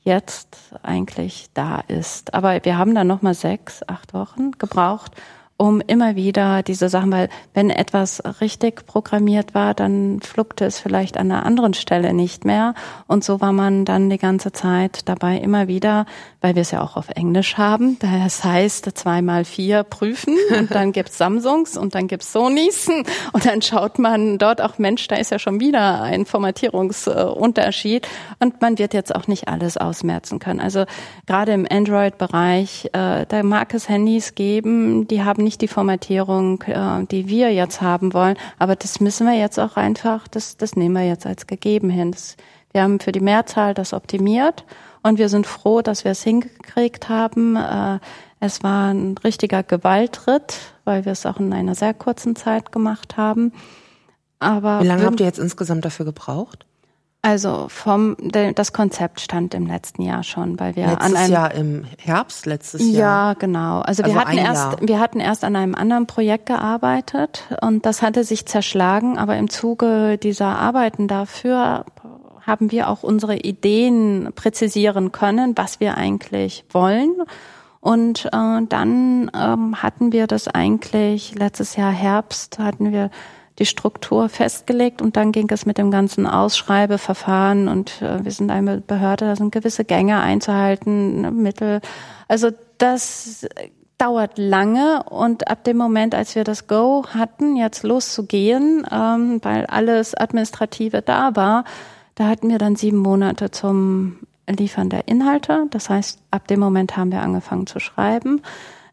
jetzt 0.04 0.58
eigentlich 0.82 1.50
da 1.54 1.84
ist. 1.88 2.34
Aber 2.34 2.66
wir 2.66 2.80
haben 2.80 2.96
dann 2.96 3.06
nochmal 3.06 3.36
sechs, 3.36 3.88
acht 3.88 4.16
Wochen 4.16 4.54
gebraucht, 4.54 5.12
um 5.62 5.80
immer 5.80 6.16
wieder 6.16 6.64
diese 6.64 6.89
Sachen, 6.89 7.12
weil 7.12 7.30
wenn 7.53 7.70
etwas 7.70 8.24
richtig 8.41 8.88
programmiert 8.88 9.53
war, 9.53 9.76
dann 9.76 10.20
fluckte 10.20 10.66
es 10.66 10.80
vielleicht 10.80 11.18
an 11.18 11.32
einer 11.32 11.45
anderen 11.45 11.76
Stelle 11.76 12.16
nicht 12.16 12.45
mehr. 12.45 12.74
Und 13.05 13.24
so 13.24 13.41
war 13.41 13.51
man 13.51 13.86
dann 13.86 14.09
die 14.09 14.18
ganze 14.18 14.51
Zeit 14.51 15.07
dabei 15.07 15.38
immer 15.38 15.68
wieder, 15.68 16.07
weil 16.41 16.55
wir 16.55 16.64
es 16.64 16.72
ja 16.72 16.82
auch 16.82 16.97
auf 16.97 17.09
Englisch 17.09 17.59
haben. 17.59 17.99
Das 17.99 18.43
heißt, 18.43 18.89
zweimal 18.97 19.45
vier 19.45 19.84
prüfen 19.84 20.36
und 20.57 20.74
dann 20.74 20.91
gibt's 20.93 21.20
Samsungs 21.20 21.78
und 21.78 21.93
dann 21.93 22.07
gibt's 22.07 22.34
Sonys 22.34 22.89
und 23.32 23.45
dann 23.45 23.62
schaut 23.62 23.99
man 23.99 24.39
dort 24.39 24.62
auch, 24.62 24.80
Mensch, 24.80 25.07
da 25.09 25.18
ist 25.18 25.30
ja 25.30 25.38
schon 25.38 25.59
wieder 25.59 26.01
ein 26.01 26.26
Formatierungsunterschied 26.26 28.07
und 28.39 28.62
man 28.62 28.80
wird 28.80 28.95
jetzt 28.95 29.14
auch 29.14 29.28
nicht 29.28 29.47
alles 29.47 29.78
ausmerzen 29.78 30.39
können. 30.39 30.59
Also 30.59 30.86
gerade 31.28 31.51
im 31.51 31.68
Android-Bereich, 31.70 32.89
äh, 32.93 33.28
da 33.28 33.43
mag 33.43 33.76
es 33.76 33.88
Handys 33.88 34.34
geben, 34.34 35.07
die 35.07 35.24
haben 35.24 35.43
nicht 35.43 35.51
nicht 35.52 35.62
die 35.62 35.68
Formatierung, 35.68 36.62
äh, 36.62 37.06
die 37.12 37.28
wir 37.28 37.54
jetzt 37.54 37.82
haben 37.82 38.14
wollen. 38.14 38.38
Aber 38.58 38.78
das 38.78 39.02
müssen 39.02 39.28
wir 39.28 39.38
jetzt 39.38 39.60
auch 39.60 39.76
einfach, 39.76 40.30
das, 40.30 40.56
das 40.56 40.78
nehmen 40.78 40.95
wir 40.95 41.06
jetzt 41.06 41.26
als 41.26 41.45
gegeben 41.45 41.89
hin. 41.89 42.12
Das, 42.12 42.38
wir 42.72 42.84
haben 42.84 43.02
für 43.02 43.12
die 43.12 43.20
Mehrzahl 43.20 43.74
das 43.74 43.91
optimiert 43.91 44.64
und 45.04 45.18
wir 45.18 45.28
sind 45.28 45.45
froh, 45.45 45.82
dass 45.82 46.06
wir 46.06 46.12
es 46.12 46.24
hingekriegt 46.24 47.10
haben. 47.10 47.58
Äh, 47.58 47.99
es 48.39 48.64
war 48.64 48.93
ein 48.93 49.18
richtiger 49.18 49.62
Gewaltritt, 49.62 50.56
weil 50.86 51.04
wir 51.04 51.12
es 51.12 51.26
auch 51.26 51.38
in 51.38 51.52
einer 51.52 51.76
sehr 51.76 51.93
kurzen 51.93 52.38
Zeit 52.38 52.72
gemacht 52.72 53.18
haben. 53.18 53.52
Aber 54.39 54.80
Wie 54.82 54.88
lange 54.88 55.04
habt 55.04 55.20
ihr 55.20 55.26
jetzt 55.26 55.38
insgesamt 55.38 55.84
dafür 55.84 56.06
gebraucht? 56.06 56.66
Also 57.24 57.67
vom 57.69 58.17
das 58.32 58.74
Konzept 58.74 59.19
stand 59.19 59.53
im 59.53 59.67
letzten 59.67 60.01
Jahr 60.01 60.24
schon, 60.24 60.59
weil 60.59 60.76
wir 60.76 60.88
letztes 60.88 61.05
an 61.05 61.15
einem 61.15 61.32
Jahr 61.32 61.53
im 61.53 61.86
Herbst 61.99 62.47
letztes 62.47 62.82
Jahr. 62.82 63.34
Ja, 63.34 63.34
genau. 63.34 63.82
Also, 63.82 64.01
Also 64.01 64.15
wir 64.15 64.19
hatten 64.19 64.38
erst 64.39 64.63
Jahr. 64.63 64.78
wir 64.82 64.99
hatten 64.99 65.19
erst 65.19 65.43
an 65.43 65.55
einem 65.55 65.76
anderen 65.76 66.07
Projekt 66.07 66.47
gearbeitet 66.47 67.43
und 67.61 67.86
das 67.86 68.01
hatte 68.01 68.24
sich 68.24 68.47
zerschlagen, 68.47 69.19
aber 69.19 69.38
im 69.38 69.51
Zuge 69.51 70.17
dieser 70.17 70.57
Arbeiten 70.57 71.07
dafür 71.07 71.86
haben 72.47 72.72
wir 72.72 72.89
auch 72.89 73.03
unsere 73.03 73.38
Ideen 73.38 74.30
präzisieren 74.34 75.11
können, 75.11 75.55
was 75.55 75.80
wir 75.80 75.97
eigentlich 75.97 76.65
wollen. 76.72 77.13
Und 77.82 78.26
äh, 78.26 78.61
dann 78.67 79.32
ähm, 79.36 79.82
hatten 79.82 80.11
wir 80.11 80.28
das 80.28 80.47
eigentlich 80.47 81.36
letztes 81.36 81.76
Jahr 81.76 81.91
Herbst 81.91 82.59
hatten 82.59 82.91
wir 82.91 83.09
die 83.62 83.66
Struktur 83.68 84.28
festgelegt 84.28 85.03
und 85.03 85.16
dann 85.16 85.32
ging 85.32 85.47
es 85.51 85.68
mit 85.68 85.78
dem 85.78 85.91
ganzen 85.91 86.26
Ausschreibeverfahren 86.26 87.68
und 87.68 88.01
äh, 88.01 88.26
wir 88.26 88.32
sind 88.32 88.49
eine 88.49 88.82
Behörde, 88.82 89.26
da 89.26 89.36
sind 89.36 89.51
gewisse 89.51 89.86
Gänge 89.86 90.20
einzuhalten, 90.20 91.22
ne, 91.22 91.30
Mittel. 91.30 91.80
Also 92.28 92.49
das 92.80 93.47
dauert 93.99 94.39
lange 94.39 95.03
und 95.03 95.47
ab 95.47 95.64
dem 95.64 95.78
Moment, 95.78 96.16
als 96.16 96.34
wir 96.34 96.43
das 96.43 96.66
Go 96.66 97.05
hatten, 97.14 97.55
jetzt 97.55 97.84
loszugehen, 97.84 98.84
ähm, 98.91 99.39
weil 99.43 99.68
alles 99.68 100.16
Administrative 100.16 101.03
da 101.03 101.36
war, 101.36 101.64
da 102.16 102.28
hatten 102.28 102.49
wir 102.49 102.57
dann 102.57 102.76
sieben 102.76 102.97
Monate 102.97 103.51
zum 103.51 104.18
Liefern 104.49 104.89
der 104.89 105.07
Inhalte. 105.07 105.68
Das 105.70 105.88
heißt, 105.91 106.18
ab 106.32 106.47
dem 106.47 106.59
Moment 106.59 106.97
haben 106.97 107.12
wir 107.12 107.22
angefangen 107.22 107.68
zu 107.68 107.80
schreiben. 107.80 108.41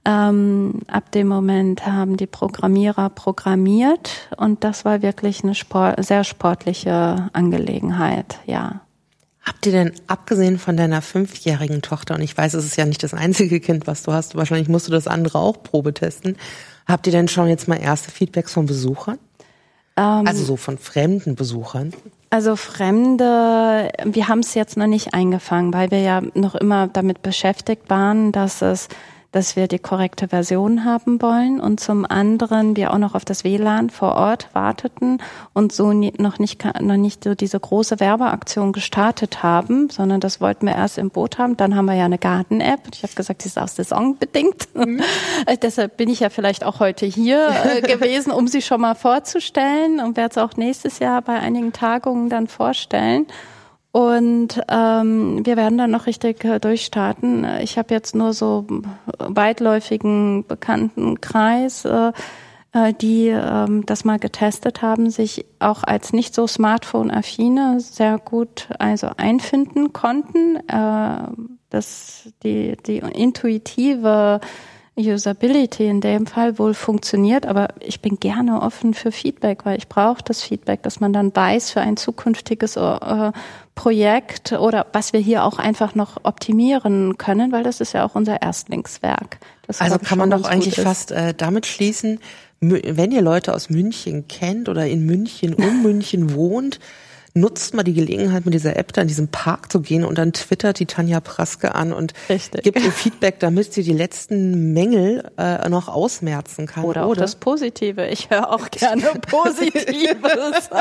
Ähm, 0.09 0.81
ab 0.87 1.13
dem 1.13 1.29
Moment 1.29 1.85
haben 1.85 2.17
die 2.17 2.27
Programmierer 2.27 3.11
programmiert 3.11 4.31
und 4.39 4.65
das 4.65 4.87
war 4.87 5.03
wirklich 5.03 5.45
eine 5.45 5.55
Sport, 5.55 6.03
sehr 6.03 6.25
sportliche 6.25 7.29
Angelegenheit, 7.35 8.39
ja. 8.47 8.81
Habt 9.43 9.67
ihr 9.67 9.73
denn, 9.73 9.93
abgesehen 10.07 10.59
von 10.59 10.79
deiner 10.79 11.03
fünfjährigen 11.03 11.83
Tochter, 11.83 12.15
und 12.15 12.23
ich 12.23 12.35
weiß, 12.35 12.55
es 12.55 12.65
ist 12.65 12.77
ja 12.77 12.87
nicht 12.87 13.03
das 13.03 13.13
einzige 13.13 13.61
Kind, 13.61 13.87
was 13.87 14.03
du 14.03 14.15
hast, 14.15 14.35
wahrscheinlich 14.35 14.69
musst 14.69 14.89
du 14.89 14.93
das 14.93 15.07
andere 15.07 15.39
auch 15.41 15.63
Probe 15.63 15.93
testen, 15.93 16.37
habt 16.87 17.07
ihr 17.07 17.13
denn 17.13 17.29
schon 17.29 17.49
jetzt 17.49 17.69
mal 17.69 17.77
erste 17.77 18.11
Feedbacks 18.11 18.55
von 18.55 18.65
Besuchern? 18.65 19.19
Ähm, 19.99 20.27
Also 20.27 20.43
so 20.43 20.57
von 20.57 20.79
fremden 20.79 21.35
Besuchern? 21.35 21.93
Also 22.31 22.57
Fremde, 22.57 23.91
wir 24.05 24.29
haben 24.29 24.41
es 24.41 24.55
jetzt 24.55 24.79
noch 24.79 24.87
nicht 24.87 25.13
eingefangen, 25.13 25.75
weil 25.75 25.91
wir 25.91 26.01
ja 26.01 26.23
noch 26.33 26.55
immer 26.55 26.89
damit 26.89 27.21
beschäftigt 27.21 27.91
waren, 27.91 28.33
dass 28.33 28.63
es 28.63 28.89
dass 29.33 29.57
wir 29.57 29.69
die 29.69 29.79
korrekte 29.79 30.29
Version 30.29 30.85
haben 30.85 31.21
wollen 31.21 31.61
und 31.61 31.81
zum 31.81 32.07
anderen 32.07 32.77
wir 32.77 32.93
auch 32.93 32.99
noch 32.99 33.15
auf 33.15 33.27
das 33.27 33.45
WLAN 33.45 33.91
vor 33.91 34.15
Ort 34.15 34.49
warteten 34.55 35.21
und 35.53 35.73
so 35.73 35.93
noch 35.93 36.39
nicht 36.39 36.65
noch 36.81 36.97
nicht 36.97 37.25
so 37.25 37.35
diese 37.35 37.61
große 37.61 38.01
Werbeaktion 38.01 38.73
gestartet 38.73 39.43
haben, 39.43 39.91
sondern 39.91 40.21
das 40.21 40.41
wollten 40.41 40.67
wir 40.67 40.75
erst 40.75 40.97
im 40.97 41.11
Boot 41.11 41.39
haben. 41.39 41.59
Dann 41.59 41.77
haben 41.77 41.85
wir 41.85 41.95
ja 41.95 42.07
eine 42.07 42.19
Garten-App. 42.19 42.81
Ich 42.95 43.03
habe 43.03 43.13
gesagt, 43.15 43.45
die 43.45 43.49
ist 43.49 43.59
auch 43.59 43.69
saisonbedingt. 43.69 44.69
Äh, 45.47 45.57
Deshalb 45.57 45.97
bin 45.97 46.09
ich 46.09 46.21
ja 46.21 46.31
vielleicht 46.31 46.65
auch 46.65 46.81
heute 46.81 47.07
hier 47.07 47.49
äh, 47.65 47.81
gewesen, 47.83 48.33
um 48.33 48.49
sie 48.49 48.63
schon 48.63 48.81
mal 48.81 48.95
vorzustellen 48.95 50.01
und 50.01 50.17
werde 50.17 50.33
es 50.33 50.39
auch 50.39 50.57
nächstes 50.57 50.99
Jahr 50.99 51.23
bei 51.23 51.39
einigen 51.39 51.73
Tagungen 51.73 52.29
dann 52.29 52.49
vorstellen. 52.49 53.27
Und 53.91 54.61
ähm, 54.69 55.45
wir 55.45 55.57
werden 55.57 55.79
dann 55.79 55.91
noch 55.91 56.07
richtig 56.07 56.45
äh, 56.45 56.59
durchstarten. 56.59 57.47
Ich 57.63 57.79
habe 57.79 57.95
jetzt 57.95 58.15
nur 58.15 58.33
so 58.33 58.67
weitläufigen 59.19 60.45
Bekanntenkreis, 60.47 61.85
äh, 61.85 62.13
äh, 62.73 62.93
die 62.93 63.29
ähm, 63.29 63.87
das 63.87 64.05
mal 64.05 64.19
getestet 64.19 64.83
haben, 64.83 65.11
sich 65.11 65.47
auch 65.59 65.85
als 65.85 66.13
nicht 66.13 66.35
so 66.35 66.47
Smartphone-affine 66.47 67.81
sehr 67.81 68.19
gut 68.19 68.69
also 68.79 69.09
einfinden 69.17 69.93
konnten. 69.93 70.57
Äh, 70.69 71.33
dass 71.71 72.31
die, 72.43 72.77
die 72.87 72.99
intuitive 72.99 74.41
Usability 74.97 75.87
in 75.87 76.01
dem 76.01 76.27
Fall 76.27 76.59
wohl 76.59 76.75
funktioniert, 76.75 77.47
aber 77.47 77.69
ich 77.79 78.01
bin 78.01 78.19
gerne 78.19 78.61
offen 78.61 78.95
für 78.95 79.13
Feedback, 79.13 79.65
weil 79.65 79.79
ich 79.79 79.89
brauche 79.89 80.23
das 80.25 80.43
Feedback, 80.43 80.83
dass 80.83 80.99
man 80.99 81.13
dann 81.13 81.35
weiß 81.35 81.71
für 81.71 81.81
ein 81.81 81.97
zukünftiges 81.97 82.77
äh, 82.77 83.33
Projekt 83.79 84.51
oder 84.51 84.87
was 84.93 85.13
wir 85.13 85.21
hier 85.21 85.45
auch 85.45 85.61
einfach 85.61 85.95
noch 85.95 86.25
optimieren 86.25 87.17
können, 87.17 87.53
weil 87.53 87.63
das 87.63 87.81
ist 87.81 87.93
ja 87.93 88.05
auch 88.05 88.17
unser 88.17 88.43
Erstlingswerk. 88.43 89.39
Das, 89.69 89.81
Also 89.81 90.01
kann 90.01 90.19
man 90.19 90.31
doch 90.31 90.45
eigentlich 90.45 90.81
fast 90.81 91.13
äh, 91.13 91.33
damit 91.33 91.65
schließen, 91.65 92.19
wenn 92.59 93.13
ihr 93.13 93.23
Leute 93.23 93.55
aus 93.55 93.71
München 93.71 94.27
kennt 94.27 94.69
oder 94.69 94.89
in 94.89 95.07
München, 95.07 95.55
um 95.55 95.83
München 95.85 96.35
wohnt, 96.35 96.81
nutzt 97.35 97.75
mal 97.75 97.83
die 97.83 97.95
Gelegenheit, 97.95 98.45
mit 98.45 98.55
dieser 98.55 98.77
App 98.77 98.93
da 98.93 99.03
in 99.03 99.09
diesen 99.09 99.29
Park 99.29 99.71
zu 99.71 99.81
gehen 99.81 100.05
und 100.05 100.19
dann 100.19 100.33
twittert 100.33 100.79
die 100.79 100.87
Tanja 100.87 101.21
Praske 101.21 101.75
an 101.75 101.93
und 101.93 102.15
Richtig. 102.29 102.63
gibt 102.63 102.83
ihr 102.83 102.93
Feedback, 102.93 103.39
damit 103.41 103.73
sie 103.73 103.83
die 103.83 103.93
letzten 103.93 104.73
Mängel 104.73 105.31
äh, 105.37 105.69
noch 105.69 105.89
ausmerzen 105.89 106.67
kann. 106.67 106.85
Oder 106.85 107.07
auch 107.07 107.15
das 107.15 107.37
Positive. 107.37 108.07
Ich 108.07 108.31
höre 108.31 108.51
auch 108.53 108.69
gerne 108.71 109.03
Positives. 109.29 110.71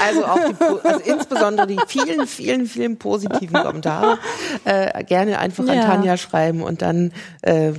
Also 0.00 0.24
auch 0.24 0.38
die, 0.38 0.86
also 0.86 1.00
insbesondere 1.00 1.66
die 1.66 1.78
vielen, 1.86 2.26
vielen, 2.26 2.66
vielen 2.66 2.96
positiven 2.98 3.54
Kommentare 3.54 4.18
äh, 4.64 5.02
gerne 5.04 5.38
einfach 5.38 5.66
an 5.66 5.76
Ja. 5.76 5.84
Tanja 5.84 6.16
schreiben 6.16 6.62
und 6.62 6.82
dann 6.82 7.12
äh, 7.42 7.72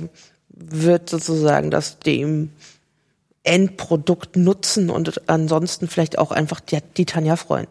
wird 0.48 1.08
sozusagen 1.08 1.70
das 1.70 1.98
dem 1.98 2.50
Endprodukt 3.42 4.36
nutzen 4.36 4.90
und 4.90 5.28
ansonsten 5.28 5.88
vielleicht 5.88 6.18
auch 6.18 6.30
einfach 6.30 6.60
die, 6.60 6.78
die 6.96 7.06
Tanja 7.06 7.36
freuen. 7.36 7.66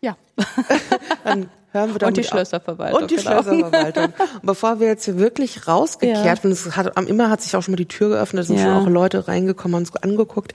Ja. 0.00 0.16
Dann 1.24 1.48
hören 1.72 1.92
wir 1.92 1.98
damit 1.98 2.02
Und 2.02 2.16
die. 2.16 2.24
Schlösserverwaltung, 2.24 3.02
Und 3.02 3.10
die 3.10 3.16
genau. 3.16 3.42
Schlösserverwaltung. 3.42 4.04
Und 4.04 4.14
bevor 4.42 4.80
wir 4.80 4.86
jetzt 4.88 5.04
hier 5.04 5.18
wirklich 5.18 5.66
rausgekehrt 5.68 6.18
Ja. 6.18 6.24
werden, 6.24 6.50
es 6.52 6.76
hat, 6.76 6.96
am 6.96 7.06
immer 7.06 7.30
hat 7.30 7.40
sich 7.42 7.54
auch 7.56 7.62
schon 7.62 7.72
mal 7.72 7.76
die 7.76 7.88
Tür 7.88 8.08
geöffnet, 8.10 8.42
es 8.42 8.48
sind 8.48 8.58
Ja. 8.58 8.64
schon 8.64 8.74
auch 8.74 8.88
Leute 8.88 9.28
reingekommen, 9.28 9.74
haben 9.76 9.82
uns 9.82 9.94
angeguckt. 9.96 10.52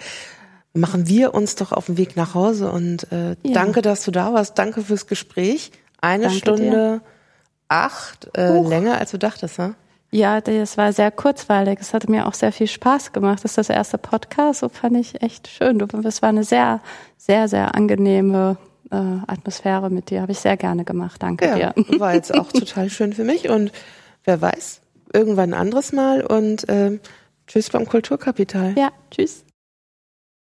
Machen 0.74 1.08
wir 1.08 1.34
uns 1.34 1.56
doch 1.56 1.72
auf 1.72 1.86
den 1.86 1.98
Weg 1.98 2.18
nach 2.18 2.34
Hause 2.34 2.70
und 2.72 3.10
äh, 3.12 3.30
Ja. 3.44 3.54
danke, 3.54 3.82
dass 3.82 4.04
du 4.04 4.12
da 4.12 4.34
warst. 4.34 4.58
Danke 4.60 4.82
fürs 4.82 5.08
Gespräch. 5.08 5.72
Eine 6.02 6.24
Danke 6.24 6.38
Stunde 6.38 6.70
dir. 6.70 7.02
acht, 7.70 8.30
äh, 8.38 8.60
länger 8.62 8.98
als 9.00 9.12
du 9.12 9.18
dachtest, 9.18 9.58
ne? 9.58 9.76
Ja, 10.12 10.40
das 10.42 10.78
war 10.78 10.94
sehr 10.94 11.12
kurzweilig. 11.12 11.80
Es 11.82 11.94
hatte 11.94 12.10
mir 12.12 12.26
auch 12.28 12.34
sehr 12.34 12.52
viel 12.52 12.68
Spaß 12.68 13.12
gemacht. 13.12 13.40
Das 13.44 13.52
ist 13.52 13.58
das 13.58 13.70
erste 13.70 13.98
Podcast. 13.98 14.60
So 14.62 14.70
fand 14.70 14.96
ich 14.98 15.22
echt 15.22 15.48
schön. 15.48 15.80
Du, 15.80 15.86
es 16.08 16.22
war 16.22 16.30
eine 16.30 16.44
sehr, 16.44 16.80
sehr, 17.18 17.48
sehr 17.48 17.74
angenehme 17.76 18.58
äh, 18.92 18.96
Atmosphäre 18.96 19.90
mit 19.90 20.10
dir. 20.10 20.22
Habe 20.22 20.32
ich 20.34 20.40
sehr 20.40 20.58
gerne 20.58 20.84
gemacht. 20.84 21.22
Danke 21.24 21.46
Ja, 21.48 21.74
dir. 21.74 22.00
war 22.00 22.14
jetzt 22.14 22.34
auch 22.34 22.52
total 22.52 22.90
schön 22.90 23.14
für 23.14 23.24
mich 23.24 23.50
und 23.50 23.72
wer 24.24 24.42
weiß, 24.42 24.82
irgendwann 25.14 25.54
ein 25.54 25.60
anderes 25.60 25.94
Mal 25.94 26.22
und 26.26 26.66
ähm, 26.68 27.00
tschüss 27.48 27.70
beim 27.70 27.86
Kulturkapital. 27.88 28.74
Ja, 28.78 28.92
tschüss. 29.12 29.45